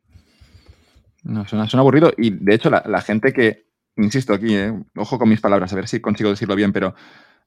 [1.22, 2.12] No, suena, aburrido.
[2.16, 3.66] Y de hecho, la, gente que,
[3.96, 6.94] insisto aquí, eh, ojo con mis palabras, a ver si consigo decirlo bien, pero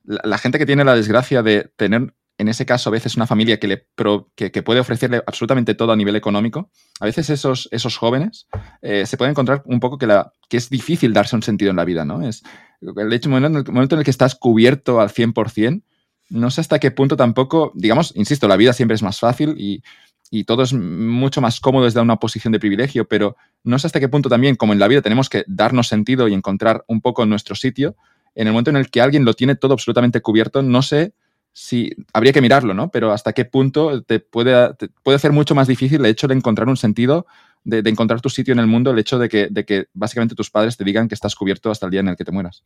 [0.03, 2.13] la, gente que tiene la desgracia de tener
[2.44, 3.88] en ese caso, a veces una familia que, le
[4.36, 8.48] que, puede ofrecerle absolutamente todo a nivel económico, a veces esos, esos jóvenes
[8.82, 11.78] eh, se pueden encontrar un poco que, la, que es difícil darse un sentido en
[11.78, 12.22] la vida, ¿no?
[12.22, 12.44] Es
[12.82, 15.82] el hecho, el momento en el que estás cubierto al 100%,
[16.30, 19.84] no sé hasta qué punto tampoco, digamos, insisto, la vida siempre es más fácil y,
[20.30, 23.99] y todo es mucho más cómodo desde una posición de privilegio, pero no sé hasta
[23.99, 27.26] qué punto también, como en la vida, tenemos que darnos sentido y encontrar un poco
[27.26, 27.95] nuestro sitio.
[28.36, 31.14] En el momento en el que alguien lo tiene todo absolutamente cubierto, no sé
[31.53, 32.89] sí, habría que mirarlo, ¿no?
[32.89, 34.73] Pero hasta qué punto te puede,
[35.03, 37.27] puede hacer mucho más difícil el hecho de encontrar un sentido,
[37.63, 40.49] de, encontrar tu sitio en el mundo, el hecho de que, de que, básicamente tus
[40.49, 42.63] padres te digan que estás cubierto hasta el día en el que te mueras.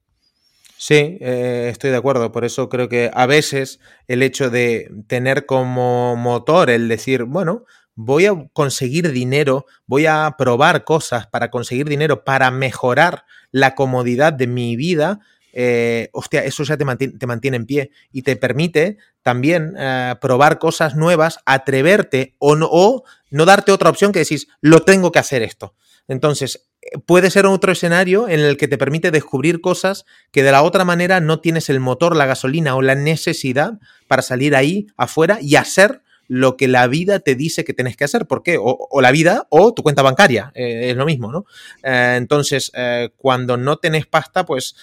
[0.78, 2.32] Sí, eh, estoy de acuerdo.
[2.32, 7.66] Por eso creo que a veces el hecho de tener como motor el decir, bueno,
[7.96, 14.34] voy a conseguir dinero, voy a probar cosas para conseguir dinero, para mejorar la comodidad
[14.34, 15.20] de mi vida,
[15.60, 20.96] eh, hostia, eso ya te mantiene, en pie y te permite también eh, probar cosas
[20.96, 25.42] nuevas, atreverte o no, o no darte otra opción que decís, lo tengo que hacer
[25.42, 25.74] esto.
[26.08, 30.52] Entonces, eh, puede ser otro escenario en el que te permite descubrir cosas que de
[30.52, 34.86] la otra manera no tienes el motor, la gasolina o la necesidad para salir ahí
[34.96, 38.28] afuera y hacer lo que la vida te dice que tienes que hacer.
[38.28, 38.58] ¿Por qué?
[38.60, 41.46] O, la vida o tu cuenta bancaria, eh, es lo mismo, ¿no?
[41.84, 44.76] Eh, entonces, eh, cuando no tenés pasta, pues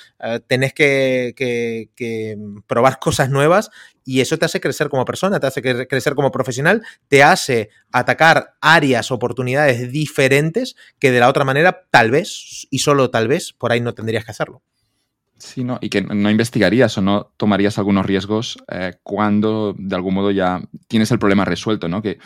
[0.46, 3.70] tenés que, que, probar cosas nuevas
[4.04, 8.54] y eso te hace crecer como persona, te hace crecer como profesional, te hace atacar
[8.60, 13.72] áreas, oportunidades diferentes que de la otra manera, tal vez, y solo tal vez, por
[13.72, 14.62] ahí no tendrías que hacerlo.
[15.38, 20.14] Sí, no, y que no investigarías o no tomarías algunos riesgos eh, cuando de algún
[20.14, 22.02] modo ya tienes el problema resuelto, ¿no?
[22.02, 22.18] Que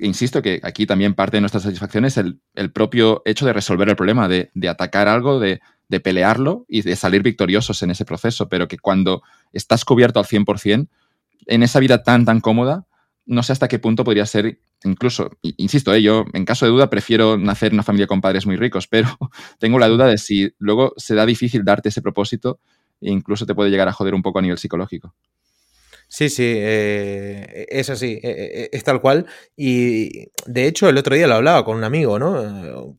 [0.00, 2.40] insisto que aquí también parte de nuestra satisfacción es el,
[2.72, 7.22] propio hecho de resolver el problema, de, atacar algo, de, de, pelearlo y de salir
[7.22, 9.22] victoriosos en ese proceso, pero que cuando
[9.52, 10.88] estás cubierto al 100%,
[11.46, 12.86] en esa vida tan, tan cómoda,
[13.24, 16.90] no sé hasta qué punto podría ser, incluso, insisto, eh, yo en caso de duda
[16.90, 19.08] prefiero nacer en una familia con padres muy ricos, pero
[19.58, 22.60] tengo la duda de si luego se da difícil darte ese propósito
[23.00, 25.14] e incluso te puede llegar a joder un poco a nivel psicológico.
[26.08, 29.26] Sí, sí, eh, es así, eh, es tal cual.
[29.56, 32.96] Y de hecho, el otro día lo hablaba con un amigo, ¿no?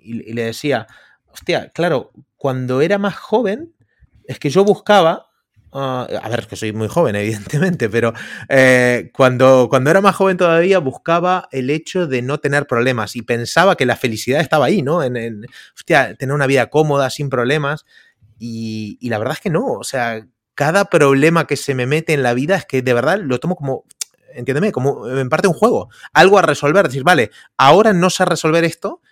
[0.00, 0.86] y le decía,
[1.26, 3.74] hostia, claro, cuando era más joven,
[4.24, 5.25] es que yo buscaba
[5.78, 8.14] Ah, a ver, que soy muy joven, evidentemente, pero
[8.48, 13.20] eh, cuando, cuando era más joven todavía buscaba el hecho de no tener problemas y
[13.20, 15.02] pensaba que la felicidad estaba ahí, ¿no?
[15.02, 15.46] En,
[15.84, 17.84] tener una vida cómoda, sin problemas.
[18.38, 22.22] Y, la verdad es que no, o sea, cada problema que se me mete en
[22.22, 23.84] la vida es que de verdad lo tomo como,
[24.34, 28.64] entiéndeme, como en parte un juego, algo a resolver, decir, vale, ahora no sé resolver
[28.64, 29.02] esto,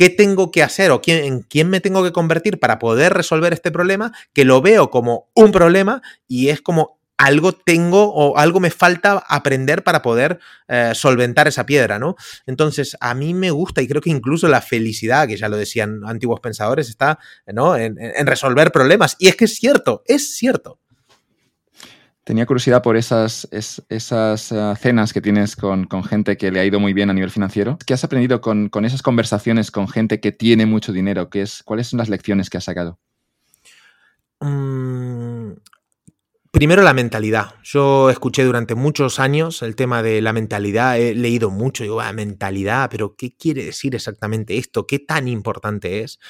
[0.00, 3.52] qué tengo que hacer o quién, en quién me tengo que convertir para poder resolver
[3.52, 8.60] este problema, que lo veo como un problema y es como algo tengo o algo
[8.60, 12.16] me falta aprender para poder eh, solventar esa piedra, ¿no?
[12.46, 16.00] Entonces, a mí me gusta y creo que incluso la felicidad, que ya lo decían
[16.06, 17.18] antiguos pensadores, está
[17.48, 17.76] ¿no?
[17.76, 19.16] en resolver problemas.
[19.18, 20.78] Y es que es cierto, es cierto.
[22.30, 26.78] Tenía curiosidad por esas, esas eh, cenas que tienes con, gente que le ha ido
[26.78, 27.76] muy bien a nivel financiero.
[27.84, 31.28] ¿Qué has aprendido con, esas conversaciones con gente que tiene mucho dinero?
[31.28, 33.00] ¿Qué es, ¿Cuáles son las lecciones que has sacado?
[34.38, 35.54] Mm,
[36.52, 37.56] primero la mentalidad.
[37.64, 42.12] Yo escuché durante muchos años el tema de la mentalidad, he leído mucho, digo, ah,
[42.12, 44.86] mentalidad, pero ¿qué quiere decir exactamente esto?
[44.86, 46.20] ¿Qué tan importante es?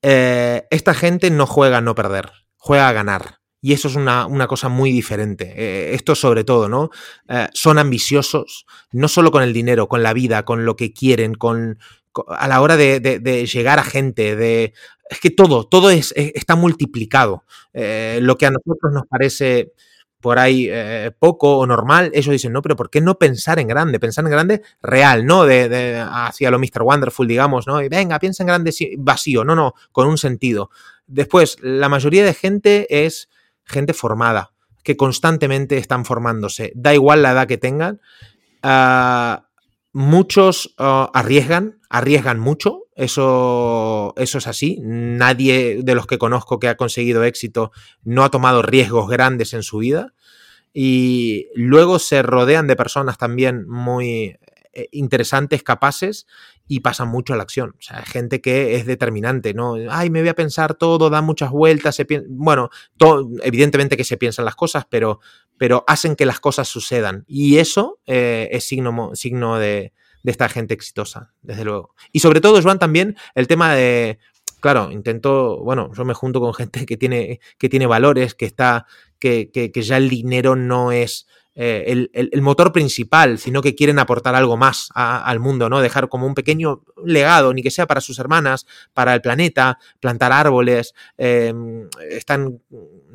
[0.00, 2.32] Eh, esta gente no juega a no perder
[2.66, 3.38] juega a ganar.
[3.66, 5.52] Y eso es una, cosa muy diferente.
[5.56, 6.90] Eh, esto sobre todo, ¿no?
[7.28, 11.34] Eh, son ambiciosos, no solo con el dinero, con la vida, con lo que quieren,
[11.34, 11.80] con,
[12.28, 14.72] a la hora de, llegar a gente, de...
[15.10, 17.42] Es que todo, todo es, está multiplicado.
[17.72, 19.72] Eh, lo que a nosotros nos parece
[20.20, 20.70] por ahí
[21.18, 23.98] poco o normal, ellos dicen, no, pero ¿por qué no pensar en grande?
[23.98, 25.44] Pensar en grande real, ¿no?
[25.44, 26.82] De, hacia lo Mr.
[26.82, 27.82] Wonderful, digamos, ¿no?
[27.82, 30.70] Y venga, piensa en grande vacío, no, no, con un sentido.
[31.08, 33.28] Después, la mayoría de gente es
[33.66, 34.52] gente formada,
[34.82, 38.00] que constantemente están formándose, da igual la edad que tengan.
[38.62, 39.48] Ah,
[39.92, 44.78] muchos ah, arriesgan, arriesgan mucho, eso, eso es así.
[44.82, 47.70] Nadie de los que conozco que ha conseguido éxito
[48.02, 50.14] no ha tomado riesgos grandes en su vida.
[50.72, 54.36] Y luego se rodean de personas también muy
[54.72, 56.26] eh, interesantes, capaces,
[56.68, 57.74] y pasan mucho a la acción.
[57.78, 59.76] O sea, gente que es determinante, ¿no?
[59.90, 62.70] Ay, me voy a pensar todo, da muchas vueltas, se bueno,
[63.42, 65.20] evidentemente que se piensan las cosas, pero,
[65.58, 67.24] pero hacen que las cosas sucedan.
[67.26, 71.94] Y eso eh, es signo, signo de, de esta gente exitosa, desde luego.
[72.10, 74.18] Y sobre todo, Joan, también el tema de,
[74.60, 78.86] claro, intento, bueno, yo me junto con gente que tiene, que tiene valores, que está,
[79.20, 81.28] que, que, que ya el dinero no es
[81.58, 85.80] eh, el, motor principal, sino que quieren aportar algo más al mundo, ¿no?
[85.80, 90.32] Dejar como un pequeño legado, ni que sea para sus hermanas, para el planeta, plantar
[90.32, 92.60] árboles, em, están,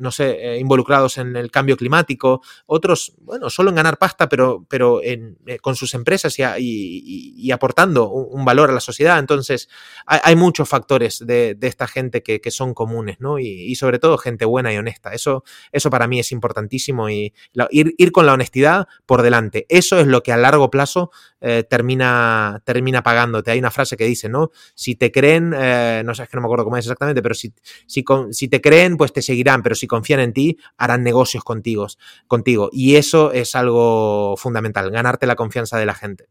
[0.02, 4.66] no sé, eh, involucrados en el cambio climático, otros, bueno, solo en ganar pasta, pero,
[4.68, 9.20] pero en, eh, con sus empresas y, aportando un, valor a la sociedad.
[9.20, 9.68] Entonces,
[10.06, 13.38] hay, muchos factores de, esta gente que, son comunes, ¿no?
[13.38, 15.12] Y, sobre todo gente buena y honesta.
[15.12, 17.32] Eso, eso para mí es importantísimo y
[17.70, 19.66] ir, ir con la honestidad por delante.
[19.68, 21.10] Eso es lo que a largo plazo
[21.44, 23.50] eh, termina, termina pagándote.
[23.50, 24.52] Hay una frase que dice, ¿no?
[24.76, 27.34] Si te creen, eh, no sé, es que no me acuerdo cómo es exactamente, pero
[27.34, 27.52] si,
[27.84, 31.86] si, si, te creen, pues te seguirán, pero si confían en ti, harán negocios contigo,
[32.26, 32.70] contigo.
[32.72, 36.28] Y eso es algo fundamental, ganarte la confianza de la gente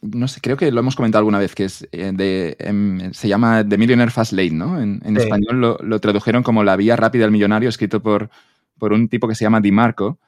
[0.00, 3.26] no sé, creo que lo hemos comentado alguna vez, que es eh, de, em, se
[3.26, 4.80] llama The Millionaire Fast Lane, ¿no?
[4.80, 8.30] En, español lo, lo, tradujeron como La Vía Rápida del Millonario, escrito por,
[8.78, 10.20] por un tipo que se llama Di Marco.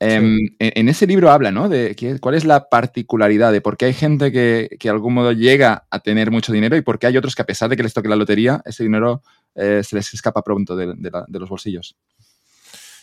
[0.00, 1.68] Em, en, ese libro habla, ¿no?
[1.68, 5.32] De cuál es la particularidad de por qué hay gente que, que, de algún modo
[5.32, 7.82] llega a tener mucho dinero y por qué hay otros que a pesar de que
[7.82, 9.22] les toque la lotería, ese dinero
[9.56, 10.94] eh, se les escapa pronto de,
[11.28, 11.96] los bolsillos.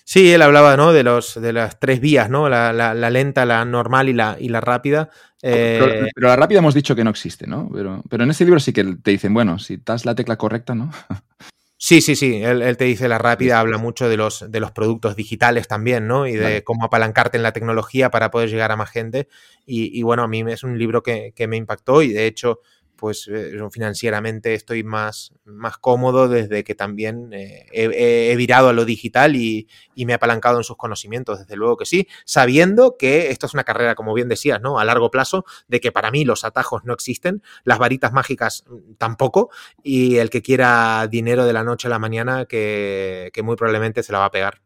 [0.07, 0.94] Sí, él hablaba, ¿no?
[0.94, 2.48] De, los, de las tres vías, ¿no?
[2.48, 5.10] La, lenta, la normal y la, y la rápida.
[5.41, 7.69] Pero, eh, pero, la rápida hemos dicho que no existe, ¿no?
[7.73, 10.76] Pero, pero en ese libro sí que te dicen, bueno, si das la tecla correcta,
[10.76, 10.91] ¿no?
[11.77, 12.41] Sí, sí, sí.
[12.41, 16.26] Él, te dice la rápida, habla mucho de los, de los productos digitales también, ¿no?
[16.26, 19.27] Y de cómo apalancarte en la tecnología para poder llegar a más gente.
[19.65, 22.61] Y, y bueno, a mí es un libro que, que, me impactó y de hecho
[22.96, 28.86] pues eh, financieramente estoy más, más cómodo desde que también eh, he, virado a lo
[28.86, 33.48] digital y, me he apalancado en sus conocimientos, desde luego que sí, sabiendo que esto
[33.48, 34.78] es una carrera, como bien decías, ¿no?
[34.80, 38.94] A largo plazo, de que para mí los atajos no existen, las varitas mágicas mm,
[38.98, 39.50] tampoco,
[39.84, 44.12] y el que quiera dinero de la noche a la mañana, que, muy probablemente se
[44.12, 44.62] la va a pegar.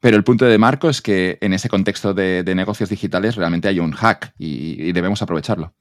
[0.00, 3.78] Pero el punto de Marco es que en ese contexto de, negocios digitales realmente hay
[3.78, 5.74] un hack y debemos aprovecharlo.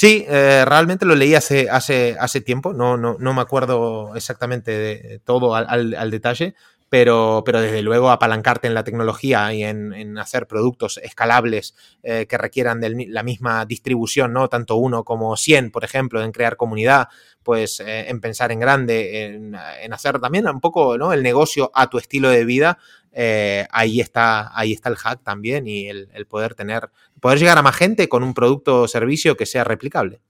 [0.00, 4.70] Sí, eh, realmente lo leí hace, hace, hace tiempo, no, no, no me acuerdo exactamente
[4.70, 6.54] de todo al, detalle,
[6.90, 12.36] pero, pero, desde luego apalancarte en la tecnología y en, hacer productos escalables eh, que
[12.36, 14.48] requieran de la misma distribución, ¿no?
[14.48, 17.08] Tanto uno como 100, por ejemplo, en crear comunidad,
[17.42, 21.12] pues eh, en pensar en grande, en, en, hacer también un poco ¿no?
[21.12, 22.78] el negocio a tu estilo de vida,
[23.12, 26.90] eh, ahí, está, ahí está el hack también y el, poder tener,
[27.20, 30.20] poder llegar a más gente con un producto o servicio que sea replicable.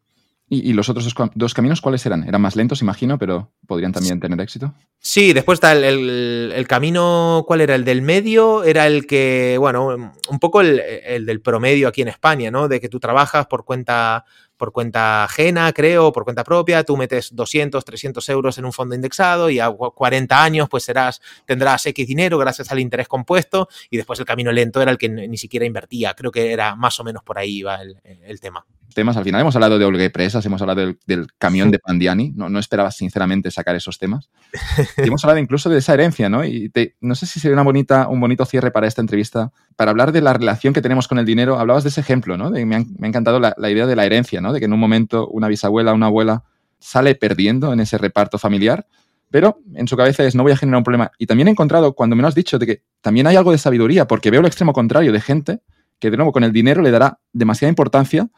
[0.53, 2.25] ¿Y, los otros dos, caminos cuáles eran?
[2.27, 4.75] Eran más lentos, imagino, pero podrían también tener éxito.
[4.99, 7.77] Sí, después está el, camino, ¿cuál era?
[7.77, 9.95] El del medio, era el que, bueno,
[10.29, 12.67] un poco el, el, del promedio aquí en España, ¿no?
[12.67, 14.25] De que tú trabajas por cuenta
[14.61, 18.95] por cuenta ajena, creo, por cuenta propia, tú metes 200, 300 euros en un fondo
[18.95, 23.97] indexado y a 40 años pues serás, tendrás X dinero gracias al interés compuesto y
[23.97, 26.13] después el camino lento era el que ni siquiera invertía.
[26.13, 29.17] Creo que era más o menos por ahí iba el tema temas.
[29.17, 32.33] Al final hemos hablado de Olga Presas, hemos hablado del, camión de Pandiani.
[32.35, 34.31] No, no esperaba sinceramente sacar esos temas.
[34.99, 36.45] Y hemos hablado incluso de esa herencia, ¿no?
[36.45, 36.71] Y
[37.01, 39.53] no sé si sería una bonita, un bonito cierre para esta entrevista.
[39.81, 42.51] Para hablar de la relación que tenemos con el dinero, hablabas de ese ejemplo, ¿no?
[42.51, 44.53] me, ha, encantado la, idea de la herencia, ¿no?
[44.53, 46.45] De que en un momento una bisabuela, una abuela
[46.79, 48.87] sale perdiendo en ese reparto familiar,
[49.31, 51.13] pero en su cabeza es no voy a generar un problema.
[51.17, 53.57] Y también he encontrado, cuando me lo has dicho, de que también hay algo de
[53.57, 55.63] sabiduría, porque veo el extremo contrario de gente
[55.99, 58.29] que de nuevo con el dinero le dará demasiada importancia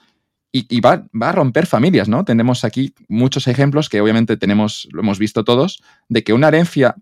[0.53, 2.25] y, va, a romper familias, ¿no?
[2.25, 6.95] Tenemos aquí muchos ejemplos que obviamente tenemos, lo hemos visto todos, de que una herencia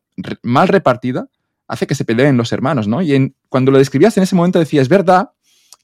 [0.42, 1.28] mal repartida
[1.70, 3.00] hace que se peleen los hermanos, ¿no?
[3.00, 5.30] Y cuando lo describías en ese momento decía, es verdad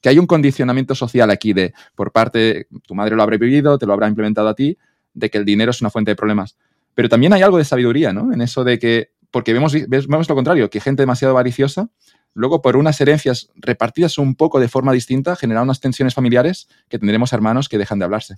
[0.03, 3.87] que hay un condicionamiento social aquí de, por parte, tu madre lo habrá vivido, te
[3.87, 4.77] lo habrá implementado a ti,
[5.15, 6.59] de que el dinero es una fuente de problemas.
[6.95, 8.33] Pero también hay algo de sabiduría, ¿no?
[8.33, 11.89] En eso de que, porque vemos, vemos lo contrario, que gente demasiado avariciosa,
[12.35, 16.99] luego por unas herencias repartidas un poco de forma distinta, genera unas tensiones familiares que
[16.99, 18.37] tendremos hermanos que dejan de hablarse.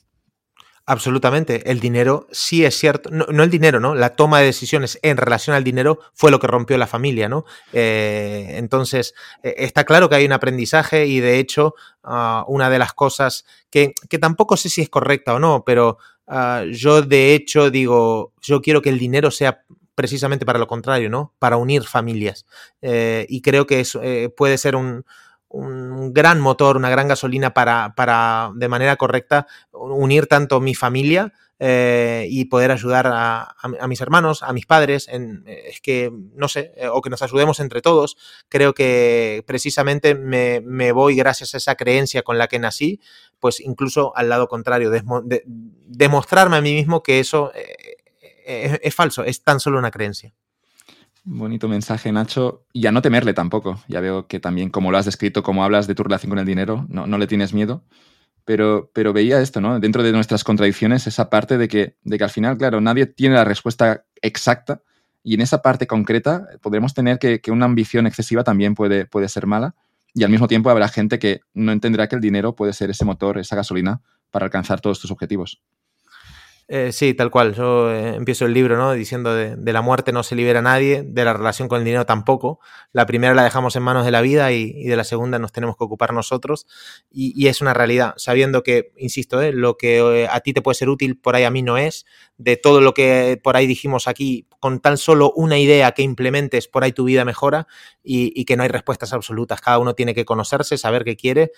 [0.90, 1.70] Absolutamente.
[1.70, 3.10] El dinero sí es cierto.
[3.10, 3.94] No, el dinero, ¿no?
[3.94, 7.44] La toma de decisiones en relación al dinero fue lo que rompió la familia, ¿no?
[7.74, 9.12] Eh, entonces,
[9.42, 11.74] eh, está claro que hay un aprendizaje y de hecho,
[12.04, 15.98] ah, una de las cosas que, que, tampoco sé si es correcta o no, pero
[16.26, 19.60] ah, yo de hecho digo, yo quiero que el dinero sea
[19.94, 21.34] precisamente para lo contrario, ¿no?
[21.38, 22.46] Para unir familias.
[22.80, 24.00] Eh, y creo que eso
[24.38, 25.04] puede ser un,
[25.48, 31.32] un gran motor, una gran gasolina para, para de manera correcta unir tanto mi familia
[31.60, 33.56] eh, y poder ayudar a,
[33.88, 37.22] mis hermanos, a mis padres, en, eh, es que, no sé, eh, o que nos
[37.22, 38.16] ayudemos entre todos.
[38.48, 43.00] Creo que precisamente me, voy gracias a esa creencia con la que nací,
[43.40, 44.90] pues incluso al lado contrario,
[45.86, 47.50] demostrarme a mí mismo que eso
[48.44, 50.32] es falso, es tan solo una creencia.
[51.30, 52.64] Bonito mensaje, Nacho.
[52.72, 53.78] Y a no temerle tampoco.
[53.86, 56.46] Ya veo que también, como lo has descrito, como hablas de tu relación con el
[56.46, 57.84] dinero, no, no le tienes miedo.
[58.46, 59.78] Pero, pero veía esto, ¿no?
[59.78, 63.34] Dentro de nuestras contradicciones, esa parte de que, de que al final, claro, nadie tiene
[63.34, 64.80] la respuesta exacta.
[65.22, 69.28] Y en esa parte concreta podremos tener que, que una ambición excesiva también puede, puede
[69.28, 69.74] ser mala.
[70.14, 73.04] Y al mismo tiempo habrá gente que no entenderá que el dinero puede ser ese
[73.04, 74.00] motor, esa gasolina
[74.30, 75.60] para alcanzar todos tus objetivos.
[76.70, 77.54] Eh, sí, tal cual.
[77.54, 78.92] Yo eh, empiezo el libro ¿no?
[78.92, 82.04] diciendo de, de, la muerte no se libera nadie, de la relación con el dinero
[82.04, 82.60] tampoco.
[82.92, 85.78] La primera la dejamos en manos de la vida y, de la segunda nos tenemos
[85.78, 86.66] que ocupar nosotros.
[87.10, 89.52] Y, es una realidad, sabiendo que, insisto, ¿eh?
[89.52, 92.04] lo que a ti te puede ser útil, por ahí a mí no es.
[92.36, 96.68] De todo lo que por ahí dijimos aquí, con tan solo una idea que implementes,
[96.68, 97.66] por ahí tu vida mejora
[98.02, 99.60] y, y que no hay respuestas absolutas.
[99.60, 101.50] Cada uno tiene que conocerse, saber qué quiere,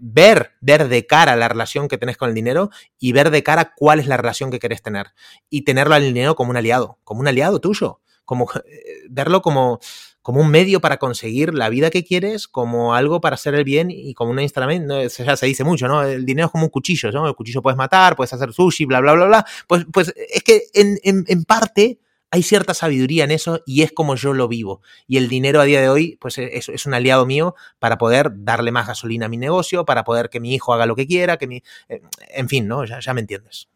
[0.00, 3.74] ver, ver de cara la relación que tenés con el dinero y ver de cara
[3.76, 5.08] cuál es la relación que querés tener
[5.50, 9.80] y tenerlo dinero como un aliado, como un aliado tuyo, como eh, verlo como,
[10.20, 13.90] como un medio para conseguir la vida que quieres, como algo para hacer el bien
[13.90, 16.02] y como un instrumento, ya se dice mucho, ¿no?
[16.02, 17.26] El dinero es como un cuchillo, ¿no?
[17.28, 19.46] El cuchillo puedes matar, puedes hacer sushi, bla, bla, bla, bla.
[19.68, 22.00] Pues, pues es que en, en, parte
[22.32, 24.82] hay cierta sabiduría en eso y es como yo lo vivo.
[25.06, 28.32] Y el dinero a día de hoy, pues es, es, un aliado mío para poder
[28.34, 31.36] darle más gasolina a mi negocio, para poder que mi hijo haga lo que quiera,
[31.36, 31.62] que mi...
[31.88, 32.02] Eh,
[32.34, 32.84] en fin, ¿no?
[32.84, 33.68] Ya, ya me entiendes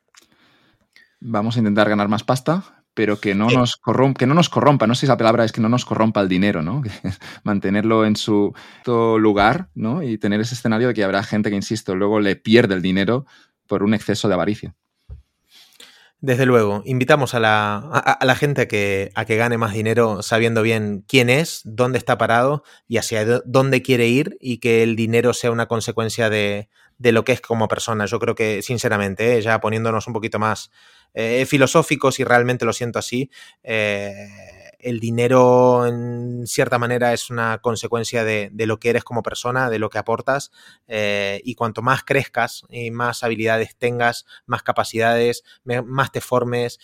[1.20, 4.86] vamos a intentar ganar más pasta, pero que no, nos corrompa, que no nos corrompa,
[4.86, 6.82] no sé si la palabra es que no nos corrompa el dinero, ¿no?
[7.44, 8.52] Mantenerlo en su
[8.86, 10.02] lugar, ¿no?
[10.02, 13.26] Y tener ese escenario de que habrá gente que, insisto, luego le pierde el dinero
[13.66, 14.74] por un exceso de avaricia.
[16.22, 20.22] Desde luego, invitamos a la, a, la gente a que, a que gane más dinero
[20.22, 24.96] sabiendo bien quién es, dónde está parado y hacia dónde quiere ir y que el
[24.96, 26.68] dinero sea una consecuencia de,
[26.98, 28.04] de lo que es como persona.
[28.04, 29.40] Yo creo que, sinceramente, ¿eh?
[29.40, 30.70] ya poniéndonos un poquito más
[31.12, 33.30] eh, filosóficos y realmente lo siento así,
[33.62, 34.28] eh,
[34.78, 39.78] el dinero en cierta manera es una consecuencia de, lo que eres como persona, de
[39.78, 40.52] lo que aportas
[40.88, 46.78] eh, y cuanto más crezcas y más habilidades tengas, más capacidades, más te formes,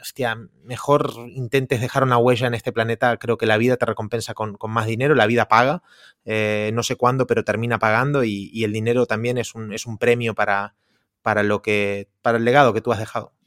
[0.00, 4.34] hostia, mejor intentes dejar una huella en este planeta, creo que la vida te recompensa
[4.34, 5.82] con, más dinero, la vida paga,
[6.24, 10.74] no sé cuándo, pero termina pagando y, el dinero también es un, premio para,
[11.42, 13.37] lo que, para el legado que tú has dejado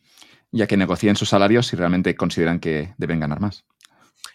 [0.51, 3.65] ya que negocien sus salarios si realmente consideran que deben ganar más.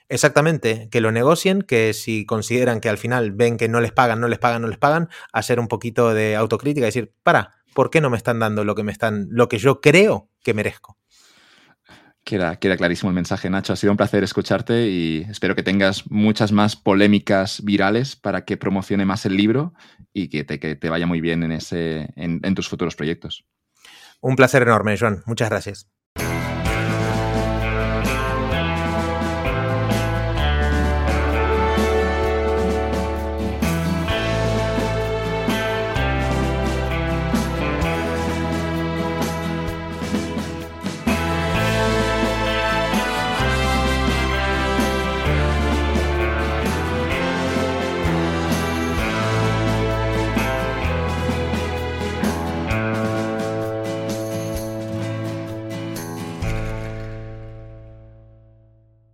[0.09, 4.21] Exactamente, que lo negocien, que si consideran que al final ven que no les pagan,
[4.21, 7.91] no les pagan, no les pagan, hacer un poquito de autocrítica y decir, para, ¿por
[7.91, 10.97] qué no me están dando lo que me están, lo que yo creo que merezco?
[12.23, 13.73] Queda, queda clarísimo el mensaje, Nacho.
[13.73, 18.57] Ha sido un placer escucharte y espero que tengas muchas más polémicas virales para que
[18.57, 19.75] promocione más el libro
[20.13, 23.45] y que te, que te vaya muy bien en, ese, en tus futuros proyectos.
[24.21, 25.23] Un placer enorme, Joan.
[25.27, 25.89] Muchas gracias.